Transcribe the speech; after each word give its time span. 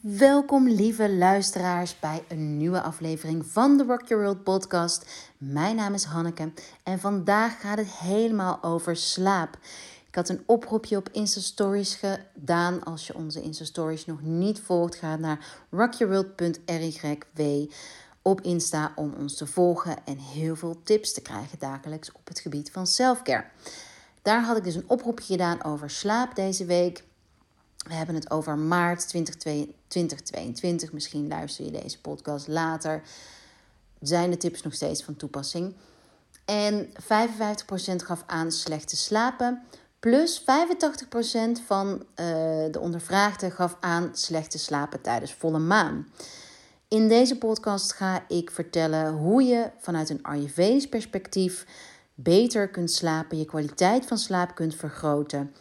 Welkom 0.00 0.68
lieve 0.68 1.10
luisteraars 1.10 1.98
bij 1.98 2.24
een 2.28 2.56
nieuwe 2.56 2.80
aflevering 2.80 3.46
van 3.46 3.76
de 3.76 3.84
Rock 3.84 4.08
Your 4.08 4.24
World 4.24 4.42
podcast. 4.42 5.30
Mijn 5.38 5.76
naam 5.76 5.94
is 5.94 6.04
Hanneke 6.04 6.52
en 6.82 6.98
vandaag 6.98 7.60
gaat 7.60 7.78
het 7.78 7.90
helemaal 7.90 8.62
over 8.62 8.96
slaap. 8.96 9.58
Ik 10.08 10.14
had 10.14 10.28
een 10.28 10.42
oproepje 10.46 10.96
op 10.96 11.08
Insta 11.12 11.40
Stories 11.40 11.94
gedaan. 11.94 12.84
Als 12.84 13.06
je 13.06 13.14
onze 13.14 13.42
Insta 13.42 13.64
Stories 13.64 14.06
nog 14.06 14.22
niet 14.22 14.60
volgt, 14.60 14.94
ga 14.94 15.16
naar 15.16 15.46
rockyourworld.ryw 15.70 17.70
op 18.22 18.40
Insta 18.40 18.92
om 18.94 19.14
ons 19.18 19.36
te 19.36 19.46
volgen 19.46 19.96
en 20.04 20.18
heel 20.18 20.56
veel 20.56 20.82
tips 20.82 21.12
te 21.12 21.20
krijgen 21.20 21.58
dagelijks 21.58 22.12
op 22.12 22.28
het 22.28 22.40
gebied 22.40 22.70
van 22.70 22.86
selfcare. 22.86 23.44
Daar 24.22 24.44
had 24.44 24.56
ik 24.56 24.64
dus 24.64 24.74
een 24.74 24.88
oproepje 24.88 25.32
gedaan 25.32 25.64
over 25.64 25.90
slaap 25.90 26.34
deze 26.34 26.64
week. 26.64 27.06
We 27.86 27.94
hebben 27.94 28.14
het 28.14 28.30
over 28.30 28.58
maart 28.58 29.08
2022. 29.08 30.92
Misschien 30.92 31.28
luister 31.28 31.64
je 31.64 31.70
deze 31.70 32.00
podcast 32.00 32.48
later. 32.48 33.02
Zijn 34.00 34.30
de 34.30 34.36
tips 34.36 34.62
nog 34.62 34.74
steeds 34.74 35.04
van 35.04 35.16
toepassing? 35.16 35.74
En 36.44 36.86
55% 36.86 36.94
gaf 37.96 38.22
aan 38.26 38.52
slecht 38.52 38.88
te 38.88 38.96
slapen. 38.96 39.62
Plus 40.00 40.40
85% 40.40 40.44
van 41.66 41.88
uh, 41.90 42.04
de 42.70 42.78
ondervraagden 42.80 43.52
gaf 43.52 43.76
aan 43.80 44.10
slecht 44.12 44.50
te 44.50 44.58
slapen 44.58 45.00
tijdens 45.00 45.34
volle 45.34 45.58
maan. 45.58 46.06
In 46.88 47.08
deze 47.08 47.38
podcast 47.38 47.92
ga 47.92 48.24
ik 48.28 48.50
vertellen 48.50 49.12
hoe 49.12 49.42
je 49.42 49.70
vanuit 49.78 50.10
een 50.10 50.22
Ayurvedisch 50.22 50.88
perspectief 50.88 51.66
beter 52.14 52.68
kunt 52.68 52.90
slapen, 52.90 53.38
je 53.38 53.44
kwaliteit 53.44 54.06
van 54.06 54.18
slaap 54.18 54.54
kunt 54.54 54.74
vergroten. 54.74 55.54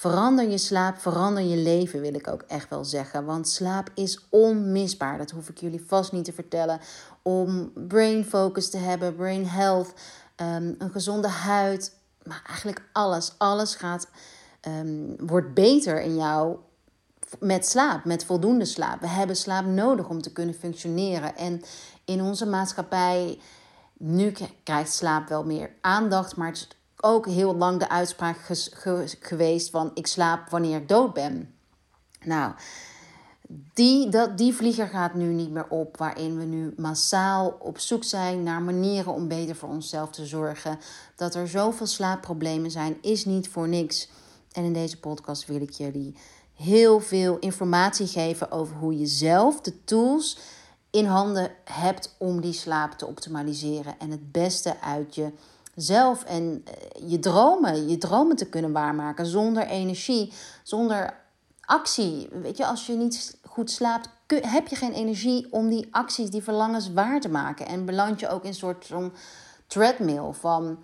Verander 0.00 0.48
je 0.48 0.58
slaap, 0.58 0.98
verander 0.98 1.42
je 1.42 1.56
leven, 1.56 2.00
wil 2.00 2.14
ik 2.14 2.28
ook 2.28 2.42
echt 2.42 2.68
wel 2.68 2.84
zeggen. 2.84 3.24
Want 3.24 3.48
slaap 3.48 3.90
is 3.94 4.26
onmisbaar. 4.28 5.18
Dat 5.18 5.30
hoef 5.30 5.48
ik 5.48 5.58
jullie 5.58 5.84
vast 5.86 6.12
niet 6.12 6.24
te 6.24 6.32
vertellen. 6.32 6.80
Om 7.22 7.72
brain 7.74 8.24
focus 8.24 8.70
te 8.70 8.76
hebben, 8.76 9.16
brain 9.16 9.46
health, 9.46 9.92
um, 10.36 10.74
een 10.78 10.90
gezonde 10.90 11.28
huid. 11.28 11.96
Maar 12.22 12.42
eigenlijk 12.46 12.82
alles, 12.92 13.34
alles 13.38 13.74
gaat, 13.74 14.08
um, 14.68 15.26
wordt 15.26 15.54
beter 15.54 16.00
in 16.00 16.16
jou 16.16 16.56
met 17.38 17.66
slaap, 17.66 18.04
met 18.04 18.24
voldoende 18.24 18.64
slaap. 18.64 19.00
We 19.00 19.08
hebben 19.08 19.36
slaap 19.36 19.64
nodig 19.64 20.08
om 20.08 20.22
te 20.22 20.32
kunnen 20.32 20.54
functioneren. 20.54 21.36
En 21.36 21.62
in 22.04 22.22
onze 22.22 22.46
maatschappij, 22.46 23.40
nu 23.98 24.32
krijgt 24.64 24.92
slaap 24.92 25.28
wel 25.28 25.44
meer 25.44 25.70
aandacht, 25.80 26.36
maar 26.36 26.48
het 26.48 26.78
ook 27.00 27.26
heel 27.26 27.56
lang 27.56 27.78
de 27.78 27.88
uitspraak 27.88 28.36
geweest 29.20 29.70
van 29.70 29.90
ik 29.94 30.06
slaap 30.06 30.48
wanneer 30.48 30.76
ik 30.76 30.88
dood 30.88 31.12
ben. 31.12 31.54
Nou, 32.24 32.52
die, 33.74 34.08
dat, 34.08 34.38
die 34.38 34.54
vlieger 34.54 34.88
gaat 34.88 35.14
nu 35.14 35.32
niet 35.32 35.50
meer 35.50 35.68
op, 35.68 35.96
waarin 35.96 36.38
we 36.38 36.44
nu 36.44 36.74
massaal 36.76 37.56
op 37.58 37.78
zoek 37.78 38.04
zijn 38.04 38.42
naar 38.42 38.62
manieren 38.62 39.12
om 39.12 39.28
beter 39.28 39.56
voor 39.56 39.68
onszelf 39.68 40.10
te 40.10 40.26
zorgen. 40.26 40.78
Dat 41.16 41.34
er 41.34 41.48
zoveel 41.48 41.86
slaapproblemen 41.86 42.70
zijn, 42.70 42.96
is 43.02 43.24
niet 43.24 43.48
voor 43.48 43.68
niks. 43.68 44.08
En 44.52 44.64
in 44.64 44.72
deze 44.72 45.00
podcast 45.00 45.46
wil 45.46 45.60
ik 45.60 45.70
jullie 45.70 46.14
heel 46.54 47.00
veel 47.00 47.38
informatie 47.38 48.06
geven 48.06 48.50
over 48.50 48.76
hoe 48.76 48.98
je 48.98 49.06
zelf 49.06 49.60
de 49.60 49.84
tools 49.84 50.38
in 50.90 51.04
handen 51.04 51.50
hebt 51.64 52.14
om 52.18 52.40
die 52.40 52.52
slaap 52.52 52.92
te 52.92 53.06
optimaliseren 53.06 53.94
en 53.98 54.10
het 54.10 54.32
beste 54.32 54.80
uit 54.80 55.14
je 55.14 55.30
zelf 55.82 56.24
en 56.24 56.64
eh, 56.64 57.10
je 57.10 57.18
dromen, 57.18 57.88
je 57.88 57.98
dromen 57.98 58.36
te 58.36 58.48
kunnen 58.48 58.72
waarmaken 58.72 59.26
zonder 59.26 59.66
energie, 59.66 60.32
zonder 60.62 61.14
actie. 61.60 62.28
Weet 62.32 62.56
je, 62.56 62.66
als 62.66 62.86
je 62.86 62.92
niet 62.92 63.38
goed 63.46 63.70
slaapt, 63.70 64.08
heb 64.26 64.68
je 64.68 64.76
geen 64.76 64.92
energie 64.92 65.46
om 65.50 65.68
die 65.68 65.88
acties, 65.90 66.30
die 66.30 66.42
verlangens 66.42 66.92
waar 66.92 67.20
te 67.20 67.28
maken. 67.28 67.66
En 67.66 67.84
beland 67.84 68.20
je 68.20 68.28
ook 68.28 68.42
in 68.42 68.48
een 68.48 68.54
soort 68.54 68.86
van 68.86 69.12
treadmill 69.66 70.32
van 70.32 70.78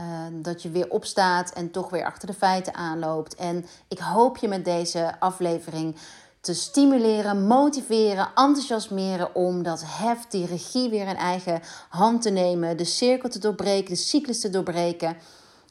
uh, 0.00 0.06
dat 0.32 0.62
je 0.62 0.70
weer 0.70 0.90
opstaat 0.90 1.52
en 1.52 1.70
toch 1.70 1.90
weer 1.90 2.04
achter 2.04 2.28
de 2.28 2.34
feiten 2.34 2.74
aanloopt. 2.74 3.34
En 3.34 3.66
ik 3.88 3.98
hoop 3.98 4.36
je 4.36 4.48
met 4.48 4.64
deze 4.64 5.20
aflevering 5.20 5.96
te 6.40 6.54
stimuleren, 6.54 7.46
motiveren, 7.46 8.28
enthousiasmeren 8.34 9.34
om 9.34 9.62
dat 9.62 9.82
heft, 9.86 10.30
die 10.30 10.46
regie 10.46 10.90
weer 10.90 11.06
in 11.06 11.16
eigen 11.16 11.60
hand 11.88 12.22
te 12.22 12.30
nemen, 12.30 12.76
de 12.76 12.84
cirkel 12.84 13.28
te 13.28 13.38
doorbreken, 13.38 13.90
de 13.90 14.00
cyclus 14.00 14.40
te 14.40 14.50
doorbreken 14.50 15.16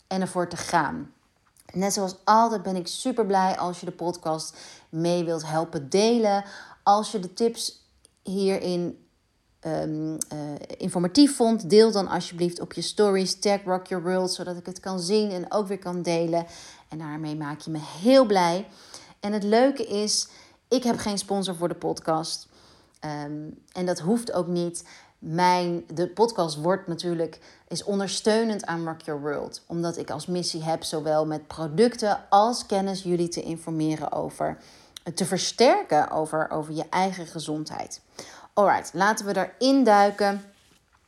en 0.07 0.21
ervoor 0.21 0.49
te 0.49 0.57
gaan. 0.57 1.13
Net 1.73 1.93
zoals 1.93 2.15
altijd 2.23 2.63
ben 2.63 2.75
ik 2.75 2.87
super 2.87 3.25
blij 3.25 3.57
als 3.57 3.79
je 3.79 3.85
de 3.85 3.91
podcast 3.91 4.57
mee 4.89 5.23
wilt 5.23 5.47
helpen 5.47 5.89
delen. 5.89 6.43
Als 6.83 7.11
je 7.11 7.19
de 7.19 7.33
tips 7.33 7.87
hierin 8.23 9.07
um, 9.65 10.17
informatief 10.77 11.35
vond, 11.35 11.69
deel 11.69 11.91
dan 11.91 12.07
alsjeblieft 12.07 12.59
op 12.59 12.73
je 12.73 12.81
stories. 12.81 13.39
Tag 13.39 13.63
Rock 13.63 13.87
Your 13.87 14.03
World, 14.03 14.31
zodat 14.31 14.57
ik 14.57 14.65
het 14.65 14.79
kan 14.79 14.99
zien 14.99 15.31
en 15.31 15.51
ook 15.51 15.67
weer 15.67 15.79
kan 15.79 16.01
delen. 16.01 16.45
En 16.89 16.97
daarmee 16.97 17.35
maak 17.35 17.59
je 17.59 17.71
me 17.71 17.79
heel 18.01 18.25
blij. 18.25 18.67
En 19.19 19.33
het 19.33 19.43
leuke 19.43 19.85
is, 19.85 20.27
ik 20.69 20.83
heb 20.83 20.97
geen 20.97 21.17
sponsor 21.17 21.55
voor 21.55 21.67
de 21.67 21.75
podcast. 21.75 22.47
Ehm, 22.99 23.49
en 23.73 23.85
dat 23.85 23.99
hoeft 23.99 24.31
ook 24.31 24.47
niet. 24.47 24.87
Mijn, 25.19 25.83
de 25.93 26.07
podcast 26.07 26.55
wordt 26.55 26.87
natuurlijk 26.87 27.39
is 27.67 27.83
ondersteunend 27.83 28.65
aan 28.65 28.85
Rock 28.85 29.01
Your 29.01 29.21
World. 29.21 29.63
Omdat 29.67 29.97
ik 29.97 30.09
als 30.09 30.25
missie 30.25 30.63
heb 30.63 30.83
zowel 30.83 31.25
met 31.25 31.47
producten 31.47 32.19
als 32.29 32.65
kennis 32.65 33.03
jullie 33.03 33.27
te 33.27 33.41
informeren 33.41 34.11
over, 34.11 34.57
te 35.13 35.25
versterken 35.25 36.11
over, 36.11 36.49
over 36.51 36.73
je 36.73 36.85
eigen 36.89 37.27
gezondheid. 37.27 38.01
Alright, 38.53 38.93
laten 38.93 39.25
we 39.25 39.51
erin 39.57 39.83
duiken. 39.83 40.41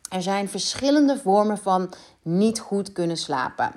Er 0.09 0.21
zijn 0.21 0.49
verschillende 0.49 1.17
vormen 1.17 1.57
van 1.57 1.93
niet 2.21 2.59
goed 2.59 2.91
kunnen 2.91 3.17
slapen. 3.17 3.71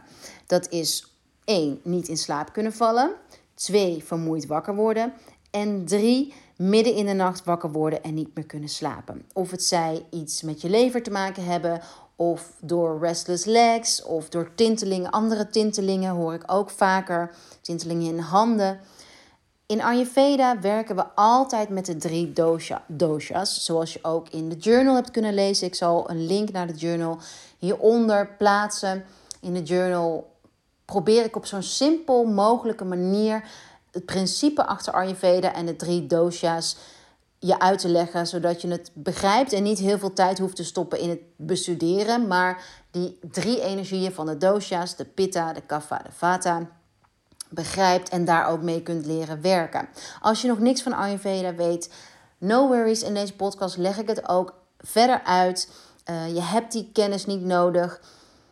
Dat 0.47 0.69
is 0.69 1.13
1. 1.45 1.81
Niet 1.83 2.09
in 2.09 2.17
slaap 2.17 2.53
kunnen 2.53 2.73
vallen. 2.73 3.13
2. 3.55 4.05
Vermoeid 4.05 4.47
wakker 4.47 4.75
worden. 4.75 5.13
En 5.55 5.85
drie, 5.85 6.35
midden 6.57 6.95
in 6.95 7.07
de 7.07 7.13
nacht 7.13 7.45
wakker 7.45 7.73
worden 7.73 8.03
en 8.03 8.15
niet 8.15 8.35
meer 8.35 8.47
kunnen 8.47 8.69
slapen. 8.69 9.27
Of 9.33 9.51
het 9.51 9.65
zij 9.65 10.07
iets 10.11 10.43
met 10.43 10.61
je 10.61 10.71
lever 10.71 11.03
te 11.03 11.11
maken 11.11 11.45
hebben, 11.45 11.81
of 12.17 12.53
door 12.61 12.99
restless 13.01 13.45
legs, 13.45 14.03
of 14.03 14.29
door 14.29 14.55
tintelingen, 14.55 15.11
andere 15.11 15.51
tintelingen 15.51 16.15
hoor 16.15 16.35
ik 16.35 16.43
ook 16.47 16.71
vaker. 16.71 17.35
Tintelingen 17.61 18.07
in 18.07 18.19
handen. 18.19 18.81
In 19.67 19.83
Ayurveda 19.83 20.61
werken 20.61 20.97
we 20.97 21.05
altijd 21.15 21.69
met 21.69 21.87
de 21.87 21.97
drie 21.97 22.33
dosha, 22.33 22.85
doshas, 22.87 23.65
zoals 23.65 23.93
je 23.93 23.99
ook 24.03 24.29
in 24.29 24.49
de 24.49 24.57
journal 24.57 24.95
hebt 24.95 25.11
kunnen 25.11 25.35
lezen. 25.35 25.67
Ik 25.67 25.75
zal 25.75 26.11
een 26.11 26.27
link 26.27 26.53
naar 26.53 26.67
de 26.67 26.75
journal 26.75 27.19
hieronder 27.59 28.35
plaatsen. 28.39 29.05
In 29.41 29.55
de 29.55 29.63
journal 29.63 30.33
probeer 30.85 31.25
ik 31.25 31.37
op 31.37 31.47
zo'n 31.47 31.63
simpel 31.63 32.25
mogelijke 32.25 32.85
manier 32.85 33.45
het 33.95 34.05
principe 34.05 34.67
achter 34.67 34.93
Ayurveda 34.93 35.55
en 35.55 35.67
de 35.67 35.77
drie 35.77 36.07
dosha's 36.07 36.77
je 37.39 37.59
uit 37.59 37.79
te 37.79 37.89
leggen, 37.89 38.27
zodat 38.27 38.63
je 38.63 38.69
het 38.69 38.91
begrijpt 38.95 39.53
en 39.53 39.63
niet 39.63 39.79
heel 39.79 39.99
veel 39.99 40.13
tijd 40.13 40.39
hoeft 40.39 40.57
te 40.57 40.65
stoppen 40.65 40.99
in 40.99 41.09
het 41.09 41.21
bestuderen, 41.37 42.27
maar 42.27 42.65
die 42.91 43.19
drie 43.31 43.61
energieën 43.61 44.13
van 44.13 44.27
de 44.27 44.37
dosha's, 44.37 44.97
de 44.97 45.05
pitta, 45.05 45.53
de 45.53 45.61
kapha, 45.61 45.99
de 45.99 46.13
vata, 46.13 46.69
begrijpt 47.49 48.09
en 48.09 48.25
daar 48.25 48.47
ook 48.47 48.63
mee 48.63 48.83
kunt 48.83 49.07
leren 49.07 49.41
werken. 49.41 49.89
Als 50.21 50.43
je 50.43 50.49
nog 50.49 50.59
niks 50.59 50.83
van 50.83 50.93
Ayurveda 50.93 51.55
weet, 51.55 51.93
no 52.39 52.69
worries, 52.69 53.03
in 53.03 53.15
deze 53.15 53.35
podcast 53.35 53.77
leg 53.77 53.99
ik 53.99 54.09
het 54.09 54.29
ook 54.29 54.55
verder 54.79 55.23
uit. 55.25 55.71
Uh, 56.11 56.35
je 56.35 56.43
hebt 56.43 56.73
die 56.73 56.91
kennis 56.93 57.27
niet 57.27 57.45
nodig, 57.45 58.01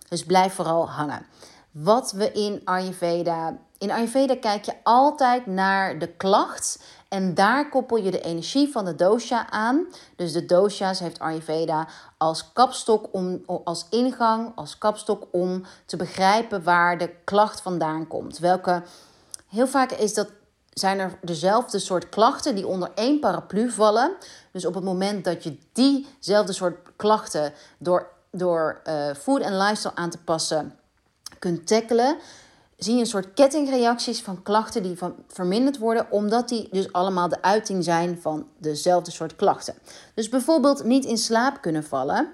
dus 0.08 0.24
blijf 0.24 0.52
vooral 0.52 0.90
hangen. 0.90 1.26
Wat 1.72 2.12
we 2.12 2.32
in 2.32 2.60
Ayurveda 2.64 3.58
in 3.82 3.90
Ayurveda 3.90 4.36
kijk 4.36 4.64
je 4.64 4.74
altijd 4.82 5.46
naar 5.46 5.98
de 5.98 6.08
klacht 6.08 6.82
en 7.08 7.34
daar 7.34 7.68
koppel 7.68 7.96
je 7.96 8.10
de 8.10 8.20
energie 8.20 8.68
van 8.68 8.84
de 8.84 8.94
dosha 8.94 9.50
aan. 9.50 9.86
Dus 10.16 10.32
de 10.32 10.44
dosha's 10.44 10.98
heeft 10.98 11.18
Ayurveda 11.18 11.88
als 12.18 12.52
kapstok 12.52 13.08
om, 13.12 13.42
als 13.64 13.86
ingang, 13.90 14.52
als 14.54 14.78
kapstok 14.78 15.26
om 15.30 15.64
te 15.86 15.96
begrijpen 15.96 16.62
waar 16.62 16.98
de 16.98 17.10
klacht 17.24 17.60
vandaan 17.60 18.06
komt. 18.06 18.38
Welke 18.38 18.82
heel 19.48 19.66
vaak 19.66 19.92
is 19.92 20.14
dat 20.14 20.28
zijn 20.70 20.98
er 20.98 21.18
dezelfde 21.22 21.78
soort 21.78 22.08
klachten 22.08 22.54
die 22.54 22.66
onder 22.66 22.90
één 22.94 23.20
paraplu 23.20 23.70
vallen. 23.70 24.12
Dus 24.52 24.66
op 24.66 24.74
het 24.74 24.84
moment 24.84 25.24
dat 25.24 25.44
je 25.44 25.58
diezelfde 25.72 26.52
soort 26.52 26.76
klachten 26.96 27.52
door, 27.78 28.08
door 28.30 28.80
uh, 28.84 29.14
food 29.14 29.40
en 29.40 29.56
lifestyle 29.56 29.94
aan 29.94 30.10
te 30.10 30.18
passen 30.18 30.76
kunt 31.42 31.66
tackelen, 31.66 32.16
zie 32.76 32.94
je 32.94 33.00
een 33.00 33.06
soort 33.06 33.34
kettingreacties 33.34 34.22
van 34.22 34.42
klachten 34.42 34.82
die 34.82 34.96
van 34.96 35.14
verminderd 35.28 35.78
worden, 35.78 36.06
omdat 36.10 36.48
die 36.48 36.68
dus 36.70 36.92
allemaal 36.92 37.28
de 37.28 37.42
uiting 37.42 37.84
zijn 37.84 38.18
van 38.20 38.46
dezelfde 38.58 39.10
soort 39.10 39.36
klachten. 39.36 39.74
Dus 40.14 40.28
bijvoorbeeld 40.28 40.84
niet 40.84 41.04
in 41.04 41.18
slaap 41.18 41.60
kunnen 41.60 41.84
vallen 41.84 42.32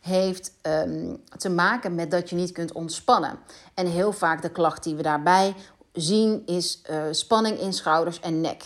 heeft 0.00 0.52
um, 0.62 1.22
te 1.36 1.48
maken 1.48 1.94
met 1.94 2.10
dat 2.10 2.30
je 2.30 2.36
niet 2.36 2.52
kunt 2.52 2.72
ontspannen. 2.72 3.38
En 3.74 3.86
heel 3.86 4.12
vaak 4.12 4.42
de 4.42 4.50
klacht 4.50 4.82
die 4.82 4.94
we 4.94 5.02
daarbij 5.02 5.54
zien 5.92 6.42
is 6.46 6.82
uh, 6.90 7.02
spanning 7.10 7.58
in 7.58 7.72
schouders 7.72 8.20
en 8.20 8.40
nek. 8.40 8.64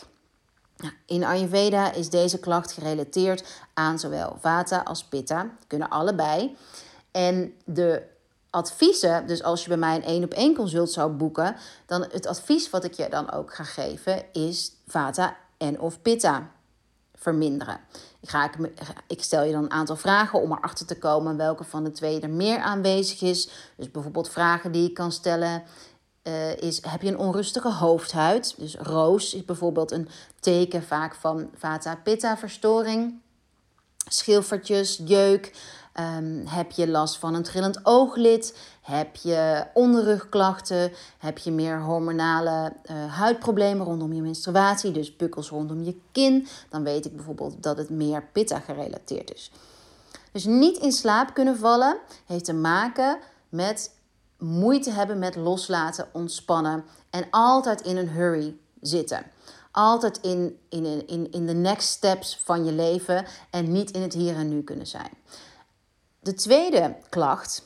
In 1.07 1.25
Ayurveda 1.25 1.93
is 1.93 2.11
deze 2.11 2.39
klacht 2.39 2.73
gerelateerd 2.73 3.45
aan 3.75 3.99
zowel 3.99 4.37
Vata 4.41 4.79
als 4.79 5.05
Pitta. 5.05 5.51
Kunnen 5.67 5.89
allebei. 5.89 6.57
En 7.11 7.53
de 7.65 8.03
adviezen, 8.51 9.27
dus 9.27 9.43
als 9.43 9.63
je 9.63 9.69
bij 9.69 9.77
mij 9.77 9.97
een 9.97 10.05
één 10.05 10.25
op 10.25 10.33
één 10.33 10.55
consult 10.55 10.93
zou 10.93 11.13
boeken, 11.13 11.57
dan 11.87 12.07
het 12.11 12.27
advies 12.27 12.71
wat 12.71 12.85
ik 12.85 12.93
je 12.93 13.09
dan 13.09 13.33
ook 13.33 13.55
ga 13.55 13.65
geven 13.65 14.33
is 14.33 14.73
Vata 14.87 15.37
en 15.57 15.81
of 15.81 16.03
Pitta 16.03 16.51
verminderen. 17.15 17.81
Ik, 18.21 18.29
ga, 18.29 18.51
ik 19.07 19.23
stel 19.23 19.45
je 19.45 19.53
dan 19.53 19.63
een 19.63 19.71
aantal 19.71 19.97
vragen 19.97 20.41
om 20.41 20.53
erachter 20.53 20.87
te 20.87 20.99
komen 20.99 21.37
welke 21.37 21.65
van 21.65 21.85
de 21.85 21.93
twee 21.93 22.21
er 22.21 22.31
meer 22.31 22.59
aanwezig 22.59 23.21
is. 23.21 23.49
Dus 23.77 23.91
bijvoorbeeld 23.91 24.29
vragen 24.29 24.73
die 24.73 24.89
ik 24.89 24.95
kan 24.95 25.13
stellen 25.13 25.63
uh, 26.23 26.57
is: 26.57 26.81
heb 26.87 27.03
je 27.03 27.09
een 27.09 27.19
onrustige 27.19 27.73
hoofdhuid? 27.73 28.55
Dus 28.59 28.77
roos 28.77 29.35
is 29.35 29.45
bijvoorbeeld 29.45 29.91
een 29.91 30.09
teken 30.41 30.83
vaak 30.83 31.15
van 31.15 31.51
vata-pitta-verstoring. 31.55 33.21
Schilfertjes, 34.09 35.01
jeuk. 35.05 35.53
Um, 35.95 36.47
heb 36.47 36.71
je 36.71 36.89
last 36.89 37.19
van 37.19 37.35
een 37.35 37.43
trillend 37.43 37.81
ooglid? 37.83 38.59
Heb 38.81 39.17
je 39.17 39.67
onderrugklachten? 39.75 40.93
Heb 41.19 41.39
je 41.39 41.51
meer 41.51 41.81
hormonale 41.81 42.73
uh, 42.91 43.15
huidproblemen 43.15 43.87
rondom 43.87 44.13
je 44.13 44.23
menstruatie? 44.23 44.91
Dus 44.91 45.17
bukkels 45.17 45.49
rondom 45.49 45.83
je 45.83 46.01
kin? 46.13 46.47
Dan 46.69 46.83
weet 46.83 47.05
ik 47.05 47.17
bijvoorbeeld 47.17 47.63
dat 47.63 47.77
het 47.77 47.91
meer 47.91 48.29
pitta 48.33 48.59
gerelateerd 48.59 49.35
is. 49.35 49.53
Dus 50.33 50.45
niet 50.45 50.77
in 50.77 50.93
slaap 50.93 51.35
kunnen 51.35 51.59
vallen 51.59 51.99
heeft 52.27 52.45
te 52.45 52.55
maken 52.55 53.19
met 53.49 53.91
moeite 54.39 54.91
hebben 54.91 55.19
met 55.19 55.37
loslaten, 55.37 56.09
ontspannen 56.13 56.85
en 57.11 57.27
altijd 57.31 57.81
in 57.81 57.97
een 57.97 58.09
hurry 58.09 58.57
zitten. 58.81 59.23
Altijd 59.73 60.19
in, 60.21 60.59
in, 60.69 61.07
in, 61.07 61.31
in 61.33 61.47
de 61.47 61.53
next 61.53 61.89
steps 61.89 62.41
van 62.45 62.65
je 62.65 62.73
leven 62.73 63.25
en 63.51 63.73
niet 63.73 63.91
in 63.91 64.03
het 64.03 64.13
hier 64.13 64.37
en 64.37 64.49
nu 64.49 64.63
kunnen 64.63 64.87
zijn. 64.87 65.11
De 66.21 66.35
tweede 66.35 66.97
klacht 67.09 67.63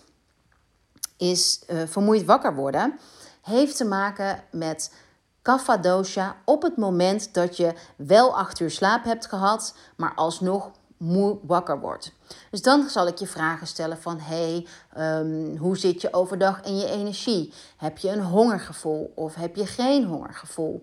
is 1.17 1.63
uh, 1.69 1.83
vermoeid 1.87 2.25
wakker 2.25 2.55
worden. 2.55 2.99
Heeft 3.43 3.77
te 3.77 3.85
maken 3.85 4.45
met 4.51 4.95
kapha 5.43 5.77
dosha 5.77 6.37
op 6.45 6.63
het 6.63 6.77
moment 6.77 7.35
dat 7.35 7.57
je 7.57 7.75
wel 7.97 8.37
acht 8.37 8.61
uur 8.61 8.71
slaap 8.71 9.05
hebt 9.05 9.27
gehad, 9.27 9.75
maar 9.97 10.15
alsnog 10.15 10.71
moe 10.97 11.39
wakker 11.43 11.81
wordt. 11.81 12.13
Dus 12.51 12.63
dan 12.63 12.89
zal 12.89 13.07
ik 13.07 13.19
je 13.19 13.27
vragen 13.27 13.67
stellen 13.67 14.03
van 14.03 14.19
hey, 14.21 14.67
um, 14.99 15.57
hoe 15.57 15.79
zit 15.79 16.01
je 16.01 16.13
overdag 16.13 16.63
in 16.63 16.77
je 16.77 16.89
energie? 16.89 17.53
Heb 17.77 17.99
je 17.99 18.11
een 18.11 18.25
hongergevoel 18.25 19.13
of 19.15 19.35
heb 19.35 19.57
je 19.57 19.67
geen 19.67 20.05
hongergevoel? 20.05 20.83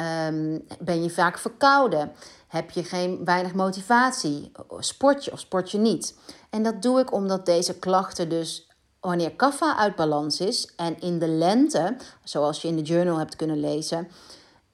Um, 0.00 0.64
ben 0.80 1.02
je 1.02 1.10
vaak 1.10 1.38
verkouden? 1.38 2.12
Heb 2.48 2.70
je 2.70 2.84
geen 2.84 3.24
weinig 3.24 3.54
motivatie? 3.54 4.52
Sport 4.78 5.24
je 5.24 5.32
of 5.32 5.40
sport 5.40 5.70
je 5.70 5.78
niet? 5.78 6.18
En 6.50 6.62
dat 6.62 6.82
doe 6.82 7.00
ik 7.00 7.12
omdat 7.12 7.46
deze 7.46 7.78
klachten 7.78 8.28
dus 8.28 8.68
wanneer 9.00 9.32
kaffa 9.32 9.76
uit 9.76 9.96
balans 9.96 10.40
is 10.40 10.74
en 10.76 11.00
in 11.00 11.18
de 11.18 11.28
lente, 11.28 11.96
zoals 12.24 12.62
je 12.62 12.68
in 12.68 12.76
de 12.76 12.82
journal 12.82 13.18
hebt 13.18 13.36
kunnen 13.36 13.60
lezen, 13.60 14.08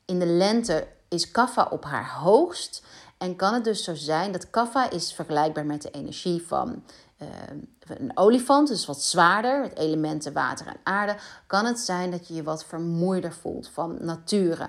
in 0.04 0.18
de 0.18 0.26
lente 0.26 0.86
is 1.08 1.30
kaffa 1.30 1.68
op 1.70 1.84
haar 1.84 2.10
hoogst 2.10 2.82
en 3.18 3.36
kan 3.36 3.54
het 3.54 3.64
dus 3.64 3.84
zo 3.84 3.94
zijn 3.94 4.32
dat 4.32 4.50
kaffa 4.50 4.90
is 4.90 5.12
vergelijkbaar 5.12 5.66
met 5.66 5.82
de 5.82 5.90
energie 5.90 6.46
van 6.46 6.82
uh, 7.22 7.28
een 7.98 8.16
olifant, 8.16 8.68
dus 8.68 8.86
wat 8.86 9.02
zwaarder, 9.02 9.60
met 9.60 9.78
elementen 9.78 10.32
water 10.32 10.66
en 10.66 10.76
aarde, 10.82 11.16
kan 11.46 11.64
het 11.64 11.78
zijn 11.78 12.10
dat 12.10 12.28
je 12.28 12.34
je 12.34 12.42
wat 12.42 12.64
vermoeider 12.64 13.32
voelt 13.32 13.68
van 13.68 13.96
nature. 14.00 14.68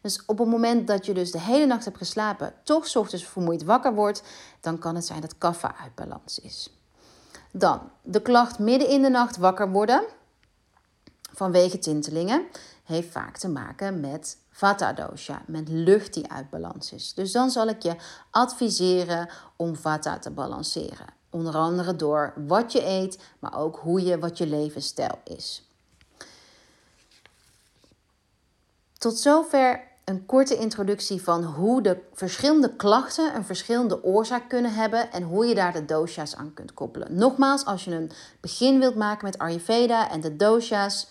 Dus 0.00 0.22
op 0.26 0.38
het 0.38 0.48
moment 0.48 0.86
dat 0.86 1.06
je 1.06 1.14
dus 1.14 1.30
de 1.30 1.40
hele 1.40 1.66
nacht 1.66 1.84
hebt 1.84 1.96
geslapen, 1.96 2.54
toch 2.62 2.96
ochtends 2.96 3.24
vermoeid 3.24 3.64
wakker 3.64 3.94
wordt, 3.94 4.22
dan 4.60 4.78
kan 4.78 4.94
het 4.94 5.06
zijn 5.06 5.20
dat 5.20 5.38
kaffa 5.38 5.74
uit 5.82 5.94
balans 5.94 6.38
is. 6.38 6.72
Dan 7.52 7.80
de 8.02 8.22
klacht 8.22 8.58
midden 8.58 8.88
in 8.88 9.02
de 9.02 9.10
nacht 9.10 9.36
wakker 9.36 9.70
worden 9.70 10.04
vanwege 11.32 11.78
tintelingen 11.78 12.46
heeft 12.84 13.10
vaak 13.10 13.36
te 13.36 13.48
maken 13.48 14.00
met 14.00 14.38
vata 14.50 14.92
dosha, 14.92 15.42
met 15.46 15.68
lucht 15.68 16.14
die 16.14 16.30
uit 16.30 16.50
balans 16.50 16.92
is. 16.92 17.14
Dus 17.14 17.32
dan 17.32 17.50
zal 17.50 17.68
ik 17.68 17.82
je 17.82 17.96
adviseren 18.30 19.28
om 19.56 19.76
vata 19.76 20.18
te 20.18 20.30
balanceren. 20.30 21.06
Onder 21.30 21.54
andere 21.54 21.96
door 21.96 22.32
wat 22.46 22.72
je 22.72 22.84
eet, 22.86 23.18
maar 23.38 23.58
ook 23.58 23.76
hoe 23.76 24.02
je, 24.02 24.18
wat 24.18 24.38
je 24.38 24.46
levensstijl 24.46 25.18
is. 25.24 25.67
Tot 28.98 29.18
zover 29.18 29.80
een 30.04 30.26
korte 30.26 30.56
introductie 30.56 31.22
van 31.22 31.44
hoe 31.44 31.82
de 31.82 31.98
verschillende 32.12 32.76
klachten 32.76 33.34
een 33.34 33.44
verschillende 33.44 34.04
oorzaak 34.04 34.48
kunnen 34.48 34.74
hebben 34.74 35.12
en 35.12 35.22
hoe 35.22 35.46
je 35.46 35.54
daar 35.54 35.72
de 35.72 35.84
dosha's 35.84 36.36
aan 36.36 36.54
kunt 36.54 36.74
koppelen. 36.74 37.14
Nogmaals, 37.14 37.64
als 37.64 37.84
je 37.84 37.94
een 37.94 38.10
begin 38.40 38.78
wilt 38.78 38.94
maken 38.94 39.24
met 39.24 39.38
Ayurveda 39.38 40.10
en 40.10 40.20
de 40.20 40.36
dosha's, 40.36 41.08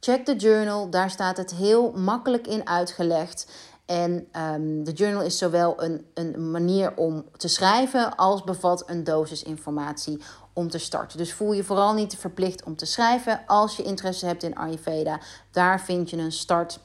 check 0.00 0.26
de 0.26 0.36
journal. 0.36 0.90
Daar 0.90 1.10
staat 1.10 1.36
het 1.36 1.50
heel 1.50 1.92
makkelijk 1.92 2.46
in 2.46 2.68
uitgelegd. 2.68 3.52
En 3.86 4.28
um, 4.36 4.84
de 4.84 4.92
journal 4.92 5.22
is 5.22 5.38
zowel 5.38 5.82
een, 5.82 6.06
een 6.14 6.50
manier 6.50 6.96
om 6.96 7.24
te 7.36 7.48
schrijven 7.48 8.16
als 8.16 8.44
bevat 8.44 8.88
een 8.88 9.04
dosis 9.04 9.42
informatie 9.42 10.22
om 10.52 10.70
te 10.70 10.78
starten. 10.78 11.18
Dus 11.18 11.32
voel 11.32 11.52
je 11.52 11.64
vooral 11.64 11.94
niet 11.94 12.16
verplicht 12.16 12.64
om 12.64 12.76
te 12.76 12.86
schrijven 12.86 13.40
als 13.46 13.76
je 13.76 13.82
interesse 13.82 14.26
hebt 14.26 14.42
in 14.42 14.56
Ayurveda. 14.56 15.20
Daar 15.50 15.80
vind 15.80 16.10
je 16.10 16.16
een 16.16 16.32
start 16.32 16.78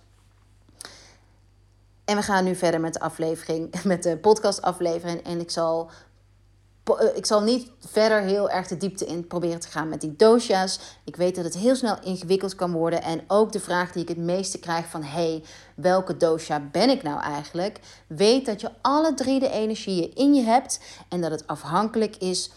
en 2.09 2.15
we 2.15 2.21
gaan 2.21 2.43
nu 2.43 2.55
verder 2.55 2.79
met 2.79 2.93
de 2.93 2.99
aflevering, 2.99 3.73
met 3.83 4.03
de 4.03 4.17
podcastaflevering. 4.17 5.23
En 5.23 5.39
ik 5.39 5.51
zal, 5.51 5.89
eh, 6.83 7.15
ik 7.15 7.25
zal 7.25 7.41
niet 7.41 7.71
verder 7.79 8.21
heel 8.21 8.49
erg 8.49 8.67
de 8.67 8.77
diepte 8.77 9.05
in 9.05 9.27
proberen 9.27 9.59
te 9.59 9.67
gaan 9.67 9.89
met 9.89 10.01
die 10.01 10.15
dosha's. 10.15 10.79
Ik 11.05 11.15
weet 11.15 11.35
dat 11.35 11.43
het 11.43 11.57
heel 11.57 11.75
snel 11.75 11.97
ingewikkeld 12.03 12.55
kan 12.55 12.71
worden. 12.71 13.01
En 13.01 13.21
ook 13.27 13.51
de 13.51 13.59
vraag 13.59 13.91
die 13.91 14.01
ik 14.01 14.07
het 14.07 14.17
meeste 14.17 14.59
krijg 14.59 14.85
van... 14.85 15.03
hey, 15.03 15.43
welke 15.75 16.17
dosha 16.17 16.59
ben 16.71 16.89
ik 16.89 17.03
nou 17.03 17.21
eigenlijk? 17.21 17.79
Weet 18.07 18.45
dat 18.45 18.61
je 18.61 18.71
alle 18.81 19.13
drie 19.13 19.39
de 19.39 19.49
energieën 19.49 20.15
in 20.15 20.33
je 20.33 20.43
hebt. 20.43 20.79
En 21.09 21.21
dat 21.21 21.31
het 21.31 21.47
afhankelijk 21.47 22.15
is 22.15 22.51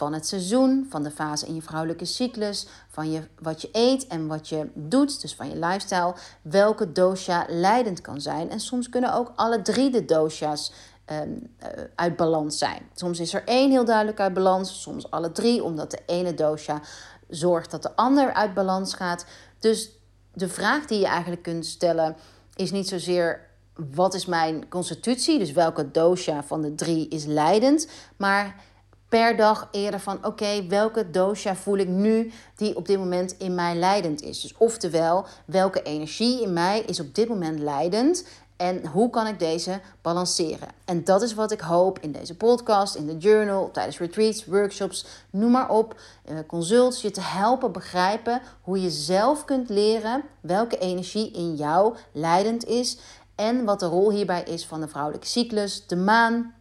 van 0.00 0.12
het 0.12 0.26
seizoen, 0.26 0.86
van 0.90 1.02
de 1.02 1.10
fase 1.10 1.46
in 1.46 1.54
je 1.54 1.62
vrouwelijke 1.62 2.04
cyclus, 2.04 2.66
van 2.88 3.10
je, 3.10 3.22
wat 3.38 3.62
je 3.62 3.68
eet 3.72 4.06
en 4.06 4.26
wat 4.26 4.48
je 4.48 4.70
doet, 4.74 5.20
dus 5.20 5.34
van 5.34 5.48
je 5.48 5.56
lifestyle, 5.56 6.14
welke 6.42 6.92
dosha 6.92 7.46
leidend 7.48 8.00
kan 8.00 8.20
zijn. 8.20 8.50
En 8.50 8.60
soms 8.60 8.88
kunnen 8.88 9.14
ook 9.14 9.32
alle 9.36 9.62
drie 9.62 9.90
de 9.90 10.04
dosha's 10.04 10.72
um, 11.12 11.54
uit 11.94 12.16
balans 12.16 12.58
zijn. 12.58 12.82
Soms 12.94 13.20
is 13.20 13.34
er 13.34 13.44
één 13.44 13.70
heel 13.70 13.84
duidelijk 13.84 14.20
uit 14.20 14.34
balans, 14.34 14.82
soms 14.82 15.10
alle 15.10 15.32
drie, 15.32 15.64
omdat 15.64 15.90
de 15.90 16.02
ene 16.06 16.34
dosha 16.34 16.80
zorgt 17.28 17.70
dat 17.70 17.82
de 17.82 17.96
ander 17.96 18.32
uit 18.32 18.54
balans 18.54 18.94
gaat. 18.94 19.24
Dus 19.58 19.90
de 20.32 20.48
vraag 20.48 20.86
die 20.86 20.98
je 20.98 21.06
eigenlijk 21.06 21.42
kunt 21.42 21.66
stellen 21.66 22.16
is 22.54 22.70
niet 22.70 22.88
zozeer 22.88 23.48
wat 23.74 24.14
is 24.14 24.26
mijn 24.26 24.68
constitutie, 24.68 25.38
dus 25.38 25.52
welke 25.52 25.90
dosha 25.90 26.42
van 26.42 26.60
de 26.60 26.74
drie 26.74 27.08
is 27.08 27.24
leidend, 27.24 27.88
maar 28.16 28.68
per 29.10 29.36
dag 29.36 29.68
eerder 29.70 30.00
van 30.00 30.26
oké, 30.26 30.66
welke 30.66 31.10
dosha 31.10 31.56
voel 31.56 31.76
ik 31.76 31.88
nu 31.88 32.32
die 32.56 32.76
op 32.76 32.86
dit 32.86 32.98
moment 32.98 33.34
in 33.38 33.54
mij 33.54 33.74
leidend 33.74 34.22
is. 34.22 34.40
Dus 34.40 34.54
oftewel, 34.56 35.26
welke 35.44 35.82
energie 35.82 36.42
in 36.42 36.52
mij 36.52 36.80
is 36.80 37.00
op 37.00 37.14
dit 37.14 37.28
moment 37.28 37.58
leidend 37.58 38.24
en 38.56 38.86
hoe 38.86 39.10
kan 39.10 39.26
ik 39.26 39.38
deze 39.38 39.80
balanceren? 40.02 40.68
En 40.84 41.04
dat 41.04 41.22
is 41.22 41.34
wat 41.34 41.52
ik 41.52 41.60
hoop 41.60 41.98
in 41.98 42.12
deze 42.12 42.36
podcast, 42.36 42.94
in 42.94 43.06
de 43.06 43.18
journal, 43.18 43.70
tijdens 43.70 43.98
retreats, 43.98 44.44
workshops, 44.44 45.06
noem 45.30 45.50
maar 45.50 45.68
op, 45.68 46.00
uh, 46.30 46.38
consults, 46.46 47.02
je 47.02 47.10
te 47.10 47.20
helpen 47.20 47.72
begrijpen 47.72 48.40
hoe 48.60 48.80
je 48.80 48.90
zelf 48.90 49.44
kunt 49.44 49.68
leren 49.68 50.22
welke 50.40 50.78
energie 50.78 51.30
in 51.30 51.54
jou 51.54 51.96
leidend 52.12 52.66
is 52.66 52.98
en 53.34 53.64
wat 53.64 53.80
de 53.80 53.86
rol 53.86 54.10
hierbij 54.10 54.42
is 54.42 54.66
van 54.66 54.80
de 54.80 54.88
vrouwelijke 54.88 55.26
cyclus, 55.26 55.86
de 55.86 55.96
maan, 55.96 56.54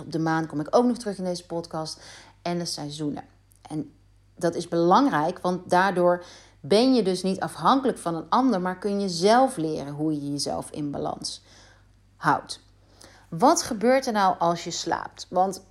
op 0.00 0.12
de 0.12 0.18
maan 0.18 0.46
kom 0.46 0.60
ik 0.60 0.76
ook 0.76 0.84
nog 0.84 0.96
terug 0.96 1.18
in 1.18 1.24
deze 1.24 1.46
podcast. 1.46 2.00
En 2.42 2.58
de 2.58 2.64
seizoenen. 2.64 3.24
En 3.62 3.92
dat 4.36 4.54
is 4.54 4.68
belangrijk, 4.68 5.38
want 5.38 5.70
daardoor 5.70 6.24
ben 6.60 6.94
je 6.94 7.02
dus 7.02 7.22
niet 7.22 7.40
afhankelijk 7.40 7.98
van 7.98 8.14
een 8.14 8.28
ander, 8.28 8.60
maar 8.60 8.78
kun 8.78 9.00
je 9.00 9.08
zelf 9.08 9.56
leren 9.56 9.92
hoe 9.92 10.12
je 10.12 10.30
jezelf 10.30 10.70
in 10.70 10.90
balans 10.90 11.42
houdt. 12.16 12.60
Wat 13.28 13.62
gebeurt 13.62 14.06
er 14.06 14.12
nou 14.12 14.38
als 14.38 14.64
je 14.64 14.70
slaapt? 14.70 15.26
Want 15.30 15.62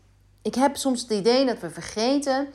ik 0.42 0.56
heb 0.56 0.76
soms 0.76 1.02
het 1.02 1.12
idee 1.12 1.46
dat 1.46 1.60
we 1.60 1.70
vergeten 1.70 2.48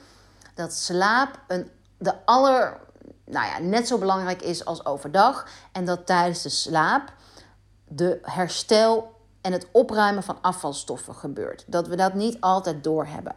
dat 0.54 0.72
slaap 0.72 1.40
een, 1.46 1.70
de 1.98 2.24
aller, 2.24 2.80
nou 3.24 3.46
ja, 3.46 3.58
net 3.58 3.88
zo 3.88 3.98
belangrijk 3.98 4.42
is 4.42 4.64
als 4.64 4.84
overdag. 4.84 5.48
En 5.72 5.84
dat 5.84 6.06
tijdens 6.06 6.42
de 6.42 6.48
slaap 6.48 7.12
de 7.88 8.18
herstel 8.22 9.16
en 9.48 9.54
het 9.54 9.66
opruimen 9.72 10.22
van 10.22 10.38
afvalstoffen 10.40 11.14
gebeurt. 11.14 11.64
Dat 11.66 11.88
we 11.88 11.96
dat 11.96 12.14
niet 12.14 12.40
altijd 12.40 12.84
doorhebben. 12.84 13.34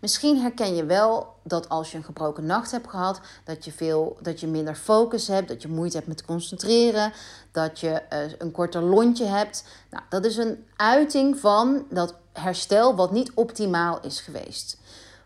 Misschien 0.00 0.40
herken 0.40 0.74
je 0.74 0.84
wel 0.84 1.34
dat 1.42 1.68
als 1.68 1.90
je 1.90 1.96
een 1.96 2.04
gebroken 2.04 2.46
nacht 2.46 2.70
hebt 2.70 2.88
gehad, 2.88 3.20
dat 3.44 3.64
je, 3.64 3.72
veel, 3.72 4.16
dat 4.22 4.40
je 4.40 4.46
minder 4.46 4.74
focus 4.74 5.26
hebt, 5.26 5.48
dat 5.48 5.62
je 5.62 5.68
moeite 5.68 5.96
hebt 5.96 6.08
met 6.08 6.24
concentreren, 6.24 7.12
dat 7.50 7.80
je 7.80 8.02
uh, 8.12 8.18
een 8.38 8.50
korter 8.50 8.82
lontje 8.82 9.24
hebt. 9.24 9.64
Nou, 9.90 10.04
dat 10.08 10.24
is 10.24 10.36
een 10.36 10.66
uiting 10.76 11.38
van 11.38 11.86
dat 11.90 12.14
herstel 12.32 12.94
wat 12.94 13.12
niet 13.12 13.32
optimaal 13.34 14.00
is 14.00 14.20
geweest. 14.20 14.78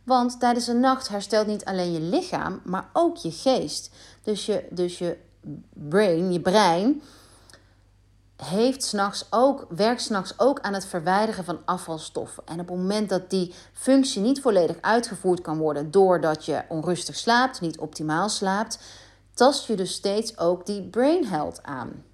Want 0.05 0.41
tijdens 0.41 0.67
een 0.67 0.81
nacht 0.81 1.09
herstelt 1.09 1.47
niet 1.47 1.65
alleen 1.65 1.93
je 1.93 2.01
lichaam, 2.01 2.61
maar 2.65 2.89
ook 2.93 3.17
je 3.17 3.31
geest. 3.31 3.91
Dus 4.23 4.47
je, 4.47 4.67
dus 4.71 4.99
je 4.99 5.17
brain, 5.73 6.33
je 6.33 6.41
brein, 6.41 7.03
heeft 8.37 8.85
s'nachts 8.85 9.27
ook, 9.31 9.67
werkt 9.69 10.03
s'nachts 10.03 10.39
ook 10.39 10.61
aan 10.61 10.75
het 10.75 10.87
verwijderen 10.87 11.45
van 11.45 11.59
afvalstoffen. 11.65 12.43
En 12.47 12.61
op 12.61 12.69
het 12.69 12.77
moment 12.77 13.09
dat 13.09 13.31
die 13.31 13.55
functie 13.73 14.23
niet 14.23 14.41
volledig 14.41 14.77
uitgevoerd 14.81 15.41
kan 15.41 15.59
worden 15.59 15.91
doordat 15.91 16.45
je 16.45 16.63
onrustig 16.69 17.17
slaapt, 17.17 17.61
niet 17.61 17.79
optimaal 17.79 18.29
slaapt, 18.29 18.79
tast 19.35 19.67
je 19.67 19.77
dus 19.77 19.93
steeds 19.93 20.39
ook 20.39 20.67
die 20.67 20.83
brain 20.83 21.27
health 21.27 21.63
aan. 21.63 22.05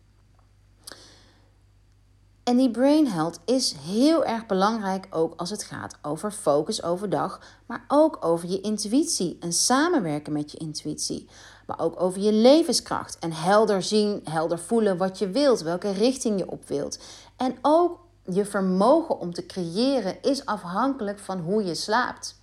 En 2.44 2.56
die 2.56 2.70
brain 2.70 3.06
health 3.06 3.40
is 3.44 3.74
heel 3.80 4.24
erg 4.24 4.46
belangrijk 4.46 5.06
ook 5.10 5.34
als 5.36 5.50
het 5.50 5.62
gaat 5.62 5.98
over 6.02 6.30
focus 6.30 6.82
overdag, 6.82 7.40
maar 7.66 7.84
ook 7.88 8.24
over 8.24 8.48
je 8.48 8.60
intuïtie 8.60 9.36
en 9.40 9.52
samenwerken 9.52 10.32
met 10.32 10.52
je 10.52 10.58
intuïtie. 10.58 11.28
Maar 11.76 11.86
ook 11.86 12.00
over 12.00 12.20
je 12.20 12.32
levenskracht 12.32 13.18
en 13.18 13.32
helder 13.32 13.82
zien, 13.82 14.20
helder 14.24 14.58
voelen 14.58 14.96
wat 14.96 15.18
je 15.18 15.30
wilt, 15.30 15.60
welke 15.60 15.92
richting 15.92 16.38
je 16.38 16.50
op 16.50 16.68
wilt. 16.68 16.98
En 17.36 17.56
ook 17.62 17.98
je 18.24 18.44
vermogen 18.44 19.18
om 19.18 19.34
te 19.34 19.46
creëren 19.46 20.22
is 20.22 20.46
afhankelijk 20.46 21.18
van 21.18 21.40
hoe 21.40 21.64
je 21.64 21.74
slaapt. 21.74 22.40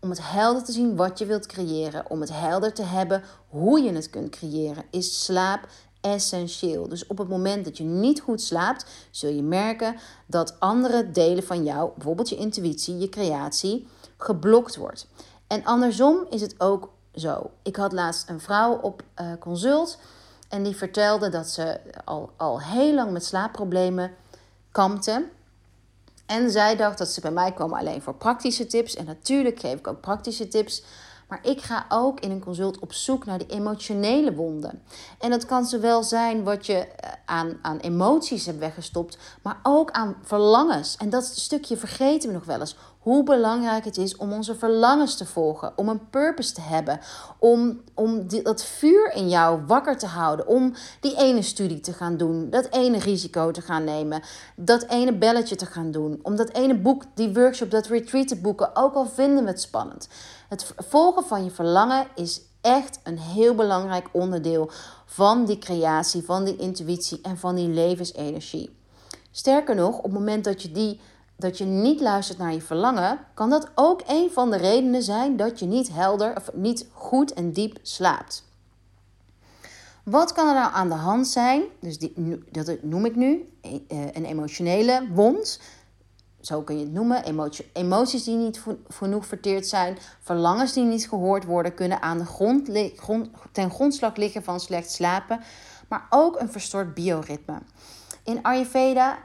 Om 0.00 0.10
het 0.10 0.18
helder 0.22 0.64
te 0.64 0.72
zien 0.72 0.96
wat 0.96 1.18
je 1.18 1.26
wilt 1.26 1.46
creëren, 1.46 2.10
om 2.10 2.20
het 2.20 2.30
helder 2.32 2.72
te 2.72 2.82
hebben 2.82 3.22
hoe 3.48 3.82
je 3.82 3.92
het 3.92 4.10
kunt 4.10 4.30
creëren, 4.30 4.84
is 4.90 5.24
slaap 5.24 5.66
essentieel. 6.00 6.88
Dus 6.88 7.06
op 7.06 7.18
het 7.18 7.28
moment 7.28 7.64
dat 7.64 7.78
je 7.78 7.84
niet 7.84 8.20
goed 8.20 8.42
slaapt, 8.42 8.86
zul 9.10 9.30
je 9.30 9.42
merken 9.42 9.96
dat 10.26 10.60
andere 10.60 11.10
delen 11.10 11.44
van 11.44 11.64
jou, 11.64 11.90
bijvoorbeeld 11.94 12.28
je 12.28 12.36
intuïtie, 12.36 12.98
je 12.98 13.08
creatie, 13.08 13.88
geblokt 14.16 14.76
wordt. 14.76 15.06
En 15.46 15.64
andersom 15.64 16.26
is 16.30 16.40
het 16.40 16.60
ook 16.60 16.92
zo. 17.14 17.50
Ik 17.62 17.76
had 17.76 17.92
laatst 17.92 18.28
een 18.28 18.40
vrouw 18.40 18.74
op 18.74 19.02
uh, 19.20 19.26
consult 19.40 19.98
en 20.48 20.62
die 20.62 20.76
vertelde 20.76 21.28
dat 21.28 21.48
ze 21.48 21.80
al, 22.04 22.32
al 22.36 22.60
heel 22.60 22.94
lang 22.94 23.10
met 23.10 23.24
slaapproblemen 23.24 24.14
kampte. 24.70 25.24
En 26.26 26.50
zij 26.50 26.76
dacht 26.76 26.98
dat 26.98 27.08
ze 27.08 27.20
bij 27.20 27.30
mij 27.30 27.52
kwam 27.52 27.72
alleen 27.72 28.02
voor 28.02 28.14
praktische 28.14 28.66
tips. 28.66 28.94
En 28.94 29.04
natuurlijk 29.04 29.60
geef 29.60 29.78
ik 29.78 29.86
ook 29.86 30.00
praktische 30.00 30.48
tips. 30.48 30.82
Maar 31.28 31.40
ik 31.42 31.60
ga 31.60 31.86
ook 31.88 32.20
in 32.20 32.30
een 32.30 32.44
consult 32.44 32.78
op 32.78 32.92
zoek 32.92 33.24
naar 33.24 33.38
die 33.38 33.50
emotionele 33.50 34.34
wonden. 34.34 34.82
En 35.18 35.30
dat 35.30 35.46
kan 35.46 35.66
zowel 35.66 36.02
zijn 36.02 36.44
wat 36.44 36.66
je 36.66 36.74
eh, 36.74 37.10
aan, 37.24 37.58
aan 37.62 37.78
emoties 37.78 38.46
hebt 38.46 38.58
weggestopt, 38.58 39.18
maar 39.42 39.58
ook 39.62 39.90
aan 39.90 40.16
verlangens. 40.22 40.96
En 40.96 41.10
dat 41.10 41.24
stukje 41.24 41.76
vergeten 41.76 42.28
we 42.28 42.34
nog 42.34 42.44
wel 42.44 42.60
eens. 42.60 42.76
Hoe 43.04 43.22
belangrijk 43.22 43.84
het 43.84 43.96
is 43.96 44.16
om 44.16 44.32
onze 44.32 44.54
verlangens 44.54 45.16
te 45.16 45.26
volgen, 45.26 45.72
om 45.76 45.88
een 45.88 46.10
purpose 46.10 46.52
te 46.52 46.60
hebben, 46.60 47.00
om, 47.38 47.80
om 47.94 48.26
die, 48.26 48.42
dat 48.42 48.64
vuur 48.64 49.12
in 49.14 49.28
jou 49.28 49.60
wakker 49.66 49.98
te 49.98 50.06
houden, 50.06 50.46
om 50.46 50.74
die 51.00 51.16
ene 51.16 51.42
studie 51.42 51.80
te 51.80 51.92
gaan 51.92 52.16
doen, 52.16 52.50
dat 52.50 52.68
ene 52.70 52.98
risico 52.98 53.50
te 53.50 53.60
gaan 53.60 53.84
nemen, 53.84 54.22
dat 54.56 54.82
ene 54.82 55.12
belletje 55.12 55.56
te 55.56 55.66
gaan 55.66 55.90
doen, 55.90 56.18
om 56.22 56.36
dat 56.36 56.52
ene 56.52 56.74
boek, 56.78 57.02
die 57.14 57.34
workshop, 57.34 57.70
dat 57.70 57.86
retreat 57.86 58.28
te 58.28 58.40
boeken, 58.40 58.76
ook 58.76 58.94
al 58.94 59.06
vinden 59.06 59.44
we 59.44 59.50
het 59.50 59.60
spannend. 59.60 60.08
Het 60.54 60.74
volgen 60.76 61.24
van 61.24 61.44
je 61.44 61.50
verlangen 61.50 62.06
is 62.14 62.40
echt 62.60 63.00
een 63.02 63.18
heel 63.18 63.54
belangrijk 63.54 64.08
onderdeel 64.12 64.70
van 65.06 65.44
die 65.44 65.58
creatie, 65.58 66.22
van 66.24 66.44
die 66.44 66.56
intuïtie 66.56 67.18
en 67.22 67.38
van 67.38 67.54
die 67.54 67.68
levensenergie. 67.68 68.76
Sterker 69.30 69.74
nog, 69.74 69.96
op 69.96 70.02
het 70.02 70.12
moment 70.12 70.44
dat 70.44 70.62
je, 70.62 70.72
die, 70.72 71.00
dat 71.36 71.58
je 71.58 71.64
niet 71.64 72.00
luistert 72.00 72.38
naar 72.38 72.52
je 72.52 72.60
verlangen, 72.60 73.18
kan 73.34 73.50
dat 73.50 73.70
ook 73.74 74.02
een 74.06 74.30
van 74.30 74.50
de 74.50 74.56
redenen 74.56 75.02
zijn 75.02 75.36
dat 75.36 75.58
je 75.58 75.66
niet 75.66 75.92
helder 75.92 76.36
of 76.36 76.50
niet 76.52 76.86
goed 76.92 77.32
en 77.32 77.52
diep 77.52 77.78
slaapt. 77.82 78.44
Wat 80.04 80.32
kan 80.32 80.48
er 80.48 80.54
nou 80.54 80.72
aan 80.72 80.88
de 80.88 80.94
hand 80.94 81.28
zijn? 81.28 81.62
Dus 81.80 81.98
die, 81.98 82.42
dat 82.50 82.82
noem 82.82 83.04
ik 83.04 83.16
nu 83.16 83.48
eh, 83.60 83.70
een 84.12 84.24
emotionele 84.24 85.08
wond 85.12 85.60
zo 86.46 86.62
kun 86.62 86.78
je 86.78 86.84
het 86.84 86.92
noemen, 86.92 87.24
emoties 87.72 88.24
die 88.24 88.36
niet 88.36 88.62
genoeg 88.88 89.26
verteerd 89.26 89.66
zijn, 89.66 89.98
verlangens 90.20 90.72
die 90.72 90.84
niet 90.84 91.08
gehoord 91.08 91.44
worden, 91.44 91.74
kunnen 91.74 92.02
aan 92.02 92.18
de 92.18 92.24
grond, 92.24 92.70
ten 93.52 93.70
grondslag 93.70 94.16
liggen 94.16 94.42
van 94.42 94.60
slecht 94.60 94.90
slapen, 94.90 95.40
maar 95.88 96.06
ook 96.10 96.40
een 96.40 96.52
verstoord 96.52 96.94
bioritme. 96.94 97.58
In 98.24 98.42
Ayurveda 98.42 99.18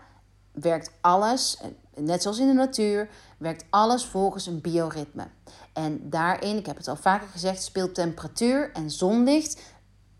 werkt 0.51 0.91
alles, 1.01 1.61
net 1.95 2.21
zoals 2.21 2.39
in 2.39 2.47
de 2.47 2.53
natuur, 2.53 3.09
werkt 3.37 3.65
alles 3.69 4.05
volgens 4.05 4.45
een 4.45 4.61
bioritme. 4.61 5.27
En 5.73 6.09
daarin, 6.09 6.57
ik 6.57 6.65
heb 6.65 6.77
het 6.77 6.87
al 6.87 6.95
vaker 6.95 7.27
gezegd, 7.27 7.63
speelt 7.63 7.95
temperatuur 7.95 8.71
en 8.73 8.91
zonlicht 8.91 9.61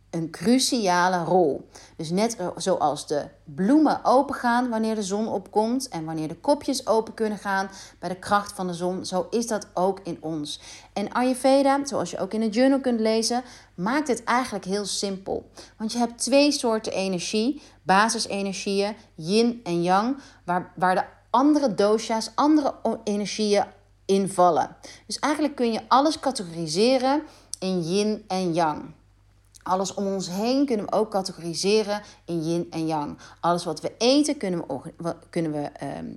een 0.10 0.30
cruciale 0.30 1.24
rol. 1.24 1.70
Dus 1.96 2.10
net 2.10 2.38
zoals 2.56 3.08
de 3.08 3.26
bloemen 3.44 4.00
opengaan 4.04 4.70
wanneer 4.70 4.96
de 4.96 5.04
zon 5.04 5.28
opkomt 5.28 5.88
en 5.88 6.06
wanneer 6.06 6.28
de 6.28 6.36
kopjes 6.36 6.88
open 6.88 7.14
kunnen 7.14 7.38
gaan 7.38 7.70
bij 8.00 8.10
de 8.10 8.16
kracht 8.16 8.52
van 8.52 8.68
de 8.68 8.74
zon, 8.74 9.06
zo 9.06 9.28
is 9.30 9.48
dat 9.48 9.68
ook 9.74 10.00
in 10.04 10.18
ons. 10.22 10.62
En 10.94 11.12
Ayurveda, 11.12 11.86
zoals 11.86 12.12
je 12.12 12.20
ook 12.20 12.34
in 12.34 12.42
het 12.42 12.54
journal 12.54 12.80
kunt 12.80 13.00
lezen, 13.00 13.44
maakt 13.76 14.08
het 14.08 14.24
eigenlijk 14.24 14.66
heel 14.66 14.86
simpel. 14.86 15.50
Want 15.78 15.92
je 15.92 15.98
hebt 15.98 16.18
twee 16.18 16.52
soorten 16.52 16.94
energie, 16.94 17.62
basisenergieën, 17.84 18.96
yin 19.16 19.60
en 19.64 19.84
yang, 19.84 20.18
waar, 20.46 20.72
waar 20.76 20.96
de 20.96 21.04
andere 21.30 21.76
dosha's, 21.76 22.32
andere 22.36 22.74
energieën 23.04 23.66
invallen. 24.06 24.76
Dus 25.06 25.20
eigenlijk 25.20 25.56
kun 25.56 25.72
je 25.72 25.82
alles 25.88 26.20
categoriseren 26.20 27.24
in 27.60 27.82
yin 27.82 28.24
en 28.28 28.54
yang. 28.54 28.98
Alles 29.70 29.94
om 29.94 30.08
ons 30.08 30.30
heen 30.30 30.66
kunnen 30.66 30.86
we 30.86 30.92
ook 30.92 31.12
categoriseren 31.12 32.02
in 32.26 32.44
yin 32.44 32.68
en 32.70 32.88
yang. 32.88 33.18
Alles 33.40 33.64
wat 33.64 33.82
we 33.82 33.94
eten 33.98 34.38
kunnen 34.38 34.64
we, 34.98 35.16
kunnen 35.30 35.52
we 35.52 35.62
ehm, 35.62 36.14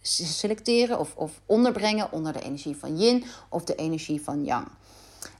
selecteren 0.00 0.98
of, 0.98 1.16
of 1.16 1.40
onderbrengen 1.46 2.12
onder 2.12 2.32
de 2.32 2.40
energie 2.40 2.76
van 2.76 2.98
yin 2.98 3.24
of 3.48 3.64
de 3.64 3.74
energie 3.74 4.22
van 4.22 4.44
yang. 4.44 4.68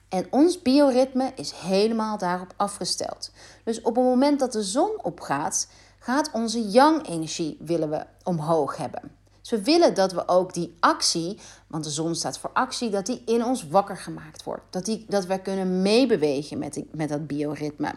En 0.09 0.26
ons 0.30 0.62
bioritme 0.62 1.33
is 1.35 1.52
helemaal 1.52 2.18
daarop 2.18 2.52
afgesteld. 2.56 3.30
Dus 3.64 3.78
op 3.83 3.97
het 3.97 4.04
moment 4.04 4.38
dat 4.38 4.52
de 4.52 4.62
zon 4.62 5.02
opgaat, 5.02 5.68
gaat 5.99 6.30
onze 6.33 6.68
yang-energie 6.68 7.56
willen 7.61 7.90
we 7.90 8.06
omhoog 8.23 8.76
hebben. 8.76 9.16
We 9.51 9.63
willen 9.63 9.95
dat 9.95 10.13
we 10.13 10.29
ook 10.29 10.55
die 10.55 10.75
actie, 10.81 11.39
want 11.67 11.85
de 11.85 11.91
zon 11.91 12.15
staat 12.15 12.39
voor 12.39 12.51
actie, 12.53 12.91
dat 12.91 13.07
die 13.07 13.23
in 13.27 13.45
ons 13.45 13.69
wakker 13.69 13.97
gemaakt 13.97 14.43
wordt. 14.43 14.63
Dat, 14.71 14.85
die, 14.85 15.05
dat 15.09 15.27
wij 15.27 15.39
kunnen 15.39 15.83
meebewegen 15.83 16.59
met, 16.59 16.83
met 16.93 17.09
dat 17.09 17.27
bioritme. 17.27 17.95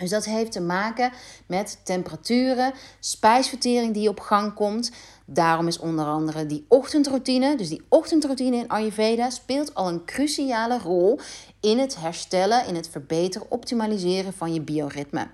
Dus 0.00 0.10
dat 0.10 0.24
heeft 0.24 0.52
te 0.52 0.60
maken 0.60 1.12
met 1.46 1.80
temperaturen, 1.84 2.72
spijsvertering 3.00 3.94
die 3.94 4.08
op 4.08 4.20
gang 4.20 4.54
komt. 4.54 4.90
Daarom 5.24 5.66
is 5.66 5.78
onder 5.78 6.04
andere 6.04 6.46
die 6.46 6.64
ochtendroutine, 6.68 7.56
dus 7.56 7.68
die 7.68 7.82
ochtendroutine 7.88 8.56
in 8.56 8.68
Ayurveda, 8.68 9.30
speelt 9.30 9.74
al 9.74 9.88
een 9.88 10.04
cruciale 10.04 10.78
rol 10.78 11.20
in 11.60 11.78
het 11.78 11.96
herstellen, 11.96 12.66
in 12.66 12.74
het 12.74 12.88
verbeteren, 12.88 13.50
optimaliseren 13.50 14.32
van 14.32 14.52
je 14.52 14.60
bioritme. 14.60 15.26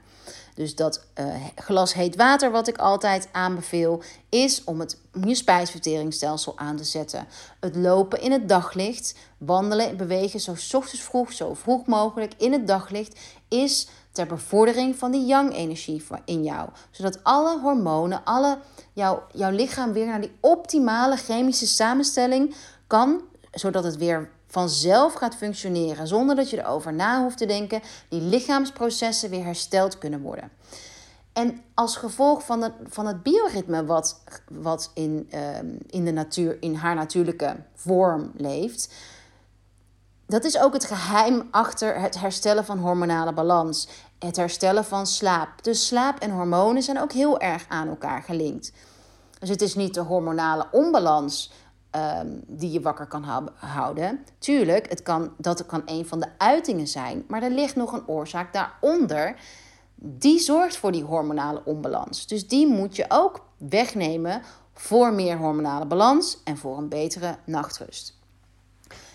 Dus 0.54 0.74
dat 0.74 1.06
uh, 1.20 1.34
glas 1.54 1.94
heet 1.94 2.16
water, 2.16 2.50
wat 2.50 2.68
ik 2.68 2.78
altijd 2.78 3.28
aanbeveel, 3.32 4.02
is 4.28 4.64
om 4.64 4.80
het, 4.80 5.00
je 5.24 5.34
spijsverteringsstelsel 5.34 6.58
aan 6.58 6.76
te 6.76 6.84
zetten. 6.84 7.26
Het 7.60 7.76
lopen 7.76 8.20
in 8.20 8.32
het 8.32 8.48
daglicht, 8.48 9.14
wandelen 9.38 9.88
en 9.88 9.96
bewegen 9.96 10.40
zo 10.40 10.50
ochtends 10.50 11.02
vroeg, 11.02 11.32
zo 11.32 11.54
vroeg 11.54 11.86
mogelijk 11.86 12.32
in 12.38 12.52
het 12.52 12.66
daglicht, 12.66 13.20
is 13.48 13.88
ter 14.12 14.26
bevordering 14.26 14.96
van 14.96 15.10
die 15.10 15.26
yang-energie 15.26 16.02
in 16.24 16.42
jou. 16.42 16.68
Zodat 16.90 17.24
alle 17.24 17.60
hormonen, 17.60 18.24
alle, 18.24 18.58
jouw, 18.92 19.22
jouw 19.32 19.50
lichaam 19.50 19.92
weer 19.92 20.06
naar 20.06 20.20
die 20.20 20.36
optimale 20.40 21.16
chemische 21.16 21.66
samenstelling 21.66 22.54
kan, 22.86 23.20
zodat 23.50 23.84
het 23.84 23.96
weer 23.96 24.30
vanzelf 24.54 25.12
gaat 25.14 25.34
functioneren 25.34 26.06
zonder 26.06 26.36
dat 26.36 26.50
je 26.50 26.58
erover 26.58 26.92
na 26.92 27.22
hoeft 27.22 27.36
te 27.38 27.46
denken, 27.46 27.82
die 28.08 28.20
lichaamsprocessen 28.20 29.30
weer 29.30 29.44
hersteld 29.44 29.98
kunnen 29.98 30.20
worden. 30.20 30.50
En 31.32 31.60
als 31.74 31.96
gevolg 31.96 32.44
van 32.44 32.62
het, 32.62 32.72
van 32.84 33.06
het 33.06 33.22
bioritme 33.22 33.84
wat, 33.84 34.20
wat 34.48 34.90
in, 34.94 35.26
ehm, 35.30 35.66
in 35.86 36.04
de 36.04 36.12
natuur, 36.12 36.56
in 36.60 36.74
haar 36.74 36.94
natuurlijke 36.94 37.56
vorm 37.74 38.30
leeft, 38.36 38.94
dat 40.26 40.44
is 40.44 40.58
ook 40.58 40.72
het 40.72 40.84
geheim 40.84 41.48
achter 41.50 42.00
het 42.00 42.20
herstellen 42.20 42.64
van 42.64 42.78
hormonale 42.78 43.32
balans. 43.32 43.88
Het 44.18 44.36
herstellen 44.36 44.84
van 44.84 45.06
slaap. 45.06 45.64
Dus 45.64 45.86
slaap 45.86 46.18
en 46.18 46.30
hormonen 46.30 46.82
zijn 46.82 47.00
ook 47.00 47.12
heel 47.12 47.40
erg 47.40 47.64
aan 47.68 47.88
elkaar 47.88 48.22
gelinkt. 48.22 48.72
Dus 49.38 49.48
het 49.48 49.62
is 49.62 49.74
niet 49.74 49.94
de 49.94 50.00
hormonale 50.00 50.66
onbalans 50.70 51.50
ehm, 51.94 52.28
die 52.46 52.70
je 52.70 52.80
wakker 52.80 53.06
kan 53.06 53.24
houden. 53.54 54.24
Tuurlijk, 54.38 54.88
het 54.88 55.02
kan, 55.02 55.32
dat 55.38 55.66
kan 55.66 55.82
een 55.86 56.06
van 56.06 56.20
de 56.20 56.28
uitingen 56.38 56.88
zijn, 56.88 57.24
maar 57.28 57.42
er 57.42 57.50
ligt 57.50 57.76
nog 57.76 57.92
een 57.92 58.08
oorzaak 58.08 58.52
daaronder. 58.52 59.36
Die 59.94 60.38
zorgt 60.38 60.76
voor 60.76 60.92
die 60.92 61.02
hormonale 61.02 61.62
onbalans. 61.64 62.26
Dus 62.26 62.48
die 62.48 62.66
moet 62.66 62.96
je 62.96 63.04
ook 63.08 63.46
wegnemen 63.56 64.42
voor 64.72 65.12
meer 65.12 65.36
hormonale 65.36 65.86
balans 65.86 66.38
en 66.44 66.56
voor 66.56 66.78
een 66.78 66.88
betere 66.88 67.36
nachtrust. 67.44 68.18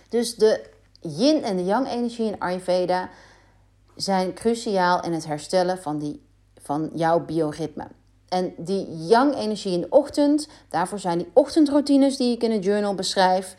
Dus 0.10 0.36
de 0.36 0.70
yin 1.02 1.44
en 1.44 1.58
de 1.58 1.66
yang 1.66 1.88
energie 1.88 2.26
in 2.26 2.40
Ayurveda 2.40 3.10
zijn 3.96 4.34
cruciaal 4.34 5.04
in 5.04 5.14
het 5.14 5.26
herstellen 5.26 5.78
van, 5.78 6.00
die, 6.00 6.22
van 6.62 6.90
jouw 6.94 7.26
bioritme. 7.26 7.88
En 8.30 8.54
die 8.58 9.06
yang-energie 9.08 9.74
in 9.74 9.82
de 9.82 9.90
ochtend, 9.90 10.48
daarvoor 10.70 11.00
zijn 11.00 11.18
die 11.18 11.30
ochtendroutines 11.34 12.18
die 12.18 12.36
ik 12.36 12.44
in 12.44 12.52
het 12.52 12.64
journal 12.64 12.96
beschrijf. 12.96 13.56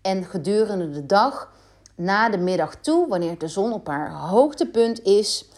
En 0.00 0.24
gedurende 0.24 0.90
de 0.90 1.06
dag, 1.06 1.52
na 1.94 2.28
de 2.28 2.38
middag 2.38 2.74
toe, 2.74 3.08
wanneer 3.08 3.38
de 3.38 3.48
zon 3.48 3.72
op 3.72 3.86
haar 3.86 4.10
hoogtepunt 4.10 5.02
is, 5.02 5.48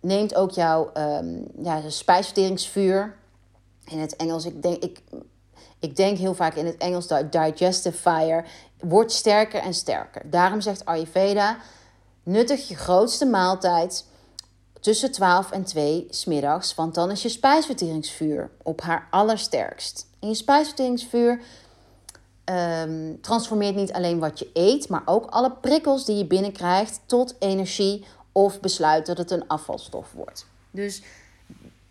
neemt 0.00 0.34
ook 0.34 0.50
jouw 0.50 0.90
um, 0.94 1.46
ja, 1.62 1.80
spijsverteringsvuur. 1.88 3.16
In 3.84 3.98
het 3.98 4.16
Engels, 4.16 4.44
ik 4.44 4.62
denk, 4.62 4.82
ik, 4.82 5.00
ik 5.78 5.96
denk 5.96 6.18
heel 6.18 6.34
vaak 6.34 6.54
in 6.54 6.66
het 6.66 6.76
Engels 6.76 7.06
dat 7.06 7.32
digestive 7.32 7.98
fire 7.98 8.44
wordt 8.80 9.12
sterker 9.12 9.60
en 9.60 9.74
sterker. 9.74 10.30
Daarom 10.30 10.60
zegt 10.60 10.84
Ayurveda: 10.84 11.56
nuttig 12.22 12.68
je 12.68 12.76
grootste 12.76 13.26
maaltijd 13.26 14.06
tussen 14.80 15.12
12 15.12 15.50
en 15.50 15.64
2 15.64 16.06
smiddags, 16.10 16.74
want 16.74 16.94
dan 16.94 17.10
is 17.10 17.22
je 17.22 17.28
spijsverteringsvuur 17.28 18.50
op 18.62 18.80
haar 18.80 19.08
allersterkst. 19.10 20.06
En 20.20 20.28
je 20.28 20.34
spijsverteringsvuur 20.34 21.40
um, 22.44 23.20
transformeert 23.20 23.74
niet 23.74 23.92
alleen 23.92 24.18
wat 24.18 24.38
je 24.38 24.50
eet, 24.52 24.88
maar 24.88 25.02
ook 25.04 25.30
alle 25.30 25.50
prikkels 25.50 26.04
die 26.04 26.16
je 26.16 26.26
binnenkrijgt 26.26 27.00
tot 27.06 27.34
energie 27.38 28.04
of 28.32 28.60
besluit 28.60 29.06
dat 29.06 29.18
het 29.18 29.30
een 29.30 29.48
afvalstof 29.48 30.12
wordt. 30.12 30.46
Dus 30.70 31.02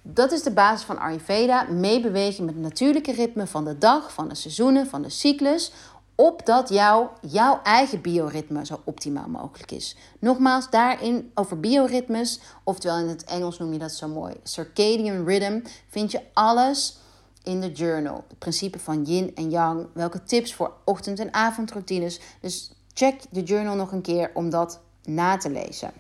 dat 0.02 0.32
is 0.32 0.44
de 0.44 0.52
basis 0.52 0.86
van 0.86 1.00
Ayurveda. 1.00 1.64
Meebewegen 1.64 2.46
met 2.46 2.54
het 2.54 2.64
natuurlijke 2.64 3.12
ritme 3.12 3.48
van 3.48 3.66
de 3.66 3.78
dag, 3.78 4.14
van 4.14 4.28
de 4.28 4.36
seizoenen, 4.36 4.88
van 4.88 5.02
de 5.02 5.10
cyclus 5.10 5.72
opdat 6.20 6.70
jouw, 6.70 7.14
jouw 7.22 7.60
eigen 7.64 8.02
bioritme 8.02 8.66
zo 8.66 8.82
optimaal 8.84 9.28
mogelijk 9.28 9.72
is. 9.72 9.96
Nogmaals, 10.20 10.70
daarin 10.70 11.32
over 11.34 11.60
bioritmes, 11.60 12.40
oftewel 12.64 12.98
in 12.98 13.08
het 13.08 13.24
Engels 13.24 13.58
noem 13.58 13.74
je 13.74 13.80
dat 13.80 13.92
zo 13.92 14.08
mooi, 14.08 14.34
circadian 14.44 15.26
rhythm, 15.26 15.60
vind 15.88 16.12
je 16.12 16.22
alles 16.34 16.98
in 17.44 17.62
de 17.62 17.72
journal. 17.72 18.24
Het 18.28 18.40
principe 18.40 18.80
van 18.80 19.04
yin 19.04 19.36
en 19.36 19.50
yang, 19.50 19.88
welke 19.94 20.24
tips 20.24 20.54
voor 20.54 20.74
ochtend- 20.86 21.20
en 21.20 21.34
avondroutines. 21.34 22.20
Dus 22.42 22.72
check 22.94 23.22
de 23.30 23.44
journal 23.44 23.76
nog 23.76 23.92
een 23.92 24.02
keer 24.02 24.32
om 24.34 24.50
dat 24.50 24.80
na 25.04 25.38
te 25.38 25.50
lezen. 25.50 25.92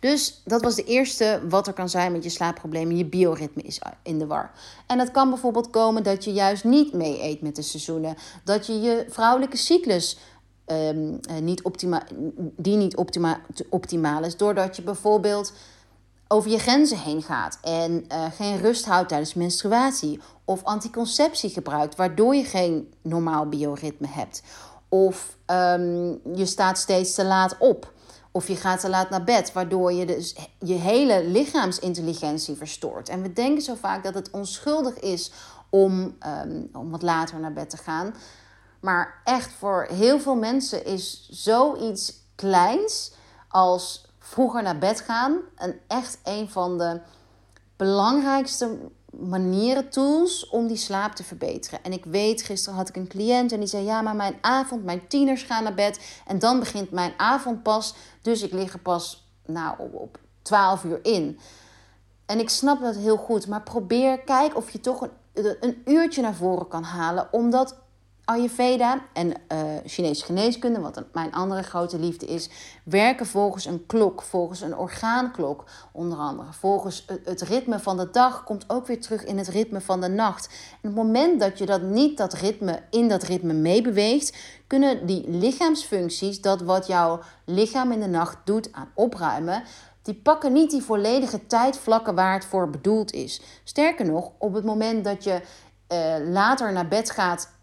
Dus 0.00 0.40
dat 0.44 0.62
was 0.62 0.74
de 0.74 0.84
eerste 0.84 1.40
wat 1.48 1.66
er 1.66 1.72
kan 1.72 1.88
zijn 1.88 2.12
met 2.12 2.24
je 2.24 2.30
slaapproblemen. 2.30 2.96
Je 2.96 3.04
bioritme 3.04 3.62
is 3.62 3.80
in 4.02 4.18
de 4.18 4.26
war. 4.26 4.50
En 4.86 4.98
dat 4.98 5.10
kan 5.10 5.28
bijvoorbeeld 5.30 5.70
komen 5.70 6.02
dat 6.02 6.24
je 6.24 6.32
juist 6.32 6.64
niet 6.64 6.92
mee 6.92 7.22
eet 7.22 7.40
met 7.40 7.56
de 7.56 7.62
seizoenen. 7.62 8.16
Dat 8.44 8.66
je 8.66 8.80
je 8.80 9.06
vrouwelijke 9.08 9.56
cyclus 9.56 10.18
um, 10.66 11.20
niet 11.40 11.62
optima 11.62 12.02
die 12.56 12.76
niet 12.76 12.96
optima 12.96 13.40
optimaal 13.70 14.24
is. 14.24 14.36
Doordat 14.36 14.76
je 14.76 14.82
bijvoorbeeld 14.82 15.52
over 16.28 16.50
je 16.50 16.58
grenzen 16.58 16.98
heen 16.98 17.22
gaat 17.22 17.58
en 17.62 18.04
uh, 18.12 18.24
geen 18.36 18.58
rust 18.58 18.84
houdt 18.84 19.08
tijdens 19.08 19.34
menstruatie. 19.34 20.20
Of 20.44 20.64
anticonceptie 20.64 21.50
gebruikt, 21.50 21.96
waardoor 21.96 22.34
je 22.34 22.44
geen 22.44 22.92
normaal 23.02 23.48
bioritme 23.48 24.06
hebt. 24.10 24.42
Of 24.88 25.36
um, 25.46 26.20
je 26.34 26.46
staat 26.46 26.78
steeds 26.78 27.14
te 27.14 27.24
laat 27.24 27.56
op. 27.58 27.92
Of 28.36 28.48
je 28.48 28.56
gaat 28.56 28.80
te 28.80 28.88
laat 28.88 29.10
naar 29.10 29.24
bed, 29.24 29.52
waardoor 29.52 29.92
je 29.92 30.06
dus 30.06 30.36
je 30.58 30.74
hele 30.74 31.24
lichaamsintelligentie 31.24 32.56
verstoort. 32.56 33.08
En 33.08 33.22
we 33.22 33.32
denken 33.32 33.62
zo 33.62 33.74
vaak 33.74 34.04
dat 34.04 34.14
het 34.14 34.30
onschuldig 34.30 34.98
is 34.98 35.32
om, 35.70 36.16
ehm, 36.18 36.62
om 36.72 36.90
wat 36.90 37.02
later 37.02 37.40
naar 37.40 37.52
bed 37.52 37.70
te 37.70 37.76
gaan. 37.76 38.14
Maar 38.80 39.20
echt 39.24 39.52
voor 39.52 39.86
heel 39.90 40.20
veel 40.20 40.34
mensen 40.34 40.84
is 40.84 41.28
zoiets 41.30 42.12
kleins 42.34 43.12
als 43.48 44.06
vroeger 44.18 44.62
naar 44.62 44.78
bed 44.78 45.00
gaan 45.00 45.38
een 45.56 45.80
echt 45.86 46.18
een 46.24 46.48
van 46.48 46.78
de 46.78 47.00
belangrijkste 47.76 48.78
manieren, 49.20 49.90
tools 49.90 50.48
om 50.48 50.66
die 50.66 50.76
slaap 50.76 51.12
te 51.12 51.24
verbeteren. 51.24 51.82
En 51.82 51.92
ik 51.92 52.04
weet, 52.04 52.42
gisteren 52.42 52.78
had 52.78 52.88
ik 52.88 52.96
een 52.96 53.08
cliënt 53.08 53.52
en 53.52 53.58
die 53.58 53.68
zei: 53.68 53.84
Ja, 53.84 54.02
maar 54.02 54.16
mijn 54.16 54.38
avond, 54.40 54.84
mijn 54.84 55.08
tieners 55.08 55.42
gaan 55.42 55.62
naar 55.62 55.74
bed 55.74 56.20
en 56.26 56.38
dan 56.38 56.58
begint 56.58 56.90
mijn 56.90 57.12
avond 57.16 57.62
pas. 57.62 57.94
Dus 58.22 58.42
ik 58.42 58.52
lig 58.52 58.72
er 58.72 58.78
pas 58.78 59.28
nou, 59.46 59.74
op, 59.78 59.94
op 59.94 60.18
12 60.42 60.84
uur 60.84 60.98
in. 61.02 61.38
En 62.26 62.38
ik 62.38 62.48
snap 62.48 62.80
dat 62.80 62.96
heel 62.96 63.16
goed, 63.16 63.46
maar 63.46 63.62
probeer, 63.62 64.20
kijk 64.20 64.56
of 64.56 64.70
je 64.70 64.80
toch 64.80 65.08
een, 65.32 65.56
een 65.60 65.82
uurtje 65.84 66.22
naar 66.22 66.34
voren 66.34 66.68
kan 66.68 66.82
halen, 66.82 67.28
omdat 67.30 67.76
Ayurveda 68.26 69.00
en 69.12 69.28
uh, 69.28 69.58
Chinese 69.84 70.24
geneeskunde, 70.24 70.80
wat 70.80 71.04
mijn 71.12 71.32
andere 71.32 71.62
grote 71.62 71.98
liefde 71.98 72.26
is, 72.26 72.48
werken 72.84 73.26
volgens 73.26 73.64
een 73.64 73.86
klok, 73.86 74.22
volgens 74.22 74.60
een 74.60 74.76
orgaanklok 74.76 75.64
onder 75.92 76.18
andere. 76.18 76.52
Volgens 76.52 77.04
het 77.24 77.40
ritme 77.40 77.78
van 77.78 77.96
de 77.96 78.10
dag 78.10 78.44
komt 78.44 78.64
ook 78.70 78.86
weer 78.86 79.00
terug 79.00 79.24
in 79.24 79.38
het 79.38 79.48
ritme 79.48 79.80
van 79.80 80.00
de 80.00 80.08
nacht. 80.08 80.46
En 80.46 80.90
op 80.90 80.96
het 80.96 81.04
moment 81.04 81.40
dat 81.40 81.58
je 81.58 81.66
dat 81.66 81.82
niet 81.82 82.16
dat 82.16 82.32
ritme, 82.32 82.82
in 82.90 83.08
dat 83.08 83.22
ritme 83.22 83.52
meebeweegt, 83.52 84.36
kunnen 84.66 85.06
die 85.06 85.30
lichaamsfuncties, 85.30 86.40
dat 86.40 86.60
wat 86.60 86.86
jouw 86.86 87.20
lichaam 87.44 87.92
in 87.92 88.00
de 88.00 88.08
nacht 88.08 88.36
doet 88.44 88.72
aan 88.72 88.90
opruimen, 88.94 89.62
die 90.02 90.14
pakken 90.14 90.52
niet 90.52 90.70
die 90.70 90.82
volledige 90.82 91.46
tijdvlakken 91.46 92.14
waar 92.14 92.34
het 92.34 92.44
voor 92.44 92.70
bedoeld 92.70 93.12
is. 93.12 93.40
Sterker 93.64 94.06
nog, 94.06 94.30
op 94.38 94.54
het 94.54 94.64
moment 94.64 95.04
dat 95.04 95.24
je 95.24 95.40
uh, 95.92 96.32
later 96.32 96.72
naar 96.72 96.88
bed 96.88 97.10
gaat 97.10 97.54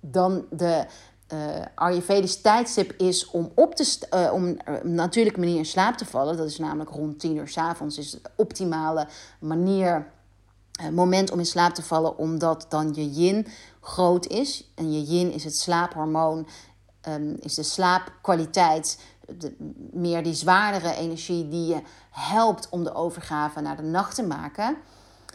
dan 0.00 0.46
de 0.50 0.86
uh, 1.32 1.64
Ayurvedisch 1.74 2.40
tijdstip 2.40 2.92
is 2.92 3.30
om 3.30 3.52
op 3.54 3.74
te 3.74 4.08
uh, 4.14 4.32
om 4.32 4.50
op 4.50 4.82
natuurlijke 4.82 5.40
manier 5.40 5.56
in 5.56 5.66
slaap 5.66 5.96
te 5.96 6.04
vallen. 6.04 6.36
Dat 6.36 6.46
is 6.46 6.58
namelijk 6.58 6.90
rond 6.90 7.20
10 7.20 7.36
uur 7.36 7.48
s 7.48 7.56
avonds 7.56 7.98
is 7.98 8.10
de 8.10 8.20
optimale 8.36 9.08
manier, 9.40 10.12
moment 10.92 11.30
om 11.30 11.38
in 11.38 11.46
slaap 11.46 11.74
te 11.74 11.82
vallen, 11.82 12.18
omdat 12.18 12.66
dan 12.68 12.94
je 12.94 13.10
yin 13.10 13.46
groot 13.80 14.26
is. 14.26 14.72
En 14.74 14.92
je 14.92 15.02
yin 15.02 15.32
is 15.32 15.44
het 15.44 15.56
slaaphormoon, 15.56 16.48
um, 17.08 17.36
is 17.40 17.54
de 17.54 17.62
slaapkwaliteit, 17.62 18.98
meer 19.90 20.22
die 20.22 20.34
zwaardere 20.34 20.94
energie 20.94 21.48
die 21.48 21.66
je 21.66 21.82
helpt 22.10 22.68
om 22.68 22.84
de 22.84 22.94
overgave 22.94 23.60
naar 23.60 23.76
de 23.76 23.82
nacht 23.82 24.14
te 24.14 24.22
maken. 24.22 24.76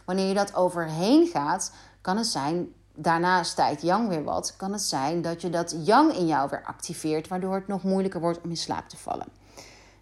Wanneer 0.06 0.28
je 0.28 0.34
dat 0.34 0.56
overheen 0.56 1.28
gaat, 1.28 1.72
kan 2.02 2.18
het 2.18 2.28
zijn 2.28 2.74
daarna 2.96 3.44
stijgt 3.44 3.82
yang 3.82 4.08
weer 4.10 4.24
wat, 4.24 4.54
kan 4.58 4.72
het 4.72 4.82
zijn 4.82 5.22
dat 5.22 5.42
je 5.42 5.50
dat 5.50 5.76
yang 5.84 6.14
in 6.14 6.28
jou 6.28 6.50
weer 6.50 6.64
activeert, 6.64 7.28
waardoor 7.28 7.56
het 7.56 7.68
nog 7.68 7.84
moeilijker 7.84 8.20
wordt 8.20 8.42
om 8.44 8.50
in 8.50 8.58
slaap 8.58 8.90
te 8.90 8.98
vallen. 8.98 9.28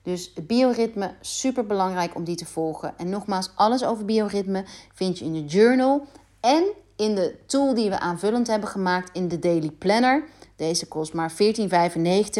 Dus 0.04 0.34
bioritme, 0.34 1.13
super 1.21 1.65
belangrijk 1.65 2.15
om 2.15 2.23
die 2.23 2.36
te 2.36 2.45
volgen. 2.45 2.97
En 2.97 3.10
nogmaals, 3.10 3.51
alles 3.56 3.84
over 3.84 4.06
bioritme 4.06 4.63
vind 4.93 5.19
je 5.19 5.25
in 5.25 5.34
de 5.34 5.45
journal 5.45 6.08
en 6.39 6.63
in 6.95 7.15
de 7.15 7.36
tool 7.45 7.73
die 7.73 7.89
we 7.89 7.99
aanvullend 7.99 8.47
hebben 8.47 8.69
gemaakt 8.69 9.10
in 9.13 9.27
de 9.27 9.39
Daily 9.39 9.69
Planner. 9.69 10.23
Deze 10.56 10.88
kost 10.88 11.13
maar 11.13 11.32
14,95 11.32 11.38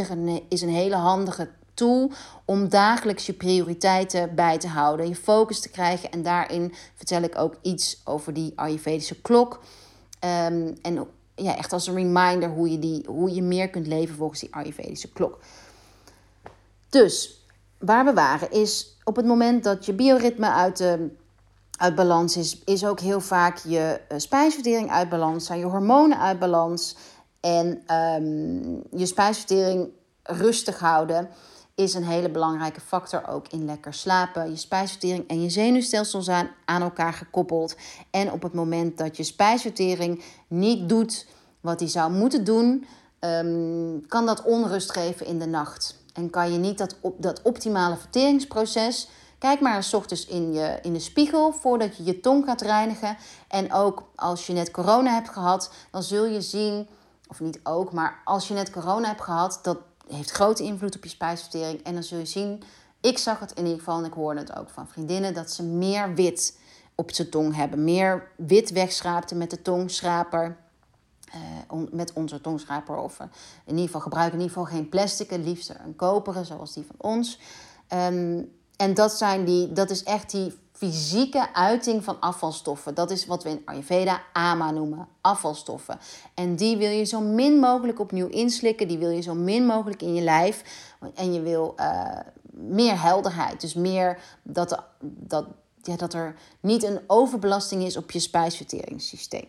en 0.10 0.42
is 0.50 0.62
een 0.62 0.70
hele 0.70 0.96
handige 0.96 1.50
tool 1.74 2.12
om 2.46 2.70
dagelijks 2.70 3.26
je 3.26 3.34
prioriteiten 3.34 4.36
bij 4.36 4.58
te 4.58 4.68
houden, 4.68 5.08
je 5.08 5.16
focus 5.16 5.60
te 5.60 5.70
krijgen. 5.70 6.12
En 6.12 6.24
daarin 6.24 6.74
vertel 6.96 7.22
ik 7.22 7.38
ook 7.38 7.56
iets 7.62 8.02
over 8.06 8.34
die 8.34 8.54
Ayurvedische 8.56 9.22
klok. 9.22 9.60
Um, 10.26 10.76
en 10.82 11.08
ja, 11.36 11.58
echt 11.58 11.74
als 11.74 11.88
een 11.88 11.96
reminder 11.96 12.50
hoe 12.50 12.72
je, 12.72 12.80
die, 12.80 13.06
hoe 13.08 13.34
je 13.34 13.42
meer 13.42 13.70
kunt 13.70 13.88
leven 13.88 14.16
volgens 14.16 14.40
die 14.40 14.56
Ayurvedische 14.56 15.12
klok. 15.12 15.40
Dus 16.90 17.46
waar 17.80 18.06
we 18.06 18.14
waren 18.14 18.52
is 18.52 18.98
op 19.04 19.16
het 19.16 19.26
moment 19.26 19.64
dat 19.64 19.86
je 19.86 19.94
bioritme 19.94 20.50
uit, 20.50 20.78
de, 20.78 21.10
uit 21.78 21.96
balans 21.96 22.38
is, 22.38 22.64
is 22.64 22.86
ook 22.86 23.00
heel 23.00 23.22
vaak 23.22 23.58
je 23.58 24.02
uh, 24.12 24.18
spijsvertering 24.18 24.92
uit 24.92 25.10
balans, 25.10 25.46
zijn 25.46 25.60
je 25.60 25.66
hormonen 25.66 26.20
uit 26.20 26.40
balans 26.40 26.96
en 27.40 27.96
um, 27.96 28.84
je 29.00 29.06
spijsvertering 29.06 29.90
rustig 30.24 30.80
houden 30.80 31.30
is 31.76 31.94
een 31.94 32.04
hele 32.04 32.30
belangrijke 32.30 32.82
factor 32.82 33.28
ook 33.28 33.48
in 33.48 33.66
lekker 33.66 33.94
slapen. 33.94 34.50
Je 34.50 34.56
spijsvertering 34.56 35.28
en 35.28 35.42
je 35.42 35.50
zenuwstelsel 35.50 36.22
zijn 36.22 36.50
aan 36.66 36.82
elkaar 36.82 37.14
gekoppeld. 37.14 37.76
En 38.10 38.32
op 38.32 38.42
het 38.42 38.54
moment 38.54 38.98
dat 38.98 39.18
je 39.18 39.24
spijsvertering 39.24 40.24
niet 40.48 40.90
doet 40.90 41.28
wat 41.62 41.80
hij 41.80 41.90
zou 41.90 42.12
moeten 42.12 42.44
doen, 42.44 42.86
ehm, 43.20 44.00
kan 44.08 44.26
dat 44.26 44.44
onrust 44.44 44.92
geven 44.92 45.26
in 45.26 45.40
de 45.40 45.48
nacht. 45.48 46.00
En 46.14 46.30
kan 46.30 46.52
je 46.52 46.58
niet 46.58 46.78
dat, 46.78 46.96
op, 47.02 47.22
dat 47.22 47.42
optimale 47.42 47.98
verteringsproces. 47.98 49.10
Kijk 49.38 49.60
maar 49.60 49.76
eens 49.76 49.94
ochtends 49.94 50.26
in, 50.26 50.54
je, 50.54 50.80
in 50.82 50.94
de 50.94 51.00
spiegel 51.00 51.52
voordat 51.52 51.98
je 51.98 52.04
je 52.04 52.20
tong 52.20 52.46
gaat 52.46 52.62
reinigen. 52.62 53.18
En 53.48 53.74
ook 53.74 54.04
als 54.16 54.48
je 54.48 54.54
net 54.54 54.72
corona 54.72 55.14
hebt 55.14 55.30
gehad, 55.30 55.72
dan 55.92 56.04
zul 56.04 56.26
je 56.26 56.42
zien 56.42 56.88
of 57.28 57.40
niet 57.40 57.60
ook, 57.64 57.92
maar 57.92 58.22
als 58.24 58.48
je 58.48 58.54
net 58.54 58.70
corona 58.70 59.08
hebt 59.08 59.22
gehad, 59.22 59.60
dat 59.62 59.78
heeft 60.14 60.32
grote 60.32 60.64
invloed 60.64 60.96
op 60.96 61.04
je 61.04 61.10
spijsvertering. 61.10 61.84
En 61.84 61.94
dan 61.94 62.04
zul 62.04 62.18
je 62.18 62.26
zien, 62.26 62.64
ik 63.02 63.18
zag 63.18 63.40
het 63.40 63.52
in 63.52 63.64
ieder 63.64 63.78
geval 63.78 63.98
en 63.98 64.06
ik 64.06 64.14
hoorde 64.14 64.40
het 64.40 64.56
ook 64.56 64.70
van 64.70 64.88
vriendinnen, 64.88 65.34
dat 65.34 65.52
ze 65.52 65.64
meer 65.64 66.16
wit 66.16 66.58
op 66.96 67.12
zijn 67.12 67.30
tong 67.30 67.56
hebben. 67.56 67.84
Meer 67.84 68.32
wit 68.36 68.72
wegschraapte 68.72 69.36
met 69.36 69.50
de 69.50 69.62
tongschraper. 69.62 70.58
Uh, 71.72 71.82
met 71.92 72.14
onze 72.14 72.42
tongschraper. 72.42 72.98
Of 72.98 73.20
in 73.20 73.30
ieder 73.66 73.86
geval 73.86 74.02
gebruik 74.02 74.34
in 74.34 74.40
ieder 74.40 74.54
geval 74.54 74.76
geen 74.76 74.90
plastic. 74.90 75.32
Liefst 75.32 75.70
een 75.70 75.96
koperen, 75.96 76.46
zoals 76.46 76.74
die 76.74 76.86
van 76.86 77.12
ons. 77.12 77.40
Um, 77.94 78.52
en 78.76 78.94
dat, 78.94 79.12
zijn 79.12 79.46
die, 79.46 79.72
dat 79.72 79.90
is 79.90 80.04
echt 80.04 80.32
die 80.32 80.54
fysieke 80.82 81.54
uiting 81.54 82.04
van 82.04 82.20
afvalstoffen. 82.20 82.94
Dat 82.94 83.12
is 83.12 83.26
wat 83.26 83.44
we 83.44 83.50
in 83.50 83.62
Ayurveda 83.66 84.22
AMA 84.34 84.72
noemen, 84.72 85.08
afvalstoffen. 85.22 86.00
En 86.34 86.56
die 86.56 86.78
wil 86.78 86.90
je 86.90 87.04
zo 87.04 87.20
min 87.20 87.60
mogelijk 87.60 88.00
opnieuw 88.00 88.28
inslikken. 88.28 88.88
Die 88.88 88.98
wil 88.98 89.10
je 89.10 89.22
zo 89.22 89.34
min 89.34 89.66
mogelijk 89.66 90.02
in 90.02 90.14
je 90.14 90.22
lijf. 90.22 90.64
En 91.16 91.34
je 91.34 91.42
wil 91.42 91.76
uh, 91.80 92.20
meer 92.50 93.02
helderheid. 93.02 93.62
Dus 93.62 93.74
meer 93.74 94.20
dat, 94.44 94.84
dat, 95.02 95.46
ja, 95.82 95.96
dat 95.96 96.14
er 96.14 96.36
niet 96.60 96.84
een 96.84 97.00
overbelasting 97.08 97.84
is 97.84 97.98
op 97.98 98.12
je 98.12 98.20
spijsverteringssysteem. 98.20 99.46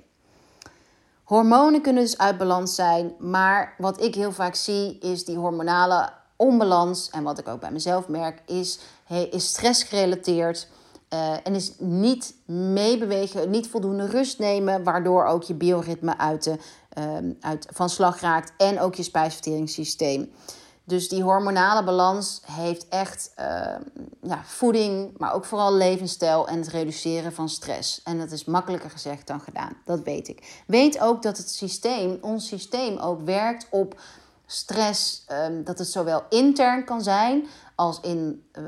Hormonen 1.23 1.83
kunnen 1.83 2.03
dus 2.03 2.19
uit 2.19 2.39
balans 2.39 2.75
zijn, 2.75 3.15
maar 3.19 3.75
wat 3.79 4.03
ik 4.03 4.15
heel 4.15 4.33
vaak 4.33 4.55
zie 4.55 4.99
is 4.99 5.25
die 5.25 5.37
hormonale 5.37 6.13
onbalans. 6.37 7.11
En 7.11 7.23
wat 7.23 7.39
ik 7.39 7.49
ook 7.49 7.61
bij 7.61 7.71
mezelf 7.73 8.09
merk, 8.09 8.43
is, 8.47 8.79
is 9.31 9.49
stress 9.49 9.83
gerelateerd. 9.83 10.69
Uh, 11.13 11.33
en 11.43 11.55
is 11.55 11.73
niet 11.79 12.35
meebewegen, 12.47 13.51
niet 13.51 13.69
voldoende 13.69 14.07
rust 14.07 14.39
nemen, 14.39 14.85
waardoor 14.85 15.25
ook 15.25 15.43
je 15.43 15.55
bioritme 15.55 16.19
uit 16.19 16.45
de, 16.45 16.57
uh, 16.99 17.31
uit, 17.41 17.67
van 17.71 17.89
slag 17.89 18.21
raakt 18.21 18.53
en 18.57 18.81
ook 18.81 18.95
je 18.95 19.03
spijsverteringssysteem. 19.03 20.33
Dus 20.85 21.09
die 21.09 21.23
hormonale 21.23 21.85
balans 21.85 22.43
heeft 22.47 22.89
echt 22.89 23.33
uh, 23.39 23.45
ja, 24.23 24.41
voeding, 24.45 25.19
maar 25.19 25.35
ook 25.35 25.45
vooral 25.45 25.75
levensstijl 25.75 26.49
en 26.49 26.59
het 26.59 26.69
reduceren 26.69 27.33
van 27.33 27.49
stress. 27.49 28.03
En 28.03 28.19
dat 28.19 28.31
is 28.31 28.45
makkelijker 28.45 28.91
gezegd 28.91 29.27
dan 29.27 29.41
gedaan, 29.41 29.73
dat 29.85 30.03
weet 30.03 30.29
ik. 30.29 30.63
Weet 30.67 31.01
ook 31.01 31.23
dat 31.23 31.37
het 31.37 31.51
systeem, 31.51 32.19
ons 32.21 32.47
systeem 32.47 32.99
ook 32.99 33.21
werkt 33.25 33.67
op 33.71 34.01
stress, 34.47 35.25
um, 35.47 35.65
dat 35.65 35.79
het 35.79 35.89
zowel 35.89 36.23
intern 36.29 36.85
kan 36.85 37.03
zijn 37.03 37.47
als 37.75 38.01
in 38.01 38.45
uh, 38.59 38.65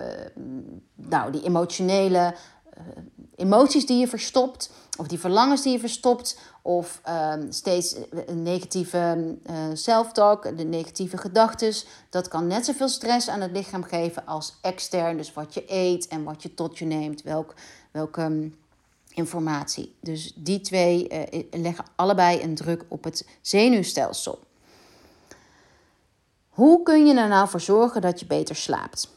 nou, 0.94 1.32
die 1.32 1.44
emotionele 1.44 2.34
uh, 2.78 2.82
emoties 3.36 3.86
die 3.86 3.98
je 3.98 4.08
verstopt, 4.08 4.70
of 4.98 5.06
die 5.06 5.18
verlangens 5.18 5.62
die 5.62 5.72
je 5.72 5.78
verstopt, 5.78 6.38
of 6.62 7.00
um, 7.08 7.52
steeds 7.52 7.96
een 8.26 8.42
negatieve 8.42 9.36
uh, 9.50 9.56
self-talk, 9.72 10.56
de 10.56 10.64
negatieve 10.64 11.16
gedachten. 11.16 11.74
Dat 12.10 12.28
kan 12.28 12.46
net 12.46 12.64
zoveel 12.64 12.88
stress 12.88 13.28
aan 13.28 13.40
het 13.40 13.50
lichaam 13.50 13.84
geven 13.84 14.26
als 14.26 14.54
extern, 14.60 15.16
dus 15.16 15.32
wat 15.32 15.54
je 15.54 15.64
eet 15.66 16.08
en 16.08 16.24
wat 16.24 16.42
je 16.42 16.54
tot 16.54 16.78
je 16.78 16.84
neemt, 16.84 17.22
welk, 17.22 17.54
welke 17.90 18.22
um, 18.22 18.56
informatie. 19.08 19.94
Dus 20.00 20.32
die 20.36 20.60
twee 20.60 21.08
leggen 21.50 21.84
allebei 21.94 22.42
een 22.42 22.54
druk 22.54 22.84
op 22.88 23.04
het 23.04 23.26
zenuwstelsel. 23.40 24.38
Hoe 26.54 26.82
kun 26.82 27.06
je 27.06 27.14
er 27.14 27.28
nou 27.28 27.48
voor 27.48 27.60
zorgen 27.60 28.00
dat 28.00 28.20
je 28.20 28.26
beter 28.26 28.56
slaapt? 28.56 29.10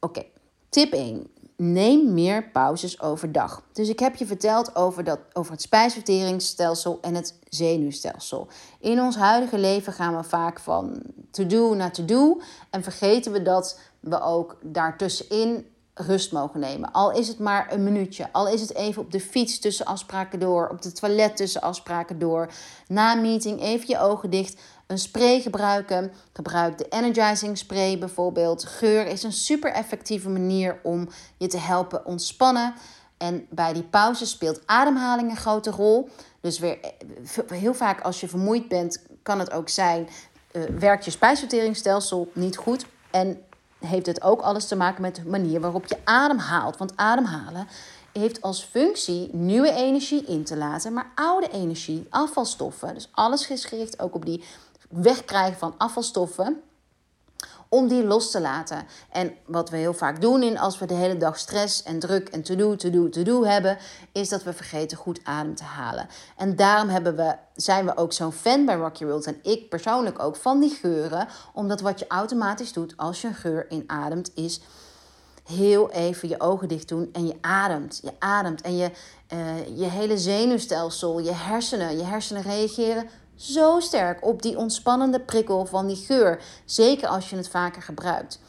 Oké, 0.00 0.22
tip 0.68 0.92
1. 0.92 1.26
Neem 1.56 2.14
meer 2.14 2.50
pauzes 2.50 3.00
overdag. 3.00 3.62
Dus 3.72 3.88
ik 3.88 3.98
heb 3.98 4.16
je 4.16 4.26
verteld 4.26 4.76
over, 4.76 5.04
dat, 5.04 5.18
over 5.32 5.52
het 5.52 5.62
spijsverteringsstelsel 5.62 6.98
en 7.00 7.14
het 7.14 7.38
zenuwstelsel. 7.48 8.48
In 8.80 9.00
ons 9.00 9.16
huidige 9.16 9.58
leven 9.58 9.92
gaan 9.92 10.16
we 10.16 10.22
vaak 10.22 10.60
van 10.60 11.02
to-do 11.30 11.74
naar 11.74 11.92
to-do 11.92 12.40
en 12.70 12.82
vergeten 12.82 13.32
we 13.32 13.42
dat 13.42 13.78
we 14.00 14.20
ook 14.20 14.58
daartussenin 14.62 15.66
rust 15.94 16.32
mogen 16.32 16.60
nemen. 16.60 16.92
Al 16.92 17.12
is 17.12 17.28
het 17.28 17.38
maar 17.38 17.72
een 17.72 17.82
minuutje, 17.82 18.32
al 18.32 18.48
is 18.48 18.60
het 18.60 18.74
even 18.74 19.02
op 19.02 19.12
de 19.12 19.20
fiets 19.20 19.58
tussen 19.58 19.86
afspraken 19.86 20.40
door, 20.40 20.68
op 20.68 20.82
de 20.82 20.92
toilet 20.92 21.36
tussen 21.36 21.60
afspraken 21.60 22.18
door, 22.18 22.52
na 22.88 23.14
meeting 23.14 23.60
even 23.60 23.88
je 23.88 23.98
ogen 23.98 24.30
dicht, 24.30 24.60
een 24.92 24.98
spray 24.98 25.40
gebruiken. 25.40 26.12
Gebruik 26.32 26.78
de 26.78 26.86
energizing 26.88 27.58
spray 27.58 27.98
bijvoorbeeld. 27.98 28.64
Geur 28.64 29.06
is 29.06 29.22
een 29.22 29.32
super 29.32 29.72
effectieve 29.72 30.28
manier 30.28 30.80
om 30.82 31.08
je 31.36 31.46
te 31.46 31.58
helpen 31.58 32.06
ontspannen. 32.06 32.74
En 33.16 33.46
bij 33.50 33.72
die 33.72 33.82
pauze 33.82 34.26
speelt 34.26 34.60
ademhaling 34.66 35.30
een 35.30 35.36
grote 35.36 35.70
rol. 35.70 36.08
Dus 36.40 36.58
weer 36.58 36.78
heel 37.46 37.74
vaak 37.74 38.00
als 38.00 38.20
je 38.20 38.28
vermoeid 38.28 38.68
bent, 38.68 39.02
kan 39.22 39.38
het 39.38 39.52
ook 39.52 39.68
zijn, 39.68 40.08
uh, 40.52 40.62
werkt 40.78 41.04
je 41.04 41.10
spijsverteringsstelsel 41.10 42.30
niet 42.32 42.56
goed. 42.56 42.86
En 43.10 43.42
heeft 43.78 44.06
het 44.06 44.22
ook 44.22 44.40
alles 44.40 44.66
te 44.66 44.76
maken 44.76 45.02
met 45.02 45.14
de 45.14 45.24
manier 45.24 45.60
waarop 45.60 45.86
je 45.86 45.96
ademhaalt. 46.04 46.76
Want 46.76 46.96
ademhalen 46.96 47.66
heeft 48.12 48.42
als 48.42 48.64
functie 48.64 49.28
nieuwe 49.32 49.72
energie 49.72 50.24
in 50.24 50.44
te 50.44 50.56
laten, 50.56 50.92
maar 50.92 51.12
oude 51.14 51.48
energie, 51.50 52.06
afvalstoffen. 52.10 52.94
Dus 52.94 53.08
alles 53.12 53.50
is 53.50 53.64
gericht 53.64 54.00
ook 54.00 54.14
op 54.14 54.24
die 54.24 54.44
wegkrijgen 54.92 55.58
van 55.58 55.74
afvalstoffen 55.78 56.62
om 57.68 57.88
die 57.88 58.04
los 58.04 58.30
te 58.30 58.40
laten. 58.40 58.86
En 59.10 59.34
wat 59.46 59.70
we 59.70 59.76
heel 59.76 59.94
vaak 59.94 60.20
doen 60.20 60.42
in 60.42 60.58
als 60.58 60.78
we 60.78 60.86
de 60.86 60.94
hele 60.94 61.16
dag 61.16 61.38
stress 61.38 61.82
en 61.82 61.98
druk 61.98 62.28
en 62.28 62.42
to-do, 62.42 62.76
to-do, 62.76 63.08
to-do 63.08 63.44
hebben, 63.44 63.78
is 64.12 64.28
dat 64.28 64.42
we 64.42 64.52
vergeten 64.52 64.96
goed 64.96 65.20
adem 65.24 65.54
te 65.54 65.64
halen. 65.64 66.08
En 66.36 66.56
daarom 66.56 66.88
hebben 66.88 67.16
we, 67.16 67.36
zijn 67.54 67.84
we 67.84 67.96
ook 67.96 68.12
zo'n 68.12 68.32
fan 68.32 68.64
bij 68.64 68.76
Rocky 68.76 69.04
World 69.04 69.26
en 69.26 69.38
ik 69.42 69.68
persoonlijk 69.68 70.18
ook 70.18 70.36
van 70.36 70.60
die 70.60 70.70
geuren, 70.70 71.28
omdat 71.52 71.80
wat 71.80 71.98
je 71.98 72.06
automatisch 72.06 72.72
doet 72.72 72.96
als 72.96 73.20
je 73.20 73.28
een 73.28 73.34
geur 73.34 73.70
inademt 73.70 74.30
is 74.34 74.60
heel 75.44 75.90
even 75.90 76.28
je 76.28 76.40
ogen 76.40 76.68
dicht 76.68 76.88
doen 76.88 77.08
en 77.12 77.26
je 77.26 77.34
ademt. 77.40 78.00
Je 78.02 78.12
ademt 78.18 78.60
en 78.60 78.76
je, 78.76 78.90
uh, 79.32 79.78
je 79.78 79.84
hele 79.84 80.18
zenuwstelsel, 80.18 81.20
je 81.20 81.32
hersenen, 81.32 81.96
je 81.96 82.04
hersenen 82.04 82.42
reageren 82.42 83.08
zo 83.42 83.80
sterk 83.80 84.26
op 84.26 84.42
die 84.42 84.58
ontspannende 84.58 85.20
prikkel 85.20 85.66
van 85.66 85.86
die 85.86 85.96
geur. 85.96 86.42
Zeker 86.64 87.08
als 87.08 87.30
je 87.30 87.36
het 87.36 87.48
vaker 87.48 87.82
gebruikt. 87.82 88.40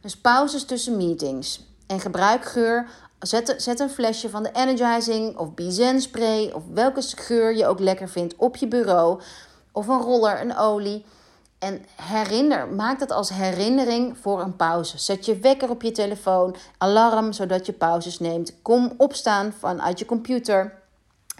Dus 0.00 0.16
pauzes 0.16 0.64
tussen 0.64 0.96
meetings. 0.96 1.64
En 1.86 2.00
gebruik 2.00 2.44
geur. 2.44 2.88
Zet, 3.18 3.54
zet 3.56 3.80
een 3.80 3.90
flesje 3.90 4.30
van 4.30 4.42
de 4.42 4.50
Energizing 4.52 5.36
of 5.38 5.54
Bizen 5.54 6.00
spray 6.00 6.50
of 6.50 6.62
welke 6.72 7.02
geur 7.02 7.56
je 7.56 7.66
ook 7.66 7.78
lekker 7.78 8.08
vindt 8.08 8.36
op 8.36 8.56
je 8.56 8.68
bureau. 8.68 9.20
Of 9.72 9.88
een 9.88 10.00
roller, 10.00 10.40
een 10.40 10.56
olie. 10.56 11.04
En 11.58 11.84
herinner, 12.02 12.68
maak 12.68 12.98
dat 12.98 13.10
als 13.10 13.28
herinnering 13.28 14.18
voor 14.18 14.40
een 14.40 14.56
pauze. 14.56 14.98
Zet 14.98 15.26
je 15.26 15.38
wekker 15.38 15.70
op 15.70 15.82
je 15.82 15.92
telefoon, 15.92 16.56
alarm 16.78 17.32
zodat 17.32 17.66
je 17.66 17.72
pauzes 17.72 18.18
neemt. 18.18 18.62
Kom 18.62 18.92
opstaan 18.96 19.52
vanuit 19.58 19.98
je 19.98 20.04
computer. 20.04 20.84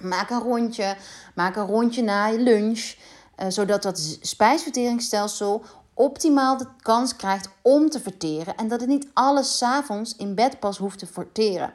Maak 0.02 0.30
een 0.30 0.40
rondje. 0.40 0.96
Maak 1.34 1.56
een 1.56 1.66
rondje 1.66 2.02
na 2.02 2.26
je 2.26 2.38
lunch. 2.38 2.94
Uh, 3.42 3.46
zodat 3.48 3.82
dat 3.82 4.18
spijsverteringsstelsel 4.20 5.64
optimaal 5.94 6.56
de 6.56 6.66
kans 6.82 7.16
krijgt 7.16 7.48
om 7.62 7.90
te 7.90 8.00
verteren. 8.00 8.56
En 8.56 8.68
dat 8.68 8.80
het 8.80 8.88
niet 8.88 9.08
alles 9.12 9.58
s'avonds 9.58 10.16
in 10.16 10.34
bed 10.34 10.60
pas 10.60 10.78
hoeft 10.78 10.98
te 10.98 11.06
verteren. 11.06 11.72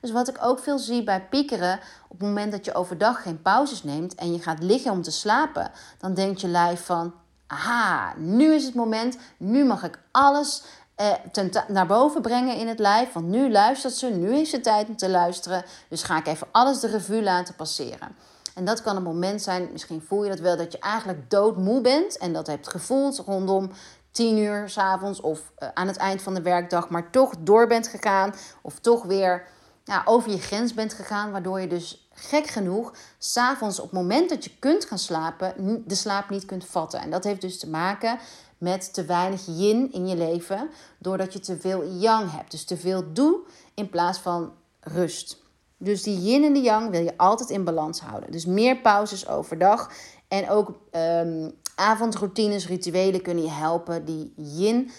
Dus 0.00 0.10
wat 0.10 0.28
ik 0.28 0.36
ook 0.40 0.58
veel 0.58 0.78
zie 0.78 1.04
bij 1.04 1.26
piekeren, 1.30 1.80
op 2.08 2.18
het 2.18 2.28
moment 2.28 2.52
dat 2.52 2.64
je 2.64 2.74
overdag 2.74 3.22
geen 3.22 3.42
pauzes 3.42 3.82
neemt 3.82 4.14
en 4.14 4.32
je 4.32 4.42
gaat 4.42 4.62
liggen 4.62 4.92
om 4.92 5.02
te 5.02 5.10
slapen, 5.10 5.70
dan 5.98 6.14
denkt 6.14 6.40
je 6.40 6.48
lijf 6.48 6.84
van, 6.84 7.14
aha, 7.46 8.14
nu 8.16 8.54
is 8.54 8.64
het 8.64 8.74
moment, 8.74 9.16
nu 9.36 9.64
mag 9.64 9.82
ik 9.82 9.98
alles 10.10 10.62
eh, 11.00 11.44
naar 11.68 11.86
boven 11.86 12.22
brengen 12.22 12.56
in 12.56 12.68
het 12.68 12.78
lijf. 12.78 13.12
Want 13.12 13.26
nu 13.26 13.50
luistert 13.50 13.94
ze, 13.94 14.06
nu 14.06 14.34
is 14.34 14.52
het 14.52 14.62
tijd 14.62 14.88
om 14.88 14.96
te 14.96 15.08
luisteren. 15.08 15.64
Dus 15.88 16.02
ga 16.02 16.18
ik 16.18 16.26
even 16.26 16.46
alles 16.50 16.80
de 16.80 16.86
revue 16.86 17.22
laten 17.22 17.54
passeren. 17.54 18.16
En 18.54 18.64
dat 18.64 18.82
kan 18.82 18.96
een 18.96 19.02
moment 19.02 19.42
zijn, 19.42 19.68
misschien 19.72 20.02
voel 20.06 20.24
je 20.24 20.30
dat 20.30 20.38
wel, 20.38 20.56
dat 20.56 20.72
je 20.72 20.78
eigenlijk 20.78 21.30
doodmoe 21.30 21.80
bent. 21.80 22.18
En 22.18 22.32
dat 22.32 22.46
hebt 22.46 22.68
gevoeld 22.68 23.18
rondom 23.18 23.70
10 24.10 24.38
uur 24.38 24.68
s'avonds 24.68 25.20
of 25.20 25.52
uh, 25.58 25.68
aan 25.74 25.86
het 25.86 25.96
eind 25.96 26.22
van 26.22 26.34
de 26.34 26.42
werkdag. 26.42 26.88
Maar 26.88 27.10
toch 27.10 27.34
door 27.38 27.66
bent 27.66 27.88
gegaan. 27.88 28.34
Of 28.62 28.78
toch 28.78 29.02
weer 29.02 29.46
ja, 29.84 30.02
over 30.04 30.30
je 30.30 30.38
grens 30.38 30.74
bent 30.74 30.94
gegaan. 30.94 31.30
Waardoor 31.30 31.60
je 31.60 31.66
dus 31.66 32.08
gek 32.14 32.46
genoeg 32.46 32.92
s'avonds 33.18 33.78
op 33.78 33.90
het 33.90 34.00
moment 34.00 34.28
dat 34.28 34.44
je 34.44 34.58
kunt 34.58 34.84
gaan 34.84 34.98
slapen, 34.98 35.82
de 35.86 35.94
slaap 35.94 36.30
niet 36.30 36.44
kunt 36.44 36.64
vatten. 36.64 37.00
En 37.00 37.10
dat 37.10 37.24
heeft 37.24 37.40
dus 37.40 37.58
te 37.58 37.68
maken 37.68 38.18
met 38.60 38.94
te 38.94 39.04
weinig 39.04 39.46
yin 39.46 39.92
in 39.92 40.08
je 40.08 40.16
leven, 40.16 40.70
doordat 40.98 41.32
je 41.32 41.40
te 41.40 41.56
veel 41.60 41.84
yang 41.84 42.32
hebt. 42.32 42.50
Dus 42.50 42.64
te 42.64 42.76
veel 42.76 43.12
doe 43.12 43.40
in 43.74 43.88
plaats 43.88 44.18
van 44.18 44.52
rust. 44.80 45.42
Dus 45.76 46.02
die 46.02 46.20
yin 46.22 46.44
en 46.44 46.52
de 46.52 46.60
yang 46.60 46.90
wil 46.90 47.02
je 47.02 47.16
altijd 47.16 47.50
in 47.50 47.64
balans 47.64 48.00
houden. 48.00 48.30
Dus 48.30 48.46
meer 48.46 48.80
pauzes 48.80 49.28
overdag 49.28 49.90
en 50.28 50.50
ook 50.50 50.68
um, 50.92 51.52
avondroutines, 51.74 52.66
rituelen 52.66 53.22
kunnen 53.22 53.44
je 53.44 53.50
helpen 53.50 54.04
die 54.04 54.32
yin 54.36 54.90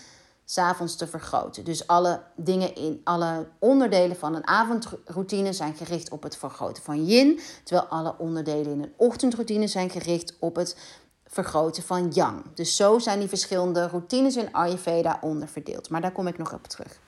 s'avonds 0.45 0.95
te 0.95 1.07
vergroten. 1.07 1.63
Dus 1.63 1.87
alle 1.87 2.23
dingen 2.35 2.75
in 2.75 3.01
alle 3.03 3.47
onderdelen 3.59 4.15
van 4.15 4.35
een 4.35 4.47
avondroutine 4.47 5.53
zijn 5.53 5.75
gericht 5.75 6.09
op 6.09 6.23
het 6.23 6.37
vergroten 6.37 6.83
van 6.83 7.05
yin, 7.05 7.39
terwijl 7.63 7.87
alle 7.87 8.15
onderdelen 8.17 8.71
in 8.71 8.81
een 8.81 8.93
ochtendroutine 8.97 9.67
zijn 9.67 9.89
gericht 9.89 10.35
op 10.39 10.55
het 10.55 10.77
vergroten 11.31 11.83
van 11.83 12.09
yang. 12.09 12.43
Dus 12.53 12.75
zo 12.75 12.99
zijn 12.99 13.19
die 13.19 13.27
verschillende 13.27 13.87
routines 13.87 14.35
in 14.35 14.53
Ayurveda 14.53 15.17
onderverdeeld. 15.21 15.89
Maar 15.89 16.01
daar 16.01 16.11
kom 16.11 16.27
ik 16.27 16.37
nog 16.37 16.53
op 16.53 16.67
terug. 16.67 16.99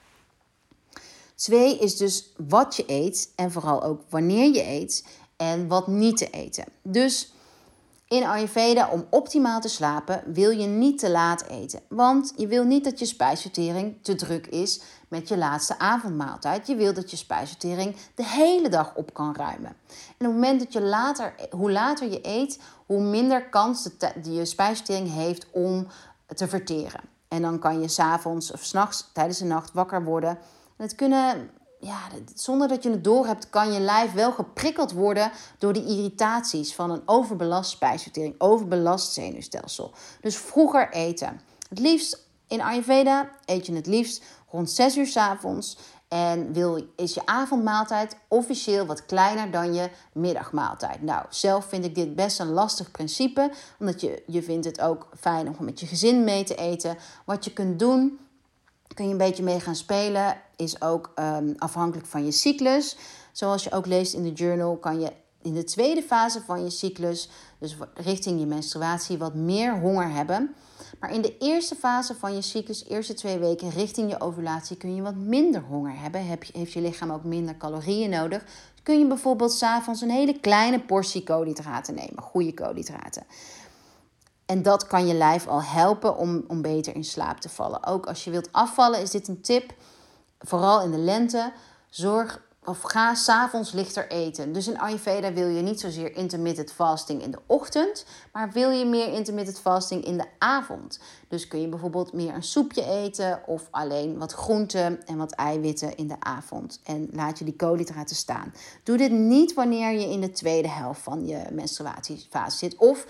Twee 1.34 1.78
is 1.78 1.96
dus 1.96 2.32
wat 2.36 2.76
je 2.76 2.84
eet 2.86 3.32
en 3.36 3.52
vooral 3.52 3.82
ook 3.82 4.02
wanneer 4.08 4.54
je 4.54 4.64
eet 4.64 5.06
en 5.36 5.68
wat 5.68 5.86
niet 5.86 6.16
te 6.16 6.30
eten. 6.30 6.64
Dus 6.82 7.33
in 8.08 8.24
Ayurveda, 8.24 8.88
om 8.88 9.06
optimaal 9.10 9.60
te 9.60 9.68
slapen, 9.68 10.22
wil 10.26 10.50
je 10.50 10.66
niet 10.66 10.98
te 10.98 11.10
laat 11.10 11.44
eten. 11.46 11.80
Want 11.88 12.32
je 12.36 12.46
wil 12.46 12.64
niet 12.64 12.84
dat 12.84 12.98
je 12.98 13.04
spijsvertering 13.04 13.98
te 14.02 14.14
druk 14.14 14.46
is 14.46 14.82
met 15.08 15.28
je 15.28 15.36
laatste 15.36 15.78
avondmaaltijd. 15.78 16.66
Je 16.66 16.74
wil 16.74 16.94
dat 16.94 17.10
je 17.10 17.16
spijsvertering 17.16 17.96
de 18.14 18.26
hele 18.26 18.68
dag 18.68 18.94
op 18.94 19.14
kan 19.14 19.36
ruimen. 19.36 19.76
En 20.18 20.26
op 20.26 20.32
het 20.32 20.32
moment 20.32 20.58
dat 20.58 20.72
je 20.72 20.80
later, 20.80 21.34
hoe 21.50 21.72
later 21.72 22.10
je 22.10 22.18
eet, 22.22 22.60
hoe 22.86 23.00
minder 23.00 23.48
kans 23.48 23.88
je 24.22 24.44
spijsvertering 24.44 25.12
heeft 25.12 25.46
om 25.50 25.86
te 26.34 26.48
verteren. 26.48 27.00
En 27.28 27.42
dan 27.42 27.58
kan 27.58 27.80
je 27.80 27.88
s'avonds 27.88 28.52
of 28.52 28.64
s'nachts 28.64 29.10
tijdens 29.12 29.38
de 29.38 29.44
nacht 29.44 29.72
wakker 29.72 30.04
worden. 30.04 30.30
En 30.76 30.84
het 30.84 30.94
kunnen 30.94 31.50
ja, 31.84 31.98
zonder 32.34 32.68
dat 32.68 32.82
je 32.82 32.90
het 32.90 33.04
doorhebt, 33.04 33.50
kan 33.50 33.72
je 33.72 33.80
lijf 33.80 34.12
wel 34.12 34.32
geprikkeld 34.32 34.92
worden 34.92 35.30
door 35.58 35.72
die 35.72 35.86
irritaties 35.86 36.74
van 36.74 36.90
een 36.90 37.02
overbelast 37.06 37.70
spijsvertering, 37.70 38.34
overbelast 38.38 39.12
zenuwstelsel. 39.12 39.92
Dus 40.20 40.36
vroeger 40.36 40.92
eten. 40.92 41.40
Het 41.68 41.78
liefst 41.78 42.26
in 42.48 42.60
Ayurveda 42.60 43.30
eet 43.44 43.66
je 43.66 43.74
het 43.74 43.86
liefst 43.86 44.22
rond 44.50 44.70
6 44.70 44.96
uur 44.96 45.06
s 45.06 45.16
avonds. 45.16 45.76
En 46.08 46.52
wil, 46.52 46.86
is 46.96 47.14
je 47.14 47.26
avondmaaltijd 47.26 48.16
officieel 48.28 48.86
wat 48.86 49.06
kleiner 49.06 49.50
dan 49.50 49.74
je 49.74 49.90
middagmaaltijd. 50.12 51.02
Nou, 51.02 51.24
zelf 51.28 51.64
vind 51.64 51.84
ik 51.84 51.94
dit 51.94 52.14
best 52.14 52.40
een 52.40 52.52
lastig 52.52 52.90
principe. 52.90 53.50
Omdat 53.78 54.00
je, 54.00 54.22
je 54.26 54.42
vindt 54.42 54.66
het 54.66 54.80
ook 54.80 55.08
fijn 55.20 55.48
om 55.48 55.64
met 55.64 55.80
je 55.80 55.86
gezin 55.86 56.24
mee 56.24 56.44
te 56.44 56.54
eten. 56.54 56.96
Wat 57.24 57.44
je 57.44 57.52
kunt 57.52 57.78
doen 57.78 58.18
kun 58.94 59.04
je 59.04 59.10
een 59.10 59.16
beetje 59.16 59.42
mee 59.42 59.60
gaan 59.60 59.76
spelen. 59.76 60.36
Is 60.56 60.82
ook 60.82 61.12
ehm, 61.14 61.52
afhankelijk 61.56 62.06
van 62.06 62.24
je 62.24 62.30
cyclus. 62.30 62.96
Zoals 63.32 63.64
je 63.64 63.72
ook 63.72 63.86
leest 63.86 64.14
in 64.14 64.22
de 64.22 64.32
journal, 64.32 64.76
kan 64.76 65.00
je 65.00 65.12
in 65.42 65.54
de 65.54 65.64
tweede 65.64 66.02
fase 66.02 66.40
van 66.40 66.64
je 66.64 66.70
cyclus, 66.70 67.28
dus 67.58 67.76
richting 67.94 68.40
je 68.40 68.46
menstruatie, 68.46 69.18
wat 69.18 69.34
meer 69.34 69.78
honger 69.78 70.10
hebben. 70.10 70.54
Maar 71.00 71.12
in 71.12 71.22
de 71.22 71.38
eerste 71.38 71.74
fase 71.74 72.14
van 72.14 72.34
je 72.34 72.42
cyclus, 72.42 72.84
eerste 72.88 73.14
twee 73.14 73.38
weken 73.38 73.70
richting 73.70 74.10
je 74.10 74.20
ovulatie, 74.20 74.76
kun 74.76 74.94
je 74.94 75.02
wat 75.02 75.14
minder 75.14 75.62
honger 75.62 76.00
hebben. 76.00 76.26
Heb 76.26 76.44
je, 76.44 76.58
heeft 76.58 76.72
je 76.72 76.80
lichaam 76.80 77.10
ook 77.10 77.24
minder 77.24 77.56
calorieën 77.56 78.10
nodig. 78.10 78.44
kun 78.82 78.98
je 78.98 79.06
bijvoorbeeld 79.06 79.52
s'avonds 79.52 80.00
een 80.00 80.10
hele 80.10 80.40
kleine 80.40 80.80
portie 80.80 81.22
koolhydraten 81.22 81.94
nemen, 81.94 82.22
goede 82.22 82.54
koolhydraten. 82.54 83.22
En 84.46 84.62
dat 84.62 84.86
kan 84.86 85.06
je 85.06 85.14
lijf 85.14 85.46
al 85.46 85.62
helpen 85.62 86.16
om, 86.16 86.44
om 86.48 86.62
beter 86.62 86.94
in 86.94 87.04
slaap 87.04 87.40
te 87.40 87.48
vallen. 87.48 87.86
Ook 87.86 88.06
als 88.06 88.24
je 88.24 88.30
wilt 88.30 88.52
afvallen 88.52 89.00
is 89.00 89.10
dit 89.10 89.28
een 89.28 89.40
tip. 89.40 89.74
Vooral 90.38 90.82
in 90.82 90.90
de 90.90 90.98
lente. 90.98 91.52
Zorg 91.90 92.42
of 92.64 92.80
ga 92.80 93.14
s'avonds 93.14 93.72
lichter 93.72 94.10
eten. 94.10 94.52
Dus 94.52 94.68
in 94.68 94.78
Ayurveda 94.78 95.32
wil 95.32 95.48
je 95.48 95.62
niet 95.62 95.80
zozeer 95.80 96.16
intermittent 96.16 96.72
fasting 96.72 97.22
in 97.22 97.30
de 97.30 97.38
ochtend, 97.46 98.06
maar 98.32 98.50
wil 98.50 98.70
je 98.70 98.84
meer 98.84 99.12
intermittent 99.12 99.58
fasting 99.58 100.04
in 100.04 100.16
de 100.16 100.24
avond. 100.38 101.00
Dus 101.28 101.48
kun 101.48 101.60
je 101.60 101.68
bijvoorbeeld 101.68 102.12
meer 102.12 102.34
een 102.34 102.42
soepje 102.42 102.84
eten 102.84 103.42
of 103.46 103.68
alleen 103.70 104.18
wat 104.18 104.32
groenten 104.32 105.06
en 105.06 105.16
wat 105.16 105.32
eiwitten 105.32 105.96
in 105.96 106.08
de 106.08 106.20
avond. 106.20 106.80
En 106.84 107.08
laat 107.12 107.38
je 107.38 107.44
die 107.44 107.56
koolhydraten 107.56 108.16
staan. 108.16 108.54
Doe 108.82 108.96
dit 108.96 109.10
niet 109.10 109.54
wanneer 109.54 109.92
je 109.92 110.10
in 110.10 110.20
de 110.20 110.30
tweede 110.30 110.68
helft 110.68 111.00
van 111.00 111.26
je 111.26 111.42
menstruatiefase 111.50 112.56
zit 112.56 112.76
of 112.76 113.06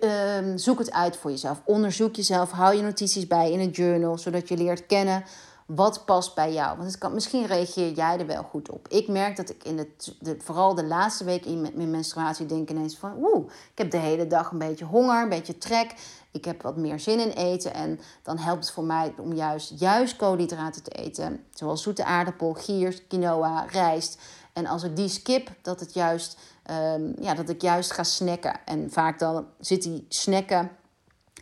Ehm, 0.00 0.56
zoek 0.56 0.78
het 0.78 0.92
uit 0.92 1.16
voor 1.16 1.30
jezelf. 1.30 1.62
Onderzoek 1.64 2.16
jezelf. 2.16 2.50
Hou 2.50 2.76
je 2.76 2.82
notities 2.82 3.26
bij 3.26 3.52
in 3.52 3.60
een 3.60 3.70
journal, 3.70 4.18
zodat 4.18 4.48
je 4.48 4.56
leert 4.56 4.86
kennen 4.86 5.24
wat 5.66 6.04
past 6.04 6.34
bij 6.34 6.52
jou. 6.52 6.76
Want 6.76 6.88
het 6.88 6.98
kan, 6.98 7.14
misschien 7.14 7.46
reageer 7.46 7.92
jij 7.92 8.18
er 8.18 8.26
wel 8.26 8.42
goed 8.42 8.70
op. 8.70 8.88
Ik 8.88 9.08
merk 9.08 9.36
dat 9.36 9.50
ik 9.50 9.64
in 9.64 9.76
de, 10.18 10.36
vooral 10.38 10.74
de 10.74 10.84
laatste 10.84 11.24
week 11.24 11.44
in 11.44 11.60
mijn 11.60 11.90
menstruatie 11.90 12.46
denk 12.46 12.70
ineens 12.70 12.96
van... 12.96 13.14
Oeh, 13.18 13.50
ik 13.72 13.78
heb 13.78 13.90
de 13.90 13.96
hele 13.96 14.26
dag 14.26 14.50
een 14.50 14.58
beetje 14.58 14.84
honger, 14.84 15.22
een 15.22 15.28
beetje 15.28 15.58
trek. 15.58 15.94
Ik 16.30 16.44
heb 16.44 16.62
wat 16.62 16.76
meer 16.76 17.00
zin 17.00 17.20
in 17.20 17.30
eten. 17.30 17.74
En 17.74 18.00
dan 18.22 18.38
helpt 18.38 18.64
het 18.64 18.74
voor 18.74 18.84
mij 18.84 19.14
om 19.18 19.32
juist, 19.32 19.80
juist 19.80 20.16
koolhydraten 20.16 20.82
te 20.82 20.90
eten. 20.90 21.44
Zoals 21.54 21.82
zoete 21.82 22.04
aardappel, 22.04 22.52
giers, 22.52 23.06
quinoa, 23.06 23.66
rijst. 23.70 24.18
En 24.52 24.66
als 24.66 24.82
ik 24.82 24.96
die 24.96 25.08
skip, 25.08 25.50
dat, 25.62 25.80
het 25.80 25.94
juist, 25.94 26.38
um, 26.70 27.14
ja, 27.20 27.34
dat 27.34 27.48
ik 27.48 27.62
juist 27.62 27.92
ga 27.92 28.02
snacken. 28.02 28.60
En 28.64 28.90
vaak 28.90 29.18
dan 29.18 29.46
zit 29.60 29.82
die 29.82 30.06
snacken, 30.08 30.70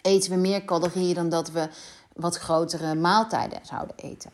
eten 0.03 0.31
we 0.31 0.37
meer 0.37 0.65
calorieën 0.65 1.15
dan 1.15 1.29
dat 1.29 1.51
we 1.51 1.69
wat 2.13 2.37
grotere 2.37 2.95
maaltijden 2.95 3.59
zouden 3.63 3.97
eten. 3.97 4.31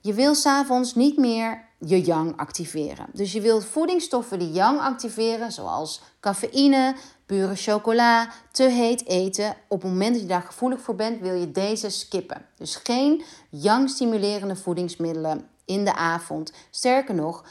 Je 0.00 0.14
wil 0.14 0.34
s'avonds 0.34 0.94
niet 0.94 1.16
meer 1.16 1.64
je 1.78 2.04
yang 2.04 2.36
activeren. 2.36 3.06
Dus 3.12 3.32
je 3.32 3.40
wilt 3.40 3.64
voedingsstoffen 3.64 4.38
die 4.38 4.52
yang 4.52 4.80
activeren, 4.80 5.52
zoals 5.52 6.02
cafeïne, 6.20 6.94
pure 7.26 7.56
chocola, 7.56 8.28
te 8.50 8.62
heet 8.62 9.06
eten. 9.06 9.56
Op 9.68 9.82
het 9.82 9.90
moment 9.90 10.12
dat 10.12 10.22
je 10.22 10.28
daar 10.28 10.42
gevoelig 10.42 10.80
voor 10.80 10.94
bent, 10.94 11.20
wil 11.20 11.34
je 11.34 11.52
deze 11.52 11.90
skippen. 11.90 12.46
Dus 12.56 12.76
geen 12.76 13.24
yang-stimulerende 13.48 14.56
voedingsmiddelen 14.56 15.48
in 15.64 15.84
de 15.84 15.94
avond. 15.94 16.52
Sterker 16.70 17.14
nog, 17.14 17.44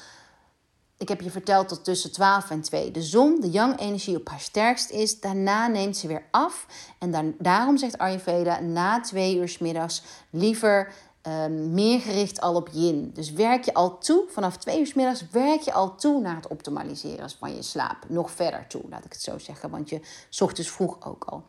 ik 0.97 1.07
heb 1.07 1.21
je 1.21 1.31
verteld 1.31 1.69
dat 1.69 1.83
tussen 1.83 2.11
12 2.11 2.49
en 2.49 2.61
2 2.61 2.91
de 2.91 3.01
zon, 3.01 3.39
de 3.39 3.49
yang-energie, 3.49 4.17
op 4.17 4.29
haar 4.29 4.39
sterkst 4.39 4.89
is. 4.89 5.19
Daarna 5.19 5.67
neemt 5.67 5.97
ze 5.97 6.07
weer 6.07 6.23
af. 6.31 6.65
En 6.99 7.11
dan, 7.11 7.35
daarom 7.39 7.77
zegt 7.77 7.97
Ayurveda 7.97 8.59
na 8.59 9.01
twee 9.01 9.37
uur 9.37 9.49
s 9.49 9.57
middags 9.57 10.03
liever 10.29 10.93
um, 11.27 11.73
meer 11.73 11.99
gericht 11.99 12.41
al 12.41 12.55
op 12.55 12.69
yin. 12.71 13.11
Dus 13.13 13.31
werk 13.31 13.63
je 13.63 13.73
al 13.73 13.97
toe, 13.97 14.23
vanaf 14.29 14.57
twee 14.57 14.79
uur 14.79 14.87
s 14.87 14.93
middags 14.93 15.25
werk 15.31 15.61
je 15.61 15.73
al 15.73 15.95
toe 15.95 16.21
naar 16.21 16.35
het 16.35 16.47
optimaliseren 16.47 17.29
van 17.39 17.55
je 17.55 17.61
slaap. 17.61 17.97
Nog 18.07 18.31
verder 18.31 18.67
toe, 18.67 18.81
laat 18.89 19.05
ik 19.05 19.11
het 19.11 19.21
zo 19.21 19.37
zeggen, 19.37 19.69
want 19.69 19.89
je 19.89 20.01
zocht 20.29 20.55
dus 20.55 20.71
vroeg 20.71 21.05
ook 21.05 21.23
al. 21.23 21.43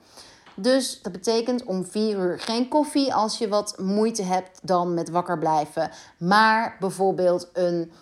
Dus 0.54 1.02
dat 1.02 1.12
betekent 1.12 1.64
om 1.64 1.84
vier 1.84 2.18
uur 2.18 2.38
geen 2.40 2.68
koffie 2.68 3.14
als 3.14 3.38
je 3.38 3.48
wat 3.48 3.78
moeite 3.78 4.22
hebt 4.22 4.60
dan 4.62 4.94
met 4.94 5.10
wakker 5.10 5.38
blijven. 5.38 5.90
Maar 6.18 6.76
bijvoorbeeld 6.80 7.48
een 7.52 7.92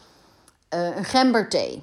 uh, 0.74 0.96
een 0.96 1.04
gemberthee 1.04 1.82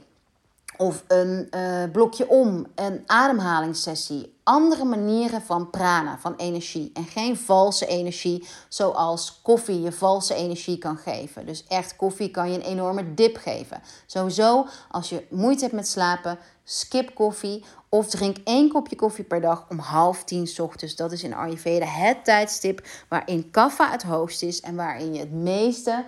of 0.81 1.03
een 1.07 1.47
uh, 1.55 1.83
blokje 1.91 2.29
om, 2.29 2.65
een 2.75 3.03
ademhalingssessie. 3.05 4.39
Andere 4.43 4.83
manieren 4.83 5.41
van 5.41 5.69
prana, 5.69 6.17
van 6.19 6.35
energie. 6.35 6.91
En 6.93 7.03
geen 7.03 7.37
valse 7.37 7.85
energie, 7.85 8.47
zoals 8.67 9.41
koffie 9.41 9.81
je 9.81 9.91
valse 9.91 10.33
energie 10.33 10.77
kan 10.77 10.97
geven. 10.97 11.45
Dus 11.45 11.63
echt, 11.67 11.95
koffie 11.95 12.31
kan 12.31 12.51
je 12.51 12.57
een 12.57 12.65
enorme 12.65 13.13
dip 13.13 13.37
geven. 13.37 13.81
Sowieso, 14.05 14.67
als 14.89 15.09
je 15.09 15.25
moeite 15.29 15.61
hebt 15.61 15.75
met 15.75 15.87
slapen, 15.87 16.39
skip 16.63 17.15
koffie. 17.15 17.63
Of 17.89 18.09
drink 18.09 18.37
één 18.43 18.69
kopje 18.69 18.95
koffie 18.95 19.23
per 19.23 19.41
dag 19.41 19.65
om 19.69 19.79
half 19.79 20.23
tien 20.23 20.49
ochtends. 20.61 20.95
Dat 20.95 21.11
is 21.11 21.23
in 21.23 21.33
Ayurveda 21.33 21.85
het 21.85 22.25
tijdstip 22.25 22.87
waarin 23.07 23.51
kaffa 23.51 23.91
het 23.91 24.03
hoogst 24.03 24.43
is. 24.43 24.61
En 24.61 24.75
waarin 24.75 25.13
je 25.13 25.19
het 25.19 25.31
meeste 25.31 26.05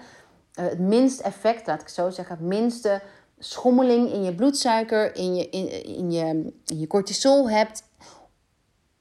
het 0.53 0.79
minst 0.79 1.19
effect, 1.19 1.67
laat 1.67 1.81
ik 1.81 1.87
zo 1.87 2.09
zeggen, 2.09 2.35
het 2.35 2.45
minste 2.45 3.01
schommeling 3.39 4.11
in 4.11 4.23
je 4.23 4.35
bloedsuiker, 4.35 5.15
in 5.15 5.35
je, 5.35 5.49
in, 5.49 5.85
in 5.85 6.11
je, 6.11 6.53
in 6.65 6.79
je 6.79 6.87
cortisol 6.87 7.49
hebt. 7.49 7.83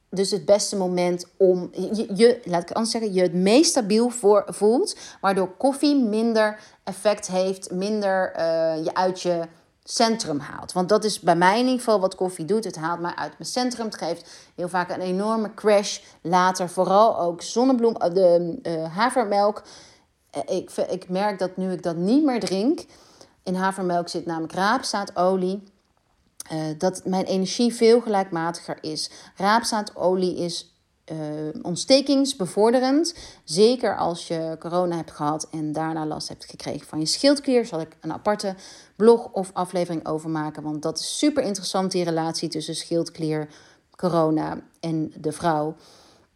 Dus 0.09 0.31
het 0.31 0.45
beste 0.45 0.75
moment 0.75 1.25
om 1.37 1.69
je, 1.71 2.07
je, 2.15 2.41
laat 2.43 2.61
ik 2.61 2.71
anders 2.71 2.91
zeggen, 2.91 3.13
je 3.13 3.21
het 3.21 3.33
meest 3.33 3.69
stabiel 3.69 4.09
voelt. 4.45 4.97
Waardoor 5.21 5.57
koffie 5.57 5.95
minder 5.95 6.59
effect 6.83 7.27
heeft, 7.27 7.71
minder 7.71 8.33
uh, 8.37 8.83
je 8.83 8.93
uit 8.93 9.21
je 9.21 9.47
centrum 9.83 10.39
haalt. 10.39 10.71
Want 10.71 10.89
dat 10.89 11.03
is 11.03 11.19
bij 11.19 11.35
mij 11.35 11.59
in 11.59 11.65
ieder 11.65 11.79
geval 11.79 11.99
wat 11.99 12.15
koffie 12.15 12.45
doet. 12.45 12.63
Het 12.63 12.75
haalt 12.75 12.99
mij 12.99 13.15
uit 13.15 13.31
mijn 13.37 13.49
centrum. 13.49 13.85
Het 13.85 13.97
geeft 13.97 14.29
heel 14.55 14.69
vaak 14.69 14.89
een 14.89 15.01
enorme 15.01 15.53
crash. 15.53 15.99
Later 16.21 16.69
vooral 16.69 17.19
ook 17.19 17.41
zonnebloem, 17.41 17.93
de 17.93 18.59
uh, 18.63 18.95
havermelk 18.95 19.57
eh, 19.57 19.63
ik, 20.45 20.71
ik 20.71 21.09
merk 21.09 21.39
dat 21.39 21.57
nu 21.57 21.71
ik 21.71 21.83
dat 21.83 21.95
niet 21.95 22.23
meer 22.23 22.39
drink, 22.39 22.85
in 23.43 23.55
havermelk 23.55 24.09
zit 24.09 24.25
namelijk 24.25 24.53
raapzaadolie. 24.53 25.63
Uh, 26.51 26.59
dat 26.77 27.01
mijn 27.05 27.25
energie 27.25 27.73
veel 27.73 28.01
gelijkmatiger 28.01 28.77
is. 28.81 29.09
Raapzaadolie 29.35 30.35
is 30.37 30.73
uh, 31.11 31.17
ontstekingsbevorderend. 31.61 33.15
Zeker 33.43 33.97
als 33.97 34.27
je 34.27 34.55
corona 34.59 34.95
hebt 34.95 35.11
gehad 35.11 35.47
en 35.51 35.71
daarna 35.71 36.05
last 36.05 36.27
hebt 36.27 36.45
gekregen 36.45 36.87
van 36.87 36.99
je 36.99 37.05
schildklier. 37.05 37.65
Zal 37.65 37.81
ik 37.81 37.97
een 38.01 38.13
aparte 38.13 38.55
blog 38.95 39.31
of 39.31 39.49
aflevering 39.53 40.07
over 40.07 40.29
maken. 40.29 40.63
Want 40.63 40.81
dat 40.81 40.99
is 40.99 41.17
super 41.17 41.43
interessant, 41.43 41.91
die 41.91 42.03
relatie 42.03 42.49
tussen 42.49 42.75
schildklier, 42.75 43.47
corona 43.95 44.59
en 44.79 45.13
de 45.17 45.31
vrouw. 45.31 45.75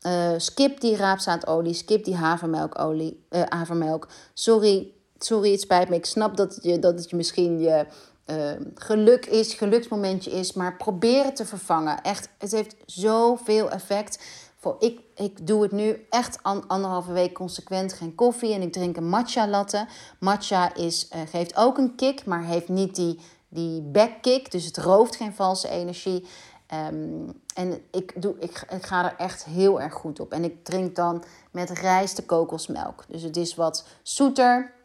Uh, 0.01 0.33
skip 0.37 0.81
die 0.81 0.95
raapzaadolie, 0.95 1.73
skip 1.73 2.03
die 2.03 2.15
havermelkolie, 2.15 3.23
uh, 3.29 3.41
havermelk. 3.49 4.07
Sorry, 4.33 4.91
sorry, 5.17 5.51
het 5.51 5.61
spijt 5.61 5.89
me. 5.89 5.95
Ik 5.95 6.05
snap 6.05 6.37
dat, 6.37 6.59
je, 6.61 6.79
dat 6.79 6.93
het 6.93 7.09
je 7.09 7.15
misschien 7.15 7.59
je 7.59 7.85
ehm, 8.25 8.63
geluk 8.75 9.25
is, 9.25 9.53
geluksmomentje 9.53 10.31
is. 10.31 10.53
Maar 10.53 10.77
probeer 10.77 11.23
het 11.23 11.35
te 11.35 11.45
vervangen. 11.45 12.01
Echt, 12.01 12.29
het 12.37 12.51
heeft 12.51 12.75
zoveel 12.85 13.71
effect. 13.71 14.19
Voor, 14.57 14.75
ik, 14.79 14.99
ik 15.15 15.47
doe 15.47 15.61
het 15.61 15.71
nu 15.71 16.05
echt 16.09 16.43
anderhalve 16.43 17.11
week 17.11 17.33
consequent 17.33 17.93
geen 17.93 18.15
koffie. 18.15 18.53
En 18.53 18.61
ik 18.61 18.73
drink 18.73 18.97
een 18.97 19.09
matcha 19.09 19.47
latte. 19.47 19.87
Matcha 20.19 20.75
is, 20.75 21.09
geeft 21.31 21.55
ook 21.55 21.77
een 21.77 21.95
kick, 21.95 22.25
maar 22.25 22.43
heeft 22.43 22.69
niet 22.69 22.95
die, 22.95 23.19
die 23.47 23.81
backkick. 23.81 24.51
Dus 24.51 24.65
het 24.65 24.77
rooft 24.77 25.15
geen 25.15 25.33
valse 25.33 25.69
energie. 25.69 26.27
Um, 26.73 27.41
en 27.53 27.81
ik, 27.91 28.21
doe, 28.21 28.35
ik, 28.39 28.65
ik 28.69 28.85
ga 28.85 29.05
er 29.05 29.15
echt 29.17 29.45
heel 29.45 29.81
erg 29.81 29.93
goed 29.93 30.19
op. 30.19 30.31
En 30.31 30.43
ik 30.43 30.63
drink 30.63 30.95
dan 30.95 31.23
met 31.51 31.69
rijst 31.69 32.15
de 32.15 32.23
kokosmelk. 32.23 33.05
Dus 33.07 33.21
het 33.21 33.37
is 33.37 33.55
wat 33.55 33.85
zoeter. 34.01 34.75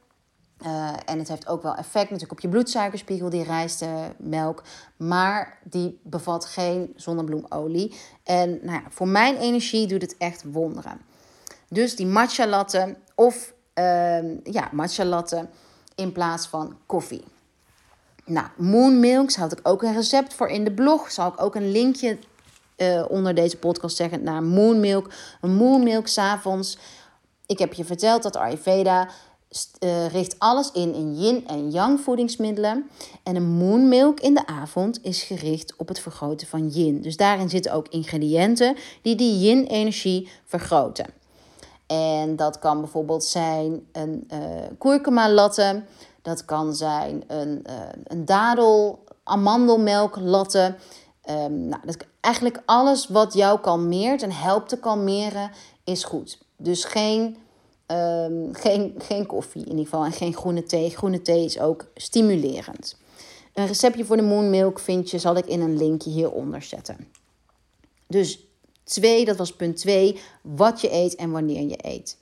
Uh, 0.66 0.92
en 1.04 1.18
het 1.18 1.28
heeft 1.28 1.48
ook 1.48 1.62
wel 1.62 1.74
effect 1.74 2.04
natuurlijk 2.10 2.32
op 2.32 2.40
je 2.40 2.48
bloedsuikerspiegel, 2.48 3.30
die 3.30 3.44
rijstmelk. 3.44 4.62
Maar 4.96 5.58
die 5.64 6.00
bevat 6.02 6.44
geen 6.44 6.92
zonnebloemolie. 6.96 7.94
En 8.22 8.50
nou 8.62 8.82
ja, 8.82 8.90
voor 8.90 9.08
mijn 9.08 9.36
energie 9.36 9.86
doet 9.86 10.02
het 10.02 10.16
echt 10.16 10.44
wonderen. 10.52 11.00
Dus 11.68 11.96
die 11.96 12.06
matcha 12.06 12.46
latte 12.46 12.96
of 13.14 13.54
uh, 13.74 14.44
ja, 14.44 14.68
matcha 14.72 15.04
latte 15.04 15.48
in 15.94 16.12
plaats 16.12 16.46
van 16.46 16.76
koffie. 16.86 17.24
Nou, 18.24 18.46
Moon 18.56 19.00
Milk 19.00 19.32
houd 19.32 19.52
ik 19.52 19.60
ook 19.62 19.82
een 19.82 19.94
recept 19.94 20.34
voor 20.34 20.48
in 20.48 20.64
de 20.64 20.72
blog. 20.72 21.10
Zal 21.10 21.28
ik 21.28 21.42
ook 21.42 21.54
een 21.54 21.70
linkje 21.70 22.18
uh, 22.76 23.04
onder 23.08 23.34
deze 23.34 23.56
podcast 23.56 23.96
zeggen 23.96 24.22
naar 24.22 24.42
Moon 24.42 24.80
Milk. 24.80 25.10
Een 25.40 25.54
Moon 25.54 25.82
Milk 25.82 26.06
s'avonds. 26.06 26.78
Ik 27.46 27.58
heb 27.58 27.72
je 27.72 27.84
verteld 27.84 28.22
dat 28.22 28.36
Ayurveda 28.36 29.08
uh, 29.80 30.06
richt 30.06 30.38
alles 30.38 30.70
in 30.72 30.94
in 30.94 31.14
yin 31.20 31.48
en 31.48 31.70
yang 31.70 32.00
voedingsmiddelen. 32.00 32.90
En 33.22 33.36
een 33.36 33.50
Moon 33.50 33.88
Milk 33.88 34.20
in 34.20 34.34
de 34.34 34.46
avond 34.46 35.04
is 35.04 35.22
gericht 35.22 35.74
op 35.76 35.88
het 35.88 36.00
vergroten 36.00 36.46
van 36.46 36.68
yin. 36.68 37.02
Dus 37.02 37.16
daarin 37.16 37.48
zitten 37.48 37.72
ook 37.72 37.88
ingrediënten 37.88 38.76
die 39.02 39.16
die 39.16 39.38
yin-energie 39.38 40.28
vergroten. 40.44 41.06
En 41.86 42.36
dat 42.36 42.58
kan 42.58 42.80
bijvoorbeeld 42.80 43.24
zijn 43.24 43.86
een 43.92 44.28
uh, 44.32 44.38
kurkuma 44.78 45.30
latte. 45.30 45.82
Dat 46.22 46.44
kan 46.44 46.74
zijn 46.74 47.24
een, 47.26 47.64
uh, 47.66 47.74
een 48.04 48.24
dadel, 48.24 49.04
amandelmelk 49.22 50.16
latte. 50.16 50.74
Um, 51.30 51.68
nou, 51.68 51.82
dat, 51.84 51.96
eigenlijk 52.20 52.62
alles 52.64 53.08
wat 53.08 53.34
jou 53.34 53.60
kalmeert 53.60 54.22
en 54.22 54.32
helpt 54.32 54.68
te 54.68 54.78
kalmeren 54.78 55.50
is 55.84 56.04
goed. 56.04 56.38
Dus 56.56 56.84
geen, 56.84 57.36
um, 57.86 58.54
geen, 58.54 58.94
geen 58.98 59.26
koffie 59.26 59.62
in 59.62 59.68
ieder 59.68 59.84
geval 59.84 60.04
en 60.04 60.12
geen 60.12 60.34
groene 60.34 60.62
thee. 60.62 60.90
Groene 60.90 61.22
thee 61.22 61.44
is 61.44 61.58
ook 61.58 61.86
stimulerend. 61.94 62.96
Een 63.54 63.66
receptje 63.66 64.04
voor 64.04 64.16
de 64.16 64.22
Moon 64.22 64.50
Milk 64.50 64.78
vind 64.78 65.10
je, 65.10 65.18
zal 65.18 65.36
ik 65.36 65.46
in 65.46 65.60
een 65.60 65.76
linkje 65.76 66.10
hieronder 66.10 66.62
zetten. 66.62 66.96
Dus 68.06 68.46
twee, 68.84 69.24
dat 69.24 69.36
was 69.36 69.56
punt 69.56 69.76
2, 69.76 70.20
wat 70.42 70.80
je 70.80 70.92
eet 70.92 71.14
en 71.14 71.30
wanneer 71.30 71.68
je 71.68 71.78
eet. 71.80 72.18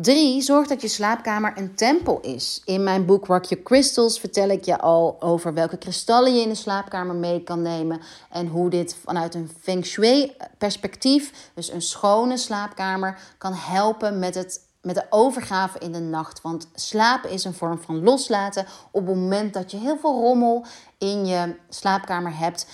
3. 0.00 0.40
Zorg 0.40 0.66
dat 0.66 0.82
je 0.82 0.88
slaapkamer 0.88 1.52
een 1.56 1.74
tempel 1.74 2.20
is. 2.20 2.62
In 2.64 2.82
mijn 2.82 3.06
boek 3.06 3.26
Rock 3.26 3.44
Your 3.44 3.64
Crystals 3.64 4.20
vertel 4.20 4.48
ik 4.48 4.64
je 4.64 4.78
al 4.78 5.16
over 5.20 5.54
welke 5.54 5.78
kristallen 5.78 6.34
je 6.34 6.42
in 6.42 6.48
de 6.48 6.54
slaapkamer 6.54 7.14
mee 7.14 7.42
kan 7.42 7.62
nemen. 7.62 8.00
En 8.30 8.46
hoe 8.46 8.70
dit 8.70 8.96
vanuit 9.04 9.34
een 9.34 9.50
feng 9.60 9.84
shui 9.84 10.32
perspectief, 10.58 11.50
dus 11.54 11.70
een 11.70 11.82
schone 11.82 12.36
slaapkamer, 12.36 13.18
kan 13.38 13.52
helpen 13.54 14.18
met 14.18 14.34
het 14.34 14.66
met 14.82 14.94
de 14.94 15.06
overgave 15.10 15.78
in 15.78 15.92
de 15.92 16.00
nacht. 16.00 16.42
Want 16.42 16.68
slapen 16.74 17.30
is 17.30 17.44
een 17.44 17.54
vorm 17.54 17.78
van 17.78 18.02
loslaten. 18.02 18.66
Op 18.90 19.06
het 19.06 19.16
moment 19.16 19.54
dat 19.54 19.70
je 19.70 19.76
heel 19.76 19.98
veel 19.98 20.20
rommel 20.20 20.64
in 20.98 21.26
je 21.26 21.56
slaapkamer 21.68 22.38
hebt, 22.38 22.66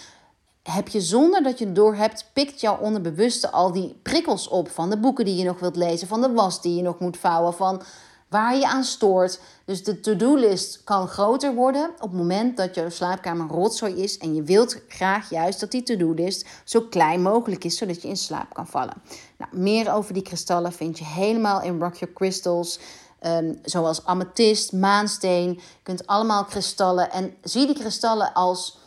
heb 0.72 0.88
je 0.88 1.00
zonder 1.00 1.42
dat 1.42 1.58
je 1.58 1.72
door 1.72 1.94
hebt, 1.94 2.30
pikt 2.32 2.60
jouw 2.60 2.78
onderbewuste 2.78 3.50
al 3.50 3.72
die 3.72 3.98
prikkels 4.02 4.48
op 4.48 4.70
van 4.70 4.90
de 4.90 4.98
boeken 4.98 5.24
die 5.24 5.36
je 5.36 5.44
nog 5.44 5.60
wilt 5.60 5.76
lezen, 5.76 6.08
van 6.08 6.20
de 6.20 6.32
was 6.32 6.62
die 6.62 6.76
je 6.76 6.82
nog 6.82 6.98
moet 6.98 7.16
vouwen, 7.16 7.54
van 7.54 7.82
waar 8.28 8.56
je 8.56 8.66
aan 8.66 8.84
stoort. 8.84 9.40
Dus 9.64 9.84
de 9.84 10.00
to-do-list 10.00 10.84
kan 10.84 11.08
groter 11.08 11.54
worden 11.54 11.90
op 11.90 12.00
het 12.00 12.12
moment 12.12 12.56
dat 12.56 12.74
je 12.74 12.90
slaapkamer 12.90 13.48
rotzooi 13.48 13.94
is 14.02 14.18
en 14.18 14.34
je 14.34 14.42
wilt 14.42 14.80
graag 14.88 15.30
juist 15.30 15.60
dat 15.60 15.70
die 15.70 15.82
to-do-list 15.82 16.46
zo 16.64 16.80
klein 16.80 17.22
mogelijk 17.22 17.64
is, 17.64 17.76
zodat 17.76 18.02
je 18.02 18.08
in 18.08 18.16
slaap 18.16 18.54
kan 18.54 18.66
vallen. 18.66 19.02
Nou, 19.38 19.56
meer 19.56 19.92
over 19.92 20.14
die 20.14 20.22
kristallen 20.22 20.72
vind 20.72 20.98
je 20.98 21.04
helemaal 21.04 21.62
in 21.62 21.80
Rock 21.80 21.94
Your 21.94 22.14
Crystals. 22.14 22.78
Um, 23.26 23.58
zoals 23.62 24.06
amethyst, 24.06 24.72
maansteen. 24.72 25.52
Je 25.52 25.82
kunt 25.82 26.06
allemaal 26.06 26.44
kristallen 26.44 27.10
en 27.10 27.34
zie 27.42 27.66
die 27.66 27.74
kristallen 27.74 28.32
als 28.32 28.78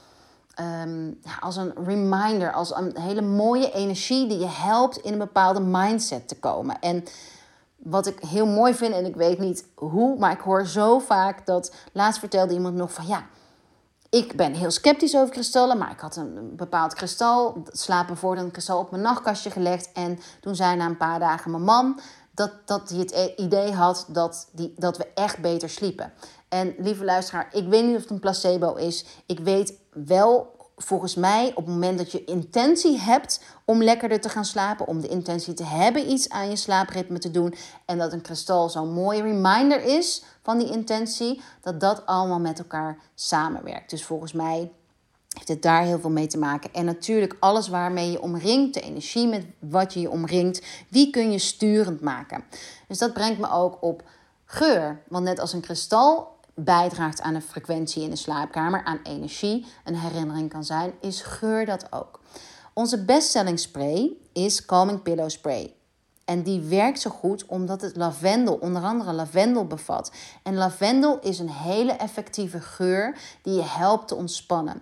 Ehm, 0.58 1.12
als 1.40 1.56
een 1.56 1.74
reminder, 1.86 2.54
als 2.54 2.76
een 2.76 2.98
hele 3.00 3.22
mooie 3.22 3.72
energie 3.72 4.28
die 4.28 4.40
je 4.40 4.48
helpt 4.48 4.98
in 4.98 5.12
een 5.14 5.20
bepaalde 5.20 5.60
mindset 5.60 6.28
te 6.28 6.40
komen. 6.40 6.80
En 6.80 7.04
wat 7.76 8.08
ik 8.08 8.20
heel 8.20 8.46
mooi 8.46 8.74
vind, 8.74 8.94
en 8.94 9.06
ik 9.06 9.16
weet 9.16 9.40
niet 9.40 9.66
hoe, 9.76 10.18
maar 10.20 10.32
ik 10.32 10.40
hoor 10.40 10.66
zo 10.66 11.00
vaak 11.00 11.46
dat. 11.46 11.74
Laatst 11.92 12.20
vertelde 12.20 12.54
iemand 12.54 12.76
nog 12.76 12.94
van 12.94 13.08
ja. 13.08 13.26
Ik 14.10 14.36
ben 14.36 14.54
heel 14.54 14.72
sceptisch 14.72 15.16
over 15.16 15.30
kristallen, 15.30 15.78
maar 15.78 15.92
ik 15.92 16.00
had 16.00 16.16
een 16.16 16.56
bepaald 16.56 16.94
kristal, 16.94 17.64
slapen 17.72 18.18
voor 18.18 18.38
een 18.38 18.52
kristal, 18.52 18.80
op 18.80 18.92
mijn 18.92 19.04
nachtkastje 19.04 19.50
gelegd. 19.50 19.92
En 19.92 20.20
toen 20.42 20.56
zei 20.56 20.76
na 20.76 20.86
een 20.86 20.98
paar 20.98 21.20
dagen 21.20 21.52
mijn 21.52 21.64
man 21.64 22.00
dat, 22.34 22.52
dat 22.66 22.90
hij 22.90 23.00
het 23.00 23.12
e-, 23.12 23.34
idee 23.36 23.72
had 23.72 24.06
dat, 24.08 24.48
die, 24.52 24.74
dat 24.78 24.98
we 24.98 25.08
echt 25.14 25.38
beter 25.38 25.70
sliepen. 25.70 26.14
En 26.50 26.76
lieve 26.78 27.04
luisteraar, 27.04 27.48
ik 27.52 27.68
weet 27.68 27.86
niet 27.86 27.96
of 27.96 28.02
het 28.02 28.10
een 28.10 28.20
placebo 28.20 28.74
is. 28.74 29.06
Ik 29.26 29.40
weet 29.40 29.74
wel, 30.06 30.56
volgens 30.76 31.16
mij, 31.16 31.48
op 31.56 31.66
het 31.66 31.74
moment 31.74 31.98
dat 31.98 32.12
je 32.12 32.24
intentie 32.24 33.00
hebt 33.00 33.42
om 33.66 33.84
lekkerder 33.84 34.22
te 34.22 34.30
gaan 34.30 34.46
slapen, 34.46 34.88
om 34.88 35.02
de 35.02 35.08
intentie 35.08 35.54
te 35.54 35.64
hebben 35.64 36.12
iets 36.12 36.30
aan 36.30 36.50
je 36.50 36.56
slaapritme 36.56 37.20
te 37.20 37.32
doen, 37.32 37.54
en 37.86 37.98
dat 37.98 38.14
een 38.14 38.22
kristal 38.22 38.70
zo'n 38.70 38.94
mooie 38.94 39.22
reminder 39.22 39.84
is 39.84 40.24
van 40.42 40.58
die 40.58 40.72
intentie, 40.72 41.42
dat 41.62 41.80
dat 41.80 42.06
allemaal 42.06 42.40
met 42.40 42.60
elkaar 42.60 42.98
samenwerkt. 43.16 43.90
Dus 43.90 44.06
volgens 44.06 44.34
mij 44.34 44.72
heeft 45.38 45.48
het 45.48 45.62
daar 45.62 45.84
heel 45.84 46.00
veel 46.00 46.10
mee 46.10 46.28
te 46.28 46.38
maken. 46.38 46.74
En 46.74 46.86
natuurlijk 46.86 47.38
alles 47.40 47.68
waarmee 47.68 48.12
je 48.12 48.22
omringt, 48.22 48.74
de 48.74 48.82
energie 48.82 49.28
met 49.28 49.46
wat 49.60 49.94
je 49.94 50.00
je 50.00 50.10
omringt, 50.10 50.66
die 50.90 51.10
kun 51.10 51.32
je 51.32 51.40
sturend 51.40 52.02
maken. 52.02 52.44
Dus 52.88 52.98
dat 52.98 53.14
brengt 53.14 53.40
me 53.40 53.52
ook 53.52 53.78
op 53.82 54.04
geur. 54.46 55.02
Want 55.08 55.24
net 55.24 55.40
als 55.40 55.54
een 55.54 55.62
kristal 55.62 56.37
bijdraagt 56.60 57.22
aan 57.22 57.36
een 57.36 57.42
frequentie 57.42 58.04
in 58.04 58.10
de 58.10 58.16
slaapkamer, 58.16 58.84
aan 58.84 59.00
energie, 59.04 59.66
een 59.84 59.96
herinnering 59.96 60.50
kan 60.50 60.64
zijn, 60.64 60.94
is 61.02 61.22
geur 61.22 61.66
dat 61.66 61.92
ook. 61.92 62.20
Onze 62.74 63.04
bestselling 63.04 63.60
spray 63.60 64.14
is 64.34 64.66
Calming 64.66 65.02
Pillow 65.02 65.30
Spray. 65.30 65.74
En 66.26 66.44
die 66.44 66.62
werkt 66.62 67.02
zo 67.02 67.10
goed 67.10 67.46
omdat 67.46 67.82
het 67.82 67.96
lavendel, 67.96 68.54
onder 68.54 68.84
andere 68.84 69.14
lavendel 69.14 69.66
bevat. 69.66 70.12
En 70.44 70.56
lavendel 70.56 71.20
is 71.20 71.40
een 71.40 71.50
hele 71.50 71.92
effectieve 71.92 72.60
geur 72.60 73.18
die 73.42 73.54
je 73.54 73.64
helpt 73.64 74.08
te 74.08 74.16
ontspannen. 74.16 74.82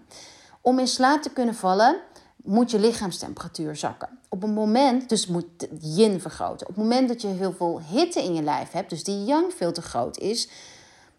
Om 0.61 0.79
in 0.79 0.87
slaap 0.87 1.21
te 1.21 1.29
kunnen 1.29 1.55
vallen, 1.55 1.95
moet 2.35 2.71
je 2.71 2.79
lichaamstemperatuur 2.79 3.75
zakken. 3.75 4.19
Op 4.29 4.43
een 4.43 4.53
moment, 4.53 5.09
dus 5.09 5.27
moet 5.27 5.67
yin 5.79 6.21
vergroten. 6.21 6.67
Op 6.67 6.75
het 6.75 6.83
moment 6.83 7.07
dat 7.07 7.21
je 7.21 7.27
heel 7.27 7.53
veel 7.53 7.81
hitte 7.89 8.23
in 8.23 8.33
je 8.33 8.41
lijf 8.41 8.71
hebt, 8.71 8.89
dus 8.89 9.03
die 9.03 9.25
yang 9.25 9.53
veel 9.53 9.71
te 9.71 9.81
groot 9.81 10.17
is, 10.17 10.49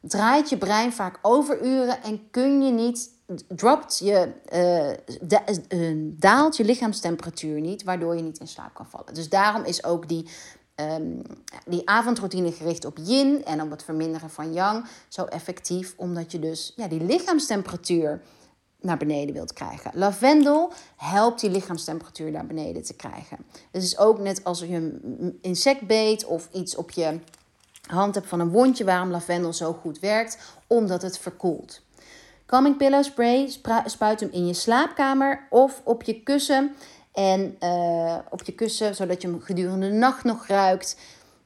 draait 0.08 0.48
je 0.48 0.58
brein 0.58 0.92
vaak 0.92 1.18
overuren 1.22 2.02
en 2.02 2.30
kun 2.30 2.62
je 2.62 2.72
niet, 2.72 3.10
dropt 3.48 3.98
je, 3.98 4.32
uh, 5.72 5.92
daalt 6.18 6.56
je 6.56 6.64
lichaamstemperatuur 6.64 7.60
niet, 7.60 7.84
waardoor 7.84 8.16
je 8.16 8.22
niet 8.22 8.38
in 8.38 8.48
slaap 8.48 8.74
kan 8.74 8.86
vallen. 8.86 9.14
Dus 9.14 9.28
daarom 9.28 9.64
is 9.64 9.84
ook 9.84 10.08
die, 10.08 10.28
um, 10.74 11.22
die 11.66 11.88
avondroutine 11.88 12.52
gericht 12.52 12.84
op 12.84 12.98
yin 13.02 13.44
en 13.44 13.62
op 13.62 13.70
het 13.70 13.82
verminderen 13.82 14.30
van 14.30 14.52
yang 14.52 14.86
zo 15.08 15.24
effectief, 15.24 15.94
omdat 15.96 16.32
je 16.32 16.38
dus 16.38 16.72
ja, 16.76 16.88
die 16.88 17.02
lichaamstemperatuur 17.02 18.20
naar 18.80 18.96
beneden 18.96 19.34
wilt 19.34 19.52
krijgen. 19.52 19.90
Lavendel 19.94 20.72
helpt 20.96 21.40
die 21.40 21.50
lichaamstemperatuur 21.50 22.30
naar 22.30 22.46
beneden 22.46 22.82
te 22.82 22.94
krijgen. 22.94 23.38
Het 23.70 23.82
is 23.82 23.98
ook 23.98 24.18
net 24.18 24.44
als 24.44 24.58
je 24.58 24.66
een 24.66 25.38
insect 25.40 25.86
beet 25.86 26.24
of 26.24 26.48
iets 26.52 26.76
op 26.76 26.90
je 26.90 27.18
hand 27.86 28.14
hebt 28.14 28.28
van 28.28 28.40
een 28.40 28.50
wondje 28.50 28.84
waarom 28.84 29.10
lavendel 29.10 29.52
zo 29.52 29.72
goed 29.72 29.98
werkt, 29.98 30.38
omdat 30.66 31.02
het 31.02 31.18
verkoelt. 31.18 31.84
Calming 32.46 32.76
Pillow 32.76 33.04
Spray 33.04 33.50
spuit 33.84 34.20
hem 34.20 34.28
in 34.32 34.46
je 34.46 34.54
slaapkamer 34.54 35.46
of 35.50 35.80
op 35.84 36.02
je 36.02 36.22
kussen. 36.22 36.74
En 37.12 37.56
uh, 37.60 38.16
op 38.30 38.42
je 38.42 38.52
kussen, 38.52 38.94
zodat 38.94 39.22
je 39.22 39.28
hem 39.28 39.40
gedurende 39.40 39.88
de 39.88 39.94
nacht 39.94 40.24
nog 40.24 40.46
ruikt. 40.46 40.96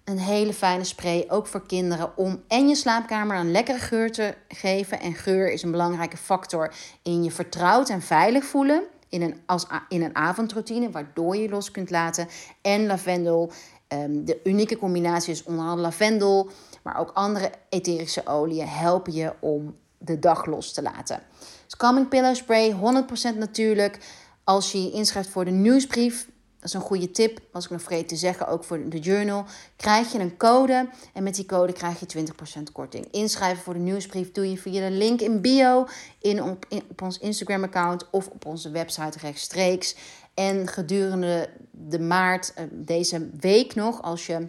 Een 0.05 0.19
hele 0.19 0.53
fijne 0.53 0.85
spray, 0.85 1.25
ook 1.29 1.47
voor 1.47 1.67
kinderen, 1.67 2.17
om 2.17 2.43
en 2.49 2.69
je 2.69 2.75
slaapkamer 2.75 3.37
een 3.37 3.51
lekkere 3.51 3.79
geur 3.79 4.13
te 4.13 4.35
geven. 4.49 5.01
En 5.01 5.15
geur 5.15 5.53
is 5.53 5.63
een 5.63 5.71
belangrijke 5.71 6.17
factor 6.17 6.75
in 7.03 7.25
je 7.25 7.31
vertrouwd 7.31 7.89
en 7.89 8.03
veilig 8.03 8.45
voelen. 8.45 8.83
In 9.09 9.23
een, 9.23 9.41
als, 9.47 9.67
in 9.89 10.03
een 10.03 10.17
avondroutine, 10.17 10.91
waardoor 10.91 11.37
je 11.37 11.49
los 11.49 11.71
kunt 11.71 11.91
laten. 11.91 12.29
En 12.63 12.87
lavendel 12.87 13.53
Ehm, 13.91 14.25
de 14.25 14.41
unieke 14.45 14.77
combinatie 14.77 15.33
is 15.33 15.43
onder 15.43 15.65
andere 15.65 15.83
lavendel, 15.83 16.51
maar 16.83 16.99
ook 16.99 17.11
andere 17.15 17.51
etherische 17.69 18.27
oliën 18.27 18.67
helpen 18.67 19.13
je 19.13 19.33
om 19.41 19.77
de 19.99 20.19
dag 20.19 20.47
los 20.47 20.73
te 20.73 20.83
laten. 20.83 21.23
Dus 21.65 21.77
Calming 21.77 22.09
Pillow 22.09 22.35
Spray, 22.35 22.73
100% 22.73 23.37
natuurlijk. 23.37 23.99
Als 24.45 24.73
je 24.73 24.91
inschrijft 24.91 25.29
voor 25.29 25.45
de 25.45 25.51
nieuwsbrief, 25.51 26.29
dat 26.61 26.69
is 26.69 26.75
een 26.75 26.81
goede 26.81 27.11
tip, 27.11 27.41
was 27.53 27.65
ik 27.65 27.71
nog 27.71 27.83
vergeten 27.83 28.07
te 28.07 28.17
zeggen, 28.17 28.49
ook 28.49 28.65
voor 28.65 28.89
de 28.89 28.99
journal. 28.99 29.45
Krijg 29.77 30.13
je 30.13 30.19
een 30.19 30.37
code 30.37 30.89
en 31.15 31.23
met 31.23 31.35
die 31.35 31.47
code 31.47 31.73
krijg 31.73 32.01
je 32.01 32.07
20% 32.07 32.73
korting. 32.73 33.07
Inschrijven 33.11 33.63
voor 33.63 33.75
de 33.75 33.81
nieuwsbrief 33.81 34.33
doe 34.33 34.51
je 34.51 34.59
via 34.59 34.89
de 34.89 34.95
link 34.95 35.21
in 35.21 35.41
bio 35.41 35.87
in, 36.19 36.43
op, 36.43 36.67
ons 37.03 37.19
Instagram-account 37.19 38.11
of 38.11 38.29
op 38.29 38.45
onze 38.45 38.71
website 38.71 39.19
rechtstreeks. 39.19 39.97
En 40.41 40.69
gedurende 40.69 41.49
de 41.71 42.01
maart, 42.01 42.53
eh, 42.55 42.65
deze 42.71 43.31
week 43.41 43.75
nog, 43.75 44.03
als 44.03 44.27
je 44.27 44.49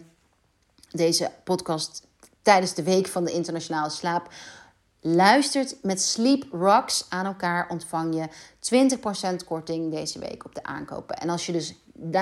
deze 0.90 1.30
podcast 1.44 2.06
tijdens 2.42 2.74
de 2.74 2.82
week 2.82 3.06
van 3.06 3.24
de 3.24 3.32
internationale 3.32 3.90
slaap 3.90 4.32
luistert 5.00 5.76
met 5.82 6.02
Sleep 6.02 6.44
Rocks 6.52 7.06
aan 7.08 7.26
elkaar, 7.26 7.68
ontvang 7.68 8.14
je 8.14 8.28
20% 8.58 9.44
korting 9.44 9.90
deze 9.90 10.18
week 10.18 10.44
op 10.44 10.54
de 10.54 10.62
aankopen. 10.62 11.16
En 11.16 11.28
als 11.28 11.46
je 11.46 11.52
dus 11.52 11.74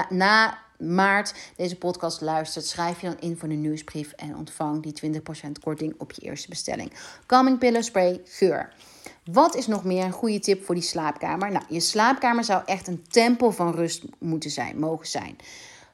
na 0.09 0.59
maart 0.81 1.35
deze 1.57 1.77
podcast 1.77 2.21
luistert, 2.21 2.67
schrijf 2.67 3.01
je 3.01 3.07
dan 3.07 3.21
in 3.21 3.37
voor 3.37 3.49
de 3.49 3.55
nieuwsbrief 3.55 4.13
en 4.13 4.37
ontvang 4.37 4.83
die 4.83 5.21
20% 5.21 5.23
korting 5.63 5.95
op 5.99 6.13
je 6.13 6.23
eerste 6.23 6.49
bestelling. 6.49 6.93
Calming 7.27 7.59
Pillow 7.59 7.83
Spray 7.83 8.21
geur. 8.25 8.73
Wat 9.25 9.55
is 9.55 9.67
nog 9.67 9.85
meer 9.85 10.05
een 10.05 10.13
goede 10.13 10.39
tip 10.39 10.65
voor 10.65 10.75
die 10.75 10.85
slaapkamer? 10.85 11.53
Nou, 11.53 11.65
je 11.69 11.81
slaapkamer 11.81 12.45
zou 12.45 12.63
echt 12.65 12.87
een 12.87 13.05
tempel 13.09 13.53
van 13.53 13.75
rust 13.75 14.05
moeten 14.19 14.51
zijn, 14.51 14.79
mogen 14.79 15.07
zijn. 15.07 15.37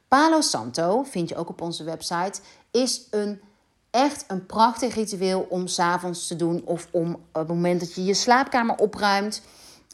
Palo 0.09 0.41
Santo, 0.41 1.03
vind 1.03 1.29
je 1.29 1.37
ook 1.37 1.49
op 1.49 1.61
onze 1.61 1.85
website, 1.85 2.41
is 2.71 3.07
een 3.11 3.41
echt 3.91 4.25
een 4.29 4.47
prachtig 4.47 4.95
ritueel 4.95 5.47
om 5.49 5.67
s'avonds 5.67 6.27
te 6.27 6.37
doen 6.37 6.63
of 6.65 6.89
om 6.91 7.15
op 7.15 7.21
het 7.33 7.49
moment 7.49 7.81
dat 7.81 7.95
je 7.95 8.05
je 8.05 8.15
slaapkamer 8.15 8.77
opruimt, 8.77 9.43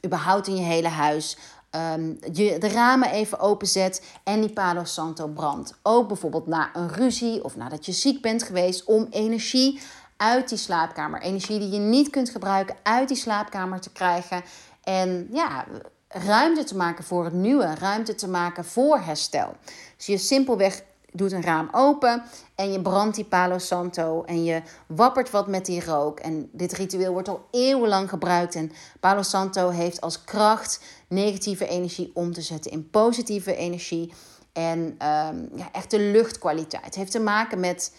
überhaupt 0.04 0.46
in 0.46 0.56
je 0.56 0.62
hele 0.62 0.88
huis, 0.88 1.36
um, 1.74 2.18
je 2.32 2.58
de 2.58 2.68
ramen 2.68 3.10
even 3.10 3.38
openzet 3.38 4.02
en 4.24 4.40
die 4.40 4.52
Palo 4.52 4.84
Santo 4.84 5.26
brandt. 5.26 5.74
Ook 5.82 6.08
bijvoorbeeld 6.08 6.46
na 6.46 6.70
een 6.72 6.88
ruzie 6.88 7.44
of 7.44 7.56
nadat 7.56 7.86
je 7.86 7.92
ziek 7.92 8.22
bent 8.22 8.42
geweest 8.42 8.84
om 8.84 9.06
energie 9.10 9.80
uit 10.16 10.48
die 10.48 10.58
slaapkamer, 10.58 11.20
energie 11.20 11.58
die 11.58 11.70
je 11.70 11.78
niet 11.78 12.10
kunt 12.10 12.30
gebruiken, 12.30 12.76
uit 12.82 13.08
die 13.08 13.16
slaapkamer 13.16 13.80
te 13.80 13.92
krijgen. 13.92 14.42
En 14.82 15.28
ja, 15.32 15.64
ruimte 16.08 16.64
te 16.64 16.76
maken 16.76 17.04
voor 17.04 17.24
het 17.24 17.32
nieuwe, 17.32 17.74
ruimte 17.74 18.14
te 18.14 18.28
maken 18.28 18.64
voor 18.64 18.98
herstel. 18.98 19.54
Dus 19.96 20.06
je 20.06 20.18
simpelweg 20.18 20.82
doet 21.12 21.32
een 21.32 21.42
raam 21.42 21.68
open 21.72 22.22
en 22.54 22.72
je 22.72 22.80
brandt 22.80 23.16
die 23.16 23.24
Palo 23.24 23.58
Santo 23.58 24.24
en 24.24 24.44
je 24.44 24.62
wappert 24.86 25.30
wat 25.30 25.46
met 25.46 25.66
die 25.66 25.84
rook. 25.84 26.20
En 26.20 26.48
dit 26.52 26.72
ritueel 26.72 27.12
wordt 27.12 27.28
al 27.28 27.46
eeuwenlang 27.50 28.08
gebruikt 28.08 28.54
en 28.54 28.72
Palo 29.00 29.22
Santo 29.22 29.68
heeft 29.68 30.00
als 30.00 30.24
kracht 30.24 30.80
negatieve 31.12 31.66
energie 31.66 32.10
om 32.14 32.32
te 32.32 32.42
zetten 32.42 32.70
in 32.70 32.90
positieve 32.90 33.56
energie. 33.56 34.12
En 34.52 34.78
um, 34.78 35.50
ja, 35.54 35.72
echt 35.72 35.90
de 35.90 35.98
luchtkwaliteit. 35.98 36.84
Het 36.84 36.94
heeft 36.94 37.10
te 37.10 37.20
maken 37.20 37.60
met 37.60 37.92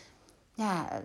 ja, 0.54 1.02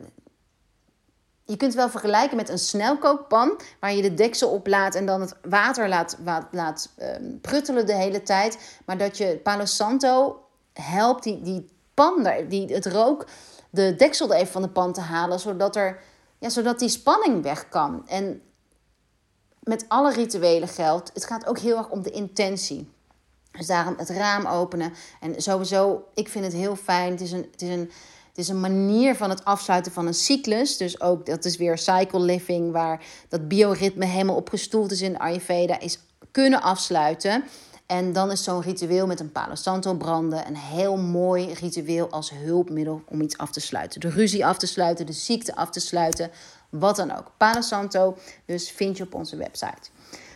je 1.45 1.57
kunt 1.57 1.73
het 1.73 1.81
wel 1.81 1.89
vergelijken 1.89 2.37
met 2.37 2.49
een 2.49 2.59
snelkookpan, 2.59 3.61
waar 3.81 3.95
je 3.95 4.03
de 4.03 4.15
deksel 4.15 4.51
op 4.51 4.67
laat 4.67 4.95
en 4.95 5.07
dan 5.07 5.21
het 5.21 5.37
water 5.43 5.89
laat, 5.89 6.17
laat, 6.51 6.91
um, 7.03 7.41
pruttelen 7.41 7.87
de 7.87 7.95
hele 7.95 8.23
tijd. 8.23 8.81
Maar 8.85 8.99
dat 8.99 9.17
je 9.19 9.41
Palo 9.43 9.65
Santo 9.65 10.43
helpt 10.73 11.23
die, 11.23 11.43
die 11.43 11.69
pan, 11.95 12.29
die, 12.49 12.75
het 12.75 12.87
rook, 12.87 13.27
de 13.71 13.95
deksel 13.97 14.31
er 14.31 14.37
even 14.37 14.53
van 14.53 14.63
de 14.63 14.69
pan 14.69 14.93
te 14.93 15.01
halen, 15.01 15.41
zodat, 15.41 15.77
er, 15.77 16.01
ja, 16.39 16.49
zodat 16.49 16.79
die 16.79 16.89
spanning 16.89 17.43
weg 17.43 17.69
kan. 17.69 18.09
En 18.09 18.43
met 19.69 19.85
alle 19.89 20.13
rituelen 20.13 20.69
geldt, 20.69 21.11
het 21.15 21.25
gaat 21.25 21.47
ook 21.47 21.59
heel 21.59 21.77
erg 21.77 21.89
om 21.89 22.03
de 22.03 22.11
intentie. 22.11 22.91
Dus 23.51 23.67
daarom 23.67 23.95
het 23.97 24.09
raam 24.09 24.47
openen. 24.47 24.93
En 25.21 25.43
sowieso, 25.43 26.05
ik 26.15 26.29
vind 26.29 26.45
het 26.45 26.55
heel 26.55 26.77
fijn. 26.77 27.11
Het 27.11 27.21
is 27.21 27.33
een, 27.33 27.49
het 27.51 27.63
is 27.63 27.69
een 27.69 27.91
het 28.29 28.47
is 28.47 28.53
een 28.53 28.61
manier 28.61 29.15
van 29.15 29.31
het 29.31 29.45
afsluiten 29.45 29.93
van 29.93 30.07
een 30.07 30.15
cyclus. 30.15 30.77
Dus 30.77 31.01
ook 31.01 31.27
dat 31.27 31.45
is 31.45 31.57
weer 31.57 31.79
cycle 31.79 32.21
living, 32.21 32.73
waar 32.73 33.05
dat 33.29 33.49
bioritme 33.49 34.05
helemaal 34.05 34.37
opgestoeld 34.37 34.91
is 34.91 35.03
in 35.03 35.19
Ayurveda, 35.19 35.81
is 35.81 35.99
kunnen 36.31 36.63
afsluiten. 36.63 37.45
En 37.87 38.13
dan 38.13 38.31
is 38.31 38.45
zo'n 38.45 38.63
ritueel 38.63 39.07
met 39.07 39.21
een 39.21 39.33
Palo 39.33 39.55
Santo 39.55 39.95
branden 39.95 40.47
een 40.47 40.57
heel 40.57 40.97
mooi 40.97 41.53
ritueel 41.53 42.11
als 42.11 42.31
hulpmiddel 42.31 43.03
om 43.07 43.21
iets 43.21 43.39
af 43.39 43.51
te 43.51 43.61
sluiten. 43.61 44.01
De 44.01 44.11
ruzie 44.11 44.47
af 44.47 44.59
te 44.59 44.67
sluiten, 44.67 45.07
de 45.07 45.13
ziekte 45.13 45.57
af 45.57 45.71
te 45.71 45.81
sluiten, 45.81 46.31
wat 46.71 46.97
dan 46.97 47.17
ook. 47.17 47.33
Palo 47.37 47.61
Santo, 47.61 48.17
dus 48.45 48.71
vind 48.71 48.97
je 48.97 49.05
op 49.05 49.15
onze 49.15 49.37
website. 49.37 49.91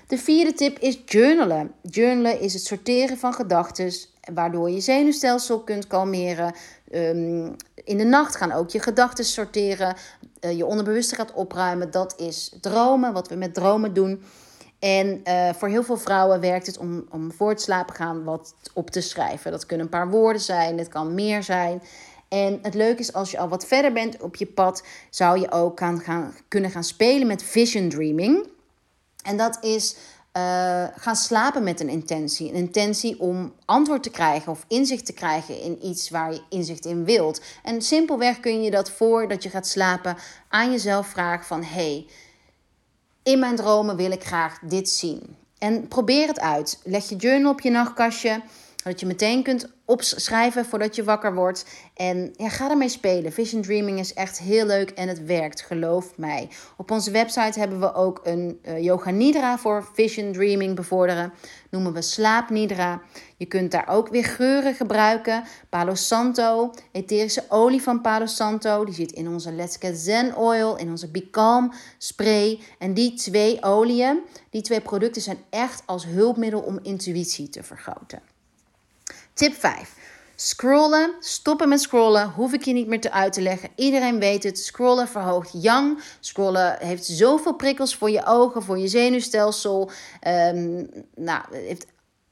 De 0.07 0.19
vierde 0.19 0.53
tip 0.53 0.79
is 0.79 1.03
journalen. 1.07 1.73
Journalen 1.83 2.41
is 2.41 2.53
het 2.53 2.65
sorteren 2.65 3.19
van 3.19 3.33
gedachten, 3.35 3.93
waardoor 4.35 4.71
je 4.71 4.81
zenuwstelsel 4.81 5.61
kunt 5.61 5.87
kalmeren. 5.87 6.55
Ehm, 6.91 7.53
in 7.75 7.99
de 7.99 8.05
nacht 8.05 8.37
gaan 8.37 8.53
ook 8.53 8.71
je 8.71 8.81
gedachten 8.81 9.25
sorteren, 9.25 9.97
uh, 10.41 10.57
je 10.57 10.67
onderbewuste 10.67 11.15
gaat 11.15 11.33
opruimen. 11.33 11.91
Dat 11.91 12.15
is 12.19 12.57
dromen, 12.61 13.13
wat 13.13 13.29
we 13.29 13.35
met 13.35 13.55
dromen 13.55 13.95
doen. 13.95 14.23
En 14.79 15.21
uh, 15.25 15.53
voor 15.53 15.69
heel 15.69 15.83
veel 15.83 15.97
vrouwen 15.97 16.41
werkt 16.41 16.67
het 16.67 16.79
om, 16.79 17.05
om 17.11 17.33
voor 17.33 17.49
het 17.49 17.61
slapen 17.61 17.95
gaan 17.95 18.25
wat 18.25 18.55
op 18.73 18.91
te 18.91 19.01
schrijven. 19.01 19.51
Dat 19.51 19.67
kunnen 19.67 19.87
een 19.87 19.93
paar 19.93 20.11
woorden 20.11 20.43
zijn, 20.43 20.79
het 20.79 20.89
kan 20.89 21.15
meer 21.15 21.43
zijn. 21.43 21.83
En 22.33 22.59
het 22.63 22.75
leuke 22.75 23.01
is, 23.01 23.13
als 23.13 23.31
je 23.31 23.39
al 23.39 23.49
wat 23.49 23.67
verder 23.67 23.93
bent 23.93 24.21
op 24.21 24.37
je 24.37 24.47
pad, 24.47 24.83
zou 25.11 25.41
je 25.41 25.51
ook 25.51 25.79
gaan, 25.79 26.35
kunnen 26.49 26.71
gaan 26.71 26.85
spelen 26.85 27.27
met 27.27 27.43
vision 27.43 27.89
dreaming. 27.89 28.47
En 29.23 29.37
dat 29.37 29.65
is 29.65 29.97
uh, 30.37 30.85
gaan 30.97 31.17
slapen 31.17 31.63
met 31.63 31.81
een 31.81 31.89
intentie. 31.89 32.49
Een 32.49 32.55
intentie 32.55 33.21
om 33.21 33.53
antwoord 33.65 34.03
te 34.03 34.11
krijgen 34.11 34.53
of 34.53 34.65
inzicht 34.69 35.07
te 35.07 35.13
krijgen 35.13 35.61
in 35.61 35.87
iets 35.87 36.11
waar 36.11 36.33
je 36.33 36.43
inzicht 36.49 36.85
in 36.85 37.05
wilt. 37.05 37.43
En 37.63 37.83
simpelweg 37.83 38.41
kun 38.41 38.63
je 38.63 38.71
dat 38.71 38.91
voordat 38.91 39.43
je 39.43 39.51
gaat 39.51 39.67
slapen 39.67 40.17
aan 40.49 40.71
jezelf 40.71 41.07
vragen 41.07 41.47
van... 41.47 41.63
hey, 41.63 42.07
in 43.23 43.39
mijn 43.39 43.57
dromen 43.57 43.97
wil 43.97 44.11
ik 44.11 44.25
graag 44.25 44.59
dit 44.59 44.89
zien. 44.89 45.37
En 45.59 45.89
probeer 45.89 46.27
het 46.27 46.41
uit. 46.41 46.81
Leg 46.85 47.09
je 47.09 47.17
journal 47.17 47.53
op 47.53 47.61
je 47.61 47.71
nachtkastje, 47.71 48.43
zodat 48.83 49.01
je 49.01 49.07
meteen 49.07 49.43
kunt 49.43 49.73
opschrijven 49.85 50.65
voordat 50.65 50.97
je 50.97 51.05
wakker 51.05 51.35
wordt. 51.35 51.67
En 51.95 52.35
ja, 52.37 52.49
ga 52.49 52.71
ermee 52.71 52.89
spelen. 52.89 53.33
Vision 53.33 53.63
Dreaming 53.63 53.99
is 53.99 54.15
echt 54.15 54.39
heel 54.39 54.67
leuk 54.67 54.91
en 54.91 55.09
het 55.09 55.25
werkt, 55.25 55.63
geloof 55.63 56.19
mij. 56.19 56.49
Op 56.77 56.91
onze 56.91 57.11
website 57.11 57.59
hebben 57.59 57.81
we 57.81 57.95
ook 57.95 58.21
een 58.23 58.59
uh, 58.63 58.83
Yoga 58.83 59.11
Nidra 59.11 59.59
voor 59.59 59.89
Vision 59.93 60.33
Dreaming 60.33 60.77
bevorderen. 60.77 61.33
Noemen 61.71 61.93
we 61.93 62.03
Slaap 62.03 62.51
Nidra. 62.51 63.03
Je 63.37 63.47
kunt 63.47 63.71
daar 63.71 63.89
ook 63.89 64.09
weer 64.09 64.25
geuren 64.25 64.75
gebruiken. 64.75 65.45
Palo 65.69 65.95
Santo, 65.95 66.71
etherische 66.93 67.45
olie 67.49 67.83
van 67.83 68.01
Palo 68.01 68.27
Santo. 68.27 68.85
Die 68.85 68.95
zit 68.95 69.13
in 69.13 69.29
onze 69.29 69.53
Let's 69.53 69.77
Get 69.81 69.99
Zen 69.99 70.37
Oil, 70.37 70.77
in 70.77 70.91
onze 70.91 71.11
Be 71.11 71.31
Calm 71.31 71.73
spray. 71.99 72.61
En 72.79 72.95
die 72.95 73.15
twee 73.15 73.63
oliën, 73.63 74.21
die 74.51 74.63
twee 74.63 74.81
producten 74.81 75.23
zijn 75.23 75.39
echt 75.51 75.83
als 75.87 76.07
hulpmiddel 76.07 76.61
om 76.61 76.79
intuïtie 76.83 77.49
te 77.49 77.63
vergroten. 77.63 78.32
Tip 79.35 79.55
5. 79.55 79.95
Scrollen, 80.35 81.15
stoppen 81.21 81.69
met 81.69 81.81
scrollen, 81.81 82.31
hoef 82.31 82.53
ik 82.53 82.65
je 82.65 82.73
niet 82.73 82.87
meer 82.87 83.01
te 83.01 83.13
uit 83.13 83.33
te 83.33 83.41
leggen. 83.41 83.69
Iedereen 83.77 84.19
weet 84.19 84.43
het. 84.43 84.59
Scrollen 84.59 85.09
verhoogt 85.09 85.51
yang. 85.53 86.03
Scrollen 86.21 86.77
heeft 86.79 87.05
zoveel 87.05 87.55
prikkels 87.55 87.97
voor 87.97 88.11
je 88.11 88.27
ogen, 88.27 88.63
voor 88.63 88.79
je 88.79 88.89
zenuwstelsel. 88.89 89.91
Um, 90.29 90.89
nou, 91.15 91.45
heeft, 91.51 91.87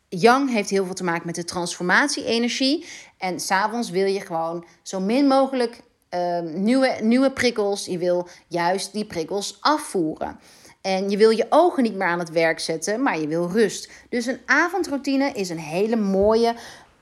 yang 0.08 0.50
heeft 0.50 0.70
heel 0.70 0.84
veel 0.84 0.94
te 0.94 1.04
maken 1.04 1.26
met 1.26 1.34
de 1.34 1.44
transformatie-energie. 1.44 2.86
En 3.18 3.40
s'avonds 3.40 3.90
wil 3.90 4.06
je 4.06 4.20
gewoon 4.20 4.66
zo 4.82 5.00
min 5.00 5.26
mogelijk 5.26 5.80
um, 6.10 6.62
nieuwe, 6.62 6.96
nieuwe 7.02 7.30
prikkels. 7.32 7.86
Je 7.86 7.98
wil 7.98 8.28
juist 8.48 8.92
die 8.92 9.04
prikkels 9.04 9.56
afvoeren. 9.60 10.38
En 10.80 11.10
je 11.10 11.16
wil 11.16 11.30
je 11.30 11.46
ogen 11.48 11.82
niet 11.82 11.94
meer 11.94 12.06
aan 12.06 12.18
het 12.18 12.30
werk 12.30 12.60
zetten, 12.60 13.02
maar 13.02 13.18
je 13.18 13.28
wil 13.28 13.50
rust. 13.50 13.90
Dus 14.08 14.26
een 14.26 14.40
avondroutine 14.46 15.32
is 15.32 15.48
een 15.48 15.58
hele 15.58 15.96
mooie 15.96 16.54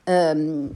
um, 0.09 0.71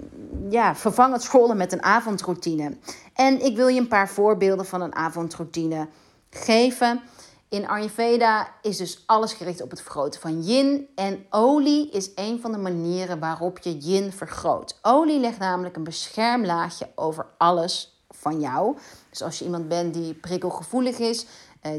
ja, 0.50 0.76
vervang 0.76 1.14
het 1.14 1.22
scrollen 1.22 1.58
met 1.58 1.72
een 1.72 1.84
avondroutine. 1.84 2.78
En 3.14 3.46
ik 3.46 3.56
wil 3.56 3.68
je 3.68 3.80
een 3.80 3.88
paar 3.88 4.10
voorbeelden 4.10 4.66
van 4.66 4.82
een 4.82 4.96
avondroutine 4.96 5.88
geven. 6.30 7.02
In 7.50 7.68
Ayurveda 7.68 8.48
is 8.62 8.78
dus 8.78 9.04
alles 9.06 9.34
gericht 9.34 9.62
op 9.62 9.70
het 9.70 9.82
vergroten 9.82 10.22
van 10.22 10.44
yin. 10.44 10.88
En 10.96 11.26
olie 11.30 11.90
is 11.90 12.10
een 12.16 12.40
van 12.42 12.52
de 12.52 12.58
manieren 12.58 13.20
waarop 13.20 13.60
je 13.60 13.78
yin 13.78 14.12
vergroot. 14.12 14.80
Olie 14.82 15.20
legt 15.20 15.40
namelijk 15.40 15.76
een 15.76 15.84
beschermlaagje 15.84 16.88
over 16.96 17.26
alles 17.38 18.02
van 18.10 18.40
jou. 18.40 18.78
Dus 19.10 19.22
als 19.22 19.40
je 19.40 19.46
iemand 19.46 19.68
bent 19.68 19.94
die 19.94 20.14
prikkelgevoelig 20.14 21.00
is, 21.00 21.26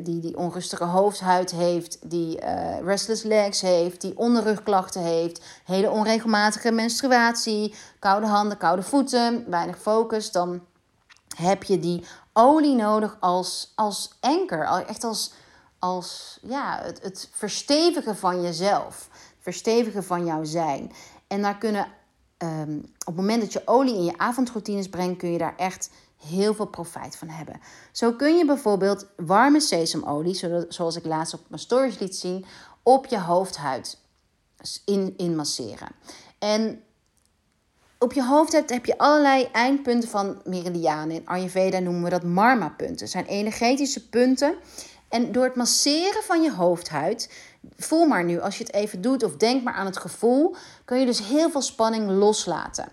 die 0.03 0.21
die 0.21 0.37
onrustige 0.37 0.85
hoofdhuid 0.85 1.51
heeft, 1.51 2.11
die 2.11 2.43
uh, 2.43 2.79
restless 2.85 3.23
legs 3.23 3.61
heeft, 3.61 4.01
die 4.01 4.19
onderrugklachten 4.19 5.03
heeft, 5.03 5.45
hele 5.65 5.91
onregelmatige 5.91 6.73
menstruatie, 6.73 7.75
koude 7.99 8.27
handen, 8.27 8.59
koude 8.59 8.83
voeten, 8.83 9.51
weinig 9.51 9.79
focus, 9.79 10.33
dan 10.33 10.61
heb 11.37 11.63
je 11.63 11.79
die 11.79 12.05
olie 12.33 12.75
nodig 12.75 13.17
als, 13.21 13.73
als 13.75 14.11
anker, 14.21 14.85
echt 14.87 15.05
als, 15.05 15.33
als 15.79 16.39
ja, 16.43 16.81
het, 16.83 17.03
het 17.03 17.29
verstevigen 17.33 18.17
van 18.17 18.43
jezelf. 18.43 19.09
Verstevigen 19.39 20.05
van 20.05 20.25
jouw 20.25 20.45
zijn. 20.45 20.93
En 21.27 21.43
daar 21.43 21.59
kunnen, 21.59 21.87
ehm, 22.37 22.77
op 22.79 23.07
het 23.07 23.17
moment 23.17 23.41
dat 23.41 23.53
je 23.53 23.63
olie 23.65 23.95
in 23.95 24.05
je 24.05 24.19
avondroutines 24.19 24.89
brengt, 24.89 25.19
kun 25.19 25.33
je 25.33 25.39
daar 25.39 25.57
echt 25.57 25.91
heel 26.27 26.55
veel 26.55 26.67
profijt 26.67 27.17
van 27.17 27.29
hebben. 27.29 27.61
Zo 27.93 28.13
kun 28.13 28.37
je 28.37 28.45
bijvoorbeeld 28.45 29.07
warme 29.17 29.61
sesamolie, 29.61 30.67
zoals 30.69 30.97
ik 30.97 31.05
laatst 31.05 31.35
op 31.35 31.41
mijn 31.49 31.61
stories 31.61 31.99
liet 31.99 32.17
zien, 32.17 32.45
op 32.83 33.07
je 33.07 33.21
hoofdhuid 33.21 33.99
in, 34.85 35.15
in 35.17 35.37
masseren. 35.37 35.89
En 36.39 36.83
op 37.99 38.13
je 38.13 38.25
hoofd 38.25 38.53
heb 38.53 38.87
je 38.87 38.99
allerlei 38.99 39.49
eindpunten 39.53 40.09
van 40.09 40.41
meridianen. 40.45 41.17
In 41.17 41.27
Ayurveda 41.27 41.79
noemen 41.79 42.03
we 42.03 42.11
dat 42.11 42.23
marma-punten. 42.23 43.09
Zijn 43.09 43.27
energetische 43.27 44.09
punten. 44.09 44.55
En 45.09 45.33
door 45.33 45.45
het 45.45 45.57
masseren 45.57 46.23
van 46.23 46.43
je 46.43 46.53
hoofdhuid, 46.53 47.31
voel 47.77 48.07
maar 48.07 48.25
nu 48.25 48.41
als 48.41 48.59
je 48.59 48.65
het 48.65 48.73
even 48.73 49.01
doet 49.01 49.23
of 49.23 49.37
denk 49.37 49.63
maar 49.63 49.75
aan 49.75 49.87
het 49.87 49.97
gevoel, 49.97 50.57
kun 50.85 50.99
je 50.99 51.07
dus 51.07 51.27
heel 51.27 51.51
veel 51.51 51.63
spanning 51.63 52.11
loslaten. 52.11 52.89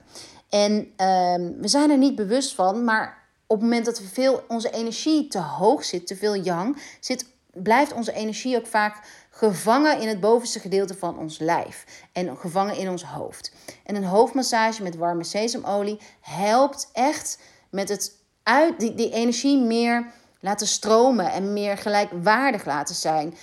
En 0.49 0.93
ehm, 0.95 1.51
we 1.57 1.67
zijn 1.67 1.89
er 1.89 1.97
niet 1.97 2.15
bewust 2.15 2.55
van, 2.55 2.83
maar 2.83 3.20
op 3.51 3.59
het 3.59 3.69
moment 3.69 3.85
dat 3.85 3.99
we 3.99 4.07
veel 4.07 4.43
onze 4.47 4.69
energie 4.69 5.27
te 5.27 5.39
hoog 5.39 5.83
zit, 5.83 6.07
te 6.07 6.15
veel 6.15 6.35
yang, 6.35 6.81
zit, 6.99 7.25
blijft 7.53 7.93
onze 7.93 8.13
energie 8.13 8.57
ook 8.57 8.67
vaak 8.67 9.07
gevangen 9.29 9.99
in 9.99 10.07
het 10.07 10.19
bovenste 10.19 10.59
gedeelte 10.59 10.95
van 10.95 11.17
ons 11.17 11.39
lijf 11.39 11.85
en 12.11 12.37
gevangen 12.37 12.77
in 12.77 12.89
ons 12.89 13.03
hoofd. 13.03 13.53
En 13.85 13.95
een 13.95 14.03
hoofdmassage 14.03 14.83
met 14.83 14.95
warme 14.95 15.23
sesamolie 15.23 15.99
helpt 16.21 16.89
echt 16.93 17.39
met 17.69 17.89
het 17.89 18.15
uit 18.43 18.79
die, 18.79 18.95
die 18.95 19.11
energie 19.11 19.57
meer 19.57 20.05
laten 20.39 20.67
stromen 20.67 21.31
en 21.31 21.53
meer 21.53 21.77
gelijkwaardig 21.77 22.65
laten 22.65 22.95
zijn. 22.95 23.35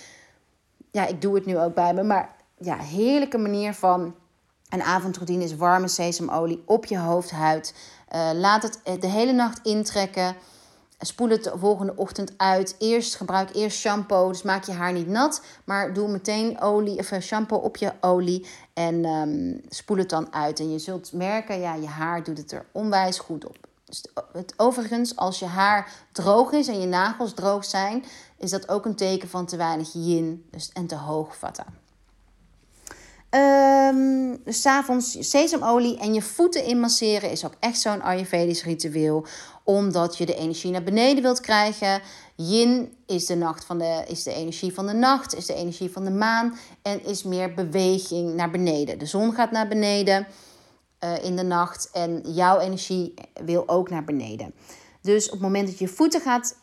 Ja, 0.91 1.07
ik 1.07 1.21
doe 1.21 1.35
het 1.35 1.45
nu 1.45 1.57
ook 1.57 1.73
bij 1.73 1.93
me, 1.93 2.03
maar 2.03 2.35
ja, 2.59 2.77
heerlijke 2.77 3.37
manier 3.37 3.73
van 3.73 4.15
een 4.69 4.83
avondroutine 4.83 5.43
is 5.43 5.55
warme 5.55 5.87
sesamolie 5.87 6.63
op 6.65 6.85
je 6.85 6.97
hoofdhuid. 6.97 7.73
Uh, 8.15 8.29
laat 8.33 8.63
het 8.63 9.01
de 9.01 9.07
hele 9.07 9.31
nacht 9.31 9.59
intrekken. 9.63 10.35
Spoel 11.01 11.29
het 11.29 11.43
de 11.43 11.53
volgende 11.55 11.93
ochtend 11.95 12.33
uit. 12.37 12.75
Eerst 12.79 13.15
gebruik 13.15 13.55
eerst 13.55 13.77
shampoo. 13.77 14.29
Dus 14.29 14.41
maak 14.41 14.63
je 14.63 14.71
haar 14.71 14.93
niet 14.93 15.07
nat. 15.07 15.41
Maar 15.63 15.93
doe 15.93 16.07
meteen 16.07 16.61
olie 16.61 16.97
of 16.97 17.11
eh, 17.11 17.21
shampoo 17.21 17.57
op 17.57 17.77
je 17.77 17.91
olie. 18.01 18.45
En 18.73 19.05
um, 19.05 19.61
spoel 19.69 19.97
het 19.97 20.09
dan 20.09 20.33
uit. 20.33 20.59
En 20.59 20.71
je 20.71 20.79
zult 20.79 21.13
merken, 21.13 21.59
ja, 21.59 21.73
je 21.73 21.87
haar 21.87 22.23
doet 22.23 22.37
het 22.37 22.51
er 22.51 22.65
onwijs 22.71 23.19
goed 23.19 23.45
op. 23.45 23.57
Dus 23.85 24.05
het, 24.33 24.53
overigens, 24.57 25.15
als 25.15 25.39
je 25.39 25.45
haar 25.45 25.91
droog 26.11 26.51
is 26.51 26.67
en 26.67 26.79
je 26.79 26.87
nagels 26.87 27.33
droog 27.33 27.65
zijn, 27.65 28.05
is 28.37 28.49
dat 28.49 28.69
ook 28.69 28.85
een 28.85 28.95
teken 28.95 29.29
van 29.29 29.45
te 29.45 29.57
weinig 29.57 29.93
yin 29.93 30.45
dus, 30.51 30.71
en 30.73 30.87
te 30.87 30.95
hoog 30.95 31.37
vatten. 31.37 31.65
Um, 33.31 34.43
dus 34.43 34.61
s'avonds 34.61 35.17
sesamolie 35.19 35.97
en 35.99 36.13
je 36.13 36.21
voeten 36.21 36.63
inmasseren 36.63 37.31
is 37.31 37.45
ook 37.45 37.53
echt 37.59 37.79
zo'n 37.79 38.01
Ayurvedisch 38.01 38.63
ritueel. 38.63 39.25
Omdat 39.63 40.17
je 40.17 40.25
de 40.25 40.35
energie 40.35 40.71
naar 40.71 40.83
beneden 40.83 41.23
wilt 41.23 41.39
krijgen. 41.39 42.01
Yin 42.35 42.93
is 43.05 43.25
de, 43.25 43.35
nacht 43.35 43.65
van 43.65 43.77
de, 43.77 44.03
is 44.07 44.23
de 44.23 44.33
energie 44.33 44.73
van 44.73 44.87
de 44.87 44.93
nacht, 44.93 45.35
is 45.35 45.45
de 45.45 45.53
energie 45.53 45.91
van 45.91 46.03
de 46.03 46.11
maan. 46.11 46.57
En 46.81 47.05
is 47.05 47.23
meer 47.23 47.53
beweging 47.53 48.33
naar 48.33 48.51
beneden. 48.51 48.99
De 48.99 49.05
zon 49.05 49.33
gaat 49.33 49.51
naar 49.51 49.67
beneden 49.67 50.27
uh, 51.03 51.23
in 51.23 51.35
de 51.35 51.43
nacht. 51.43 51.89
En 51.91 52.21
jouw 52.25 52.59
energie 52.59 53.13
wil 53.43 53.67
ook 53.67 53.89
naar 53.89 54.03
beneden. 54.03 54.53
Dus 55.01 55.25
op 55.25 55.31
het 55.31 55.41
moment 55.41 55.67
dat 55.67 55.79
je 55.79 55.87
voeten 55.87 56.21
gaat 56.21 56.55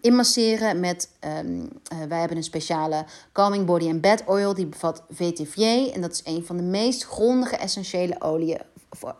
inmasseren 0.00 0.80
met, 0.80 1.08
um, 1.38 1.68
uh, 1.92 2.02
wij 2.08 2.18
hebben 2.18 2.36
een 2.36 2.42
speciale 2.42 3.04
Calming 3.32 3.66
Body 3.66 3.88
and 3.88 4.00
Bed 4.00 4.24
Oil, 4.26 4.54
die 4.54 4.66
bevat 4.66 5.02
VTVJ. 5.10 5.90
En 5.94 6.00
dat 6.00 6.12
is 6.12 6.20
een 6.24 6.44
van 6.44 6.56
de 6.56 6.62
meest 6.62 7.04
grondige 7.04 7.56
essentiële 7.56 8.20
oliën. 8.20 8.60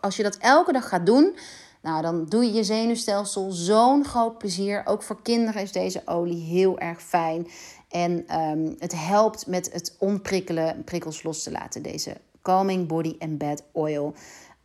Als 0.01 0.15
je 0.15 0.23
dat 0.23 0.37
elke 0.37 0.71
dag 0.71 0.87
gaat 0.87 1.05
doen, 1.05 1.35
nou, 1.81 2.01
dan 2.01 2.25
doe 2.25 2.45
je 2.45 2.53
je 2.53 2.63
zenuwstelsel 2.63 3.51
zo'n 3.51 4.05
groot 4.05 4.37
plezier. 4.37 4.81
Ook 4.85 5.03
voor 5.03 5.21
kinderen 5.21 5.61
is 5.61 5.71
deze 5.71 6.01
olie 6.05 6.43
heel 6.43 6.79
erg 6.79 7.01
fijn. 7.01 7.47
En 7.89 8.39
um, 8.39 8.75
het 8.79 8.93
helpt 8.95 9.47
met 9.47 9.73
het 9.73 9.95
onprikkelen, 9.99 10.83
prikkels 10.83 11.23
los 11.23 11.43
te 11.43 11.51
laten. 11.51 11.81
Deze 11.81 12.17
Calming 12.41 12.87
Body 12.87 13.15
and 13.19 13.37
Bed 13.37 13.63
Oil. 13.71 14.13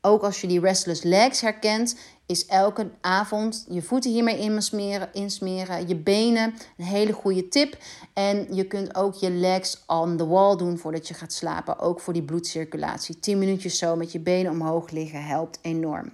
Ook 0.00 0.22
als 0.22 0.40
je 0.40 0.46
die 0.46 0.60
restless 0.60 1.02
legs 1.02 1.40
herkent, 1.40 1.96
is 2.26 2.46
elke 2.46 2.90
avond 3.00 3.66
je 3.68 3.82
voeten 3.82 4.10
hiermee 4.10 4.38
insmeren, 4.38 5.08
insmeren, 5.12 5.88
je 5.88 5.96
benen, 5.96 6.54
een 6.76 6.84
hele 6.84 7.12
goede 7.12 7.48
tip. 7.48 7.76
En 8.12 8.54
je 8.54 8.66
kunt 8.66 8.94
ook 8.94 9.14
je 9.14 9.30
legs 9.30 9.82
on 9.86 10.16
the 10.16 10.26
wall 10.26 10.56
doen 10.56 10.78
voordat 10.78 11.08
je 11.08 11.14
gaat 11.14 11.32
slapen, 11.32 11.78
ook 11.78 12.00
voor 12.00 12.12
die 12.12 12.22
bloedcirculatie. 12.22 13.20
10 13.20 13.38
minuutjes 13.38 13.78
zo 13.78 13.96
met 13.96 14.12
je 14.12 14.20
benen 14.20 14.52
omhoog 14.52 14.90
liggen 14.90 15.24
helpt 15.24 15.58
enorm. 15.62 16.10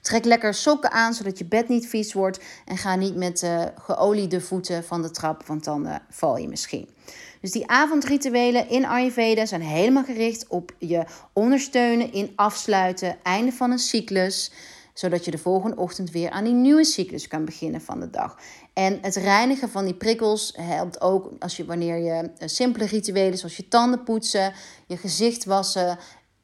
Trek 0.00 0.24
lekker 0.24 0.54
sokken 0.54 0.90
aan 0.90 1.14
zodat 1.14 1.38
je 1.38 1.44
bed 1.44 1.68
niet 1.68 1.86
vies 1.86 2.12
wordt 2.12 2.40
en 2.64 2.76
ga 2.76 2.96
niet 2.96 3.16
met 3.16 3.42
uh, 3.42 3.62
geoliede 3.76 4.40
voeten 4.40 4.84
van 4.84 5.02
de 5.02 5.10
trap, 5.10 5.46
want 5.46 5.64
dan 5.64 5.86
uh, 5.86 5.94
val 6.10 6.36
je 6.36 6.48
misschien. 6.48 6.88
Dus 7.40 7.50
die 7.50 7.68
avondrituelen 7.68 8.68
in 8.68 8.86
Ayurveda 8.86 9.46
zijn 9.46 9.62
helemaal 9.62 10.04
gericht 10.04 10.46
op 10.46 10.72
je 10.78 11.04
ondersteunen 11.32 12.12
in 12.12 12.32
afsluiten, 12.36 13.16
einde 13.22 13.52
van 13.52 13.70
een 13.70 13.78
cyclus 13.78 14.52
zodat 14.92 15.24
je 15.24 15.30
de 15.30 15.38
volgende 15.38 15.76
ochtend 15.76 16.10
weer 16.10 16.30
aan 16.30 16.44
die 16.44 16.52
nieuwe 16.52 16.84
cyclus 16.84 17.28
kan 17.28 17.44
beginnen 17.44 17.80
van 17.80 18.00
de 18.00 18.10
dag. 18.10 18.38
En 18.72 18.98
het 19.02 19.16
reinigen 19.16 19.68
van 19.70 19.84
die 19.84 19.94
prikkels 19.94 20.52
helpt 20.56 21.00
ook 21.00 21.30
als 21.38 21.56
je 21.56 21.64
wanneer 21.64 21.96
je 21.96 22.30
eh, 22.38 22.48
simpele 22.48 22.86
rituelen 22.86 23.38
zoals 23.38 23.56
je 23.56 23.68
tanden 23.68 24.02
poetsen, 24.02 24.52
je 24.86 24.96
gezicht 24.96 25.44
wassen, 25.44 25.98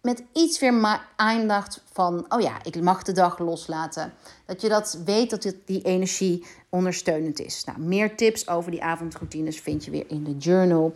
met 0.08 0.22
iets 0.32 0.58
weer 0.58 1.00
aandacht 1.16 1.82
van, 1.92 2.24
oh 2.28 2.40
ja, 2.40 2.64
ik 2.64 2.82
mag 2.82 3.02
de 3.02 3.12
dag 3.12 3.38
loslaten. 3.38 4.12
Dat 4.46 4.60
je 4.60 4.68
dat 4.68 4.98
weet 5.04 5.30
dat 5.30 5.54
die 5.64 5.82
energie 5.82 6.46
ondersteunend 6.68 7.40
is. 7.40 7.64
Nou, 7.64 7.80
meer 7.80 8.16
tips 8.16 8.48
over 8.48 8.70
die 8.70 8.82
avondroutines 8.82 9.60
vind 9.60 9.84
je 9.84 9.90
weer 9.90 10.04
in 10.08 10.24
de 10.24 10.36
journal. 10.36 10.92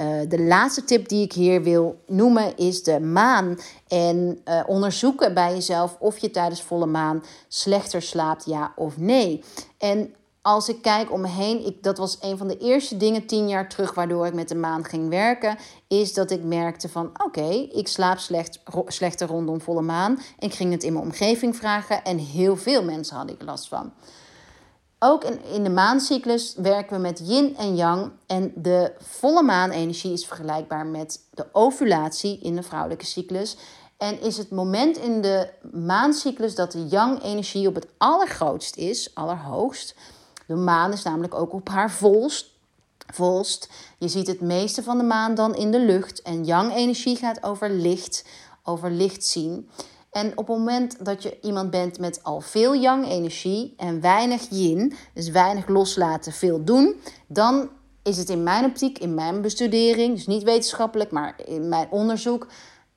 Uh, 0.00 0.20
de 0.28 0.42
laatste 0.42 0.84
tip 0.84 1.08
die 1.08 1.24
ik 1.24 1.32
hier 1.32 1.62
wil 1.62 2.00
noemen 2.06 2.56
is 2.56 2.82
de 2.82 3.00
maan. 3.00 3.58
En 3.88 4.40
uh, 4.48 4.62
onderzoeken 4.66 5.34
bij 5.34 5.52
jezelf 5.52 5.96
of 5.98 6.18
je 6.18 6.30
tijdens 6.30 6.62
volle 6.62 6.86
maan 6.86 7.22
slechter 7.48 8.02
slaapt, 8.02 8.44
ja 8.44 8.72
of 8.76 8.96
nee. 8.96 9.42
En 9.78 10.14
als 10.44 10.68
ik 10.68 10.82
kijk 10.82 11.12
om 11.12 11.20
me 11.20 11.28
heen, 11.28 11.66
ik, 11.66 11.82
dat 11.82 11.98
was 11.98 12.18
een 12.20 12.38
van 12.38 12.48
de 12.48 12.58
eerste 12.58 12.96
dingen 12.96 13.26
tien 13.26 13.48
jaar 13.48 13.68
terug 13.68 13.94
waardoor 13.94 14.26
ik 14.26 14.34
met 14.34 14.48
de 14.48 14.54
maan 14.54 14.84
ging 14.84 15.08
werken, 15.08 15.58
is 15.88 16.14
dat 16.14 16.30
ik 16.30 16.42
merkte 16.42 16.88
van 16.88 17.10
oké, 17.24 17.48
ik 17.72 17.88
slaap 17.88 18.18
slecht, 18.18 18.60
slechter 18.86 19.28
rondom 19.28 19.60
volle 19.60 19.82
maan. 19.82 20.18
Ik 20.38 20.54
ging 20.54 20.72
het 20.72 20.82
in 20.82 20.92
mijn 20.92 21.04
omgeving 21.04 21.56
vragen 21.56 22.04
en 22.04 22.18
heel 22.18 22.56
veel 22.56 22.84
mensen 22.84 23.16
hadden 23.16 23.34
ik 23.34 23.42
last 23.42 23.68
van. 23.68 23.92
Ook 24.98 25.24
in, 25.24 25.44
in 25.44 25.64
de 25.64 25.70
maancyclus 25.70 26.54
werken 26.56 26.96
we 26.96 27.02
met 27.02 27.20
yin 27.24 27.56
en 27.56 27.76
yang. 27.76 28.10
En 28.26 28.52
de 28.56 28.92
volle 28.98 29.42
maanenergie 29.42 30.12
is 30.12 30.26
vergelijkbaar 30.26 30.86
met 30.86 31.20
de 31.30 31.46
ovulatie 31.52 32.38
in 32.38 32.56
de 32.56 32.62
vrouwelijke 32.62 33.06
cyclus. 33.06 33.56
En 33.96 34.20
is 34.20 34.36
het 34.36 34.50
moment 34.50 34.96
in 34.96 35.20
de 35.20 35.48
maancyclus 35.72 36.54
dat 36.54 36.72
de 36.72 36.86
yang-energie 36.86 37.68
op 37.68 37.74
het 37.74 37.86
allergrootst 37.98 38.76
is, 38.76 39.10
allerhoogst. 39.14 39.94
De 40.46 40.54
maan 40.54 40.92
is 40.92 41.02
namelijk 41.02 41.34
ook 41.34 41.52
op 41.52 41.68
haar 41.68 41.90
volst. 41.90 42.52
volst. 43.12 43.68
Je 43.98 44.08
ziet 44.08 44.26
het 44.26 44.40
meeste 44.40 44.82
van 44.82 44.98
de 44.98 45.04
maan 45.04 45.34
dan 45.34 45.54
in 45.54 45.70
de 45.70 45.80
lucht. 45.80 46.22
En 46.22 46.44
yang-energie 46.44 47.16
gaat 47.16 47.42
over 47.42 47.70
licht, 47.70 48.24
over 48.62 48.90
licht 48.90 49.24
zien. 49.24 49.68
En 50.10 50.30
op 50.30 50.48
het 50.48 50.56
moment 50.56 51.04
dat 51.04 51.22
je 51.22 51.38
iemand 51.40 51.70
bent 51.70 51.98
met 51.98 52.22
al 52.22 52.40
veel 52.40 52.74
yang-energie 52.74 53.74
en 53.76 54.00
weinig 54.00 54.46
yin, 54.50 54.94
dus 55.14 55.28
weinig 55.28 55.68
loslaten, 55.68 56.32
veel 56.32 56.64
doen, 56.64 57.00
dan 57.26 57.70
is 58.02 58.16
het 58.16 58.28
in 58.28 58.42
mijn 58.42 58.64
optiek, 58.64 58.98
in 58.98 59.14
mijn 59.14 59.40
bestudering, 59.40 60.14
dus 60.14 60.26
niet 60.26 60.42
wetenschappelijk, 60.42 61.10
maar 61.10 61.34
in 61.44 61.68
mijn 61.68 61.86
onderzoek, 61.90 62.46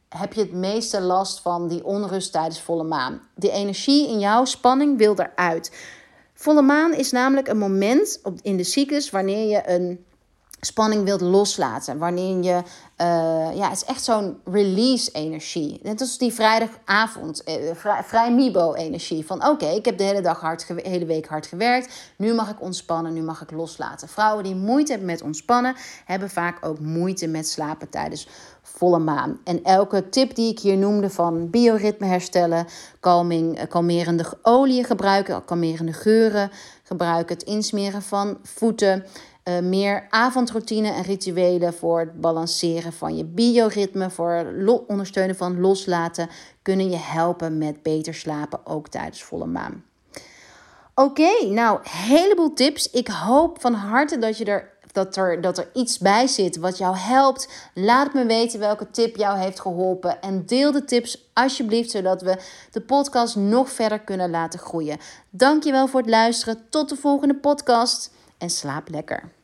heb 0.09 0.33
je 0.33 0.41
het 0.41 0.53
meeste 0.53 1.01
last 1.01 1.39
van 1.39 1.67
die 1.67 1.85
onrust 1.85 2.31
tijdens 2.31 2.61
volle 2.61 2.83
maan. 2.83 3.21
De 3.35 3.51
energie 3.51 4.07
in 4.07 4.19
jouw 4.19 4.45
spanning 4.45 4.97
wil 4.97 5.15
eruit. 5.15 5.71
Volle 6.39 6.61
maan 6.61 6.93
is 6.93 7.11
namelijk 7.11 7.47
een 7.47 7.57
moment 7.57 8.21
in 8.41 8.57
de 8.57 8.63
cyclus 8.63 9.09
wanneer 9.09 9.47
je 9.47 9.69
een 9.69 10.05
spanning 10.59 11.03
wilt 11.03 11.21
loslaten. 11.21 11.97
Wanneer 11.97 12.43
je, 12.43 12.61
uh, 13.01 13.57
ja, 13.57 13.69
het 13.69 13.75
is 13.75 13.83
echt 13.83 14.03
zo'n 14.03 14.39
release-energie. 14.45 15.79
Net 15.83 16.01
als 16.01 16.17
die 16.17 16.33
vrijdagavond, 16.33 17.43
vrij, 17.73 18.03
vrij 18.03 18.33
Mibo-energie. 18.33 19.25
Van 19.25 19.47
oké, 19.47 19.65
ik 19.65 19.85
heb 19.85 19.97
de 19.97 20.03
hele, 20.03 20.21
dag 20.21 20.39
hard 20.39 20.67
hele 20.67 21.05
week 21.05 21.27
hard 21.27 21.45
gewerkt. 21.45 22.13
Nu 22.17 22.33
mag 22.33 22.49
ik 22.49 22.61
ontspannen, 22.61 23.13
nu 23.13 23.21
mag 23.21 23.41
ik 23.41 23.51
loslaten. 23.51 24.07
Vrouwen 24.07 24.43
die 24.43 24.55
moeite 24.55 24.91
hebben 24.91 25.09
met 25.09 25.21
ontspannen, 25.21 25.75
hebben 26.05 26.29
vaak 26.29 26.65
ook 26.65 26.79
moeite 26.79 27.27
met 27.27 27.47
slapen 27.47 27.89
tijdens 27.89 28.27
volle 28.75 28.99
maan. 28.99 29.39
En 29.43 29.63
elke 29.63 30.09
tip 30.09 30.35
die 30.35 30.51
ik 30.51 30.59
hier 30.59 30.77
noemde 30.77 31.09
van 31.09 31.49
bioritme 31.49 32.05
herstellen, 32.07 32.65
kalming, 32.99 33.57
eh, 33.57 33.67
kalmerende 33.67 34.25
oliën 34.41 34.83
gebruiken, 34.83 35.45
kalmerende 35.45 35.93
geuren 35.93 36.51
gebruiken, 36.83 37.35
het 37.35 37.45
insmeren 37.45 38.01
van 38.01 38.37
voeten 38.43 39.05
uh, 39.47 39.59
meer 39.59 40.07
avondroutine 40.09 40.91
en 40.91 41.03
rituelen 41.03 41.73
voor 41.73 41.99
het 41.99 42.21
balanceren 42.21 42.93
van 42.93 43.17
je 43.17 43.25
bioritme, 43.25 44.09
voor 44.09 44.53
ondersteunen 44.87 45.35
van 45.35 45.59
loslaten, 45.59 46.29
kunnen 46.61 46.89
je 46.89 46.97
helpen 46.97 47.57
met 47.57 47.83
beter 47.83 48.13
slapen, 48.13 48.65
ook 48.65 48.87
tijdens 48.87 49.23
volle 49.23 49.45
maan. 49.45 49.83
Oké, 50.95 51.45
nou, 51.45 51.79
heleboel 51.89 52.53
tips. 52.53 52.89
Ik 52.89 53.07
hoop 53.07 53.61
van 53.61 53.73
harte 53.73 54.17
dat 54.17 54.37
je 54.37 54.45
er 54.45 54.76
dat 54.97 55.15
er, 55.15 55.41
dat 55.41 55.57
er 55.57 55.69
iets 55.73 55.97
bij 55.97 56.27
zit 56.27 56.57
wat 56.57 56.77
jou 56.77 56.97
helpt. 56.97 57.69
Laat 57.73 58.13
me 58.13 58.25
weten 58.25 58.59
welke 58.59 58.91
tip 58.91 59.15
jou 59.15 59.37
heeft 59.37 59.59
geholpen. 59.59 60.21
En 60.21 60.45
deel 60.45 60.71
de 60.71 60.85
tips 60.85 61.29
alsjeblieft, 61.33 61.91
zodat 61.91 62.21
we 62.21 62.37
de 62.71 62.81
podcast 62.81 63.35
nog 63.35 63.71
verder 63.71 63.99
kunnen 63.99 64.29
laten 64.29 64.59
groeien. 64.59 64.97
Dankjewel 65.29 65.87
voor 65.87 65.99
het 65.99 66.09
luisteren. 66.09 66.65
Tot 66.69 66.89
de 66.89 66.95
volgende 66.95 67.35
podcast 67.35 68.11
en 68.37 68.49
slaap 68.49 68.89
lekker. 68.89 69.36